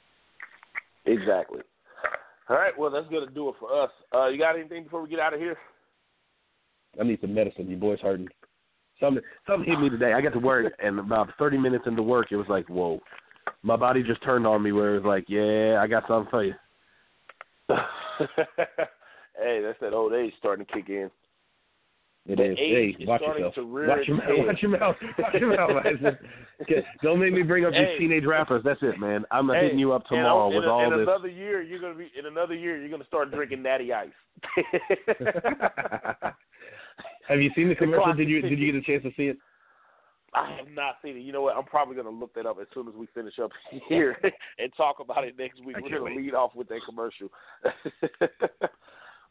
Exactly. 1.05 1.61
All 2.49 2.57
right, 2.57 2.77
well 2.79 2.91
that's 2.91 3.09
going 3.09 3.27
to 3.27 3.35
do 3.35 3.49
it 3.49 3.57
for 3.59 3.83
us. 3.83 3.91
Uh, 4.15 4.29
you 4.29 4.39
got 4.39 4.57
anything 4.57 4.85
before 4.85 5.03
we 5.03 5.09
get 5.09 5.19
out 5.19 5.35
of 5.35 5.41
here? 5.41 5.57
I 7.01 7.05
need 7.05 7.21
some 7.21 7.35
medicine. 7.35 7.69
You 7.69 7.77
boys 7.77 8.01
hurting. 8.01 8.29
Something 9.01 9.23
something 9.47 9.69
hit 9.69 9.81
me 9.81 9.91
today. 9.91 10.13
I 10.13 10.21
got 10.21 10.33
to 10.33 10.39
work, 10.39 10.73
and 10.83 10.99
about 10.99 11.29
30 11.39 11.59
minutes 11.59 11.85
into 11.87 12.03
work, 12.03 12.29
it 12.31 12.37
was 12.37 12.49
like, 12.49 12.69
whoa. 12.69 13.01
My 13.63 13.77
body 13.77 14.03
just 14.03 14.23
turned 14.23 14.47
on 14.47 14.63
me 14.63 14.73
where 14.73 14.95
it 14.95 15.03
was 15.03 15.07
like, 15.07 15.25
yeah, 15.29 15.81
I 15.81 15.87
got 15.87 16.05
something 16.09 16.31
for 16.31 16.45
you. 16.45 16.55
hey, 17.69 19.61
that's 19.63 19.79
that 19.81 19.93
old 19.93 20.13
age 20.13 20.33
starting 20.39 20.67
to 20.67 20.73
kick 20.73 20.89
in. 20.89 21.11
It 22.29 22.41
is. 22.41 22.59
Hey, 22.59 22.97
watch 23.07 23.21
yourself. 23.21 23.55
Watch 23.57 24.09
your 24.09 24.17
mouth. 24.17 24.27
Watch 24.47 24.59
your 24.61 24.71
mouth. 24.73 24.97
Watch 25.19 25.35
your 25.35 25.57
mouth. 25.57 26.15
Don't 27.03 27.21
make 27.21 27.33
me 27.33 27.43
bring 27.43 27.65
up 27.65 27.73
hey. 27.73 27.85
these 27.85 28.01
teenage 28.01 28.25
rappers. 28.25 28.63
That's 28.65 28.81
it, 28.83 28.99
man. 28.99 29.25
I'm 29.31 29.49
hey, 29.49 29.63
hitting 29.65 29.79
you 29.79 29.93
up 29.93 30.05
tomorrow 30.07 30.49
with 30.49 30.65
in, 30.65 30.69
all 30.69 30.85
in 30.85 30.99
this. 30.99 31.07
another 31.07 31.29
year, 31.29 31.63
you're 31.63 31.81
gonna 31.81 31.95
be 31.95 32.11
in 32.19 32.27
another 32.27 32.55
year. 32.55 32.79
You're 32.79 32.91
gonna 32.91 33.07
start 33.07 33.31
drinking 33.31 33.63
Natty 33.63 33.93
Ice. 33.93 34.09
Have 37.29 37.41
you 37.41 37.51
seen 37.57 37.69
the 37.69 37.75
commercial? 37.83 38.13
Did 38.15 38.29
you 38.29 38.41
did 38.43 38.59
you 38.59 38.73
get 38.73 38.83
a 38.83 38.85
chance 38.85 39.03
to 39.05 39.11
see 39.17 39.29
it? 39.29 39.39
I 40.35 40.55
have 40.57 40.69
not 40.75 40.97
seen 41.03 41.17
it. 41.17 41.21
You 41.21 41.33
know 41.33 41.41
what? 41.43 41.57
I'm 41.57 41.65
probably 41.65 41.95
going 41.95 42.07
to 42.07 42.13
look 42.13 42.35
that 42.35 42.45
up 42.45 42.59
as 42.61 42.67
soon 42.75 42.89
as 42.89 42.95
we 42.95 43.07
finish 43.15 43.39
up 43.43 43.51
here 43.89 44.19
and 44.59 44.71
talk 44.77 44.97
about 45.01 45.25
it 45.25 45.35
next 45.39 45.65
week. 45.65 45.77
I 45.77 45.81
We're 45.81 45.99
going 45.99 46.15
to 46.15 46.21
lead 46.21 46.35
off 46.35 46.55
with 46.55 46.69
that 46.69 46.81
commercial. 46.87 47.29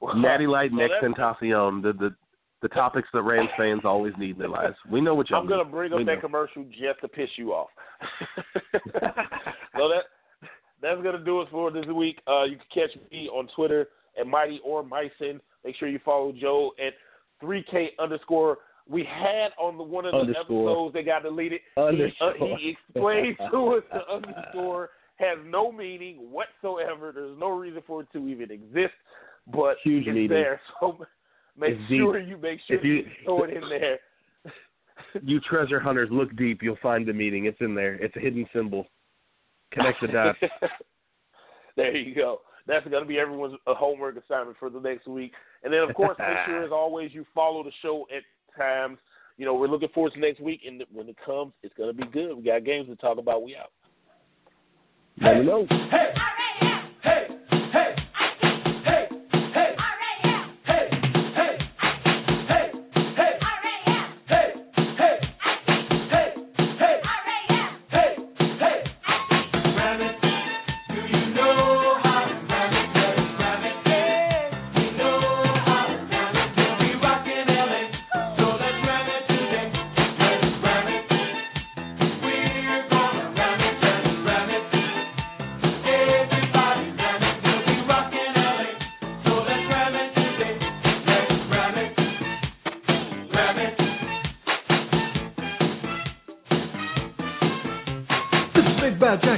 well, 0.01 0.15
Natty 0.17 0.47
Light 0.47 0.71
so 0.71 0.77
next 0.77 0.93
that's- 1.01 1.13
Tentacion. 1.41 1.81
The 1.83 1.93
the 1.93 2.15
the 2.61 2.69
topics 2.69 3.07
that 3.13 3.21
Rams 3.21 3.49
fans 3.57 3.81
always 3.83 4.13
need 4.17 4.31
in 4.31 4.37
their 4.39 4.49
lives. 4.49 4.75
We 4.89 4.99
know 4.99 5.13
what 5.13 5.29
y'all 5.29 5.41
I'm 5.41 5.47
going 5.47 5.63
to 5.63 5.69
bring 5.69 5.91
up 5.91 5.99
We 5.99 6.05
that 6.05 6.15
know. 6.15 6.21
commercial 6.21 6.63
just 6.63 6.99
to 7.01 7.07
piss 7.07 7.29
you 7.35 7.51
off. 7.53 7.67
so 8.93 9.89
that 9.89 10.03
that's 10.81 11.01
going 11.01 11.17
to 11.17 11.23
do 11.23 11.41
it 11.41 11.47
for 11.51 11.69
this 11.69 11.85
week. 11.87 12.19
Uh, 12.27 12.43
you 12.45 12.57
can 12.57 12.87
catch 12.87 12.97
me 13.11 13.27
on 13.29 13.47
Twitter 13.55 13.89
at 14.19 14.25
Mighty 14.25 14.61
or 14.63 14.83
Myson. 14.83 15.39
Make 15.63 15.75
sure 15.75 15.87
you 15.87 15.99
follow 16.03 16.31
Joe 16.31 16.71
at 16.83 16.93
3K 17.43 17.89
underscore. 17.99 18.59
We 18.87 19.03
had 19.03 19.49
on 19.59 19.77
the 19.77 19.83
one 19.83 20.05
of 20.05 20.11
the 20.11 20.17
Underscore. 20.19 20.69
episodes 20.69 20.93
that 20.93 21.05
got 21.05 21.23
deleted. 21.23 21.61
Underscore. 21.77 22.33
He, 22.37 22.43
uh, 22.53 22.57
he 22.57 22.69
explained 22.69 23.37
to 23.51 23.73
us 23.75 23.83
the 23.91 24.07
underscore 24.13 24.89
has 25.17 25.37
no 25.45 25.71
meaning 25.71 26.17
whatsoever. 26.31 27.11
There's 27.13 27.37
no 27.39 27.49
reason 27.49 27.81
for 27.87 28.01
it 28.01 28.07
to 28.13 28.27
even 28.27 28.51
exist, 28.51 28.93
but 29.51 29.77
Huge 29.83 30.05
it's 30.07 30.13
meaning. 30.13 30.29
there. 30.29 30.61
So 30.79 31.05
make 31.57 31.71
It's 31.71 31.89
deep. 31.89 31.99
sure 32.01 32.19
you 32.19 32.37
make 32.37 32.59
sure 32.67 32.77
If 32.77 32.83
you- 32.83 32.93
you 32.95 33.05
throw 33.23 33.43
it 33.43 33.51
in 33.51 33.63
there. 33.69 33.99
You 35.23 35.39
treasure 35.41 35.79
hunters, 35.79 36.09
look 36.11 36.35
deep. 36.35 36.61
You'll 36.61 36.77
find 36.81 37.05
the 37.07 37.13
meaning. 37.13 37.45
It's 37.45 37.59
in 37.61 37.73
there. 37.75 37.95
It's 37.95 38.15
a 38.17 38.19
hidden 38.19 38.45
symbol. 38.53 38.85
Connect 39.71 39.99
the 40.01 40.07
dots. 40.07 40.39
there 41.75 41.95
you 41.95 42.13
go. 42.15 42.41
That's 42.67 42.87
going 42.87 43.03
to 43.03 43.07
be 43.07 43.19
everyone's 43.19 43.55
uh, 43.67 43.75
homework 43.75 44.15
assignment 44.17 44.57
for 44.57 44.69
the 44.69 44.79
next 44.79 45.07
week. 45.07 45.33
And 45.63 45.71
then, 45.71 45.81
of 45.81 45.93
course, 45.93 46.17
make 46.17 46.37
sure, 46.45 46.63
as 46.63 46.71
always, 46.73 47.11
you 47.13 47.25
follow 47.33 47.63
the 47.63 47.71
show 47.81 48.07
at 48.15 48.23
times. 48.57 48.97
You 49.37 49.45
know, 49.45 49.53
we're 49.53 49.67
looking 49.67 49.89
forward 49.89 50.13
to 50.13 50.19
next 50.19 50.39
week, 50.39 50.61
and 50.65 50.83
when 50.91 51.09
it 51.09 51.17
comes, 51.25 51.53
it's 51.61 51.73
going 51.75 51.95
to 51.95 52.05
be 52.05 52.09
good. 52.11 52.35
We 52.35 52.43
got 52.43 52.63
games 52.63 52.87
to 52.87 52.95
talk 52.95 53.17
about. 53.17 53.43
We 53.43 53.55
out. 53.55 53.71
Let 55.21 55.39
me 55.39 55.45
know. 55.45 55.67
We're 55.69 57.34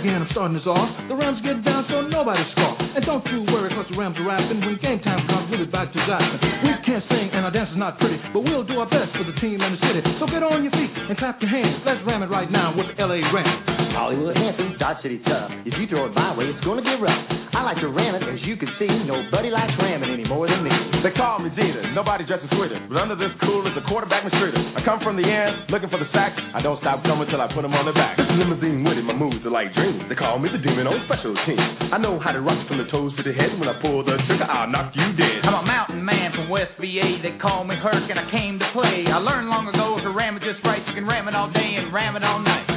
And 0.08 0.24
I'm 0.24 0.32
starting 0.32 0.56
this 0.56 0.66
off. 0.66 0.88
The 1.10 1.16
Rams 1.16 1.44
get 1.44 1.64
down 1.66 1.84
so 1.90 2.00
nobody 2.02 2.40
scoff. 2.56 2.80
And 2.80 3.04
don't 3.04 3.26
you 3.28 3.44
worry 3.52 3.68
cause 3.76 3.86
the 3.92 3.98
Rams 3.98 4.16
are 4.18 4.24
rapping. 4.24 4.62
When 4.64 4.80
game 4.80 5.04
time 5.04 5.28
comes, 5.28 5.52
we'll 5.52 5.60
be 5.60 5.70
back 5.70 5.92
to 5.92 6.00
Jackson. 6.08 6.40
We 6.64 6.72
can't 6.88 7.04
sing 7.12 7.28
and 7.36 7.44
our 7.44 7.52
dance 7.52 7.70
is 7.72 7.78
not 7.78 8.00
pretty, 8.00 8.16
but 8.32 8.40
we'll 8.40 8.64
do 8.64 8.80
our 8.80 8.90
best 8.90 9.12
for 9.18 9.28
the 9.28 9.36
team 9.44 9.60
and 9.60 9.76
the 9.76 9.82
city. 9.84 10.00
So 10.20 10.26
get 10.28 10.44
on 10.44 10.64
your 10.64 10.72
feet 10.72 10.92
and 10.96 11.18
clap 11.18 11.42
your 11.42 11.52
hands. 11.52 11.84
Let's 11.86 12.00
ram 12.08 12.24
it 12.24 12.32
right 12.32 12.50
now 12.50 12.72
with 12.72 12.88
the 12.88 12.96
LA 13.04 13.20
Rams. 13.36 13.68
Hollywood 13.92 14.38
Hampton, 14.38 14.78
Dodge 14.80 15.04
City 15.04 15.20
tough. 15.28 15.52
If 15.66 15.78
you 15.78 15.88
throw 15.88 16.06
it 16.06 16.16
my 16.16 16.38
way, 16.38 16.46
it's 16.46 16.64
gonna 16.64 16.84
get 16.84 17.02
rough. 17.02 17.37
I 17.58 17.66
like 17.66 17.82
to 17.82 17.90
ram 17.90 18.14
it, 18.14 18.22
as 18.22 18.38
you 18.46 18.54
can 18.54 18.70
see. 18.78 18.86
Nobody 18.86 19.50
likes 19.50 19.74
ramming 19.82 20.14
any 20.14 20.30
more 20.30 20.46
than 20.46 20.62
me. 20.62 20.70
They 21.02 21.10
call 21.18 21.42
me 21.42 21.50
Jeter, 21.58 21.90
nobody 21.98 22.22
dresses 22.22 22.46
sweeter. 22.54 22.78
But 22.86 23.02
under 23.02 23.18
this 23.18 23.34
cool 23.42 23.66
is 23.66 23.74
a 23.74 23.82
quarterback 23.90 24.30
mistreater. 24.30 24.62
I 24.78 24.86
come 24.86 25.02
from 25.02 25.18
the 25.18 25.26
end, 25.26 25.66
looking 25.74 25.90
for 25.90 25.98
the 25.98 26.06
sack. 26.14 26.38
I 26.54 26.62
don't 26.62 26.78
stop 26.86 27.02
coming 27.02 27.26
till 27.34 27.42
I 27.42 27.50
put 27.50 27.66
them 27.66 27.74
on 27.74 27.90
the 27.90 27.98
back. 27.98 28.22
This 28.22 28.30
limousine 28.30 28.86
with 28.86 29.02
it, 29.02 29.02
my 29.02 29.18
moves 29.18 29.42
are 29.42 29.50
like 29.50 29.74
dreams. 29.74 30.06
They 30.06 30.14
call 30.14 30.38
me 30.38 30.54
the 30.54 30.62
demon 30.62 30.86
on 30.86 31.02
special 31.10 31.34
teams. 31.50 31.90
I 31.90 31.98
know 31.98 32.22
how 32.22 32.30
to 32.30 32.42
rock 32.46 32.62
from 32.70 32.78
the 32.78 32.86
toes 32.94 33.10
to 33.18 33.24
the 33.26 33.34
head. 33.34 33.58
When 33.58 33.68
I 33.68 33.82
pull 33.82 34.06
the 34.06 34.22
trigger, 34.30 34.46
I'll 34.46 34.70
knock 34.70 34.94
you 34.94 35.18
dead. 35.18 35.42
I'm 35.42 35.58
a 35.58 35.66
mountain 35.66 36.06
man 36.06 36.38
from 36.38 36.54
West 36.54 36.78
VA. 36.78 37.18
They 37.26 37.42
call 37.42 37.66
me 37.66 37.74
Herc, 37.74 38.06
and 38.06 38.22
I 38.22 38.30
came 38.30 38.62
to 38.62 38.70
play. 38.70 39.10
I 39.10 39.18
learned 39.18 39.50
long 39.50 39.66
ago 39.66 39.98
to 39.98 40.14
ram 40.14 40.38
it 40.38 40.46
just 40.46 40.62
right. 40.62 40.86
You 40.86 40.94
can 40.94 41.10
ram 41.10 41.28
it 41.28 41.34
all 41.34 41.50
day 41.50 41.82
and 41.82 41.90
ram 41.90 42.16
it 42.16 42.24
all 42.24 42.38
night. 42.38 42.77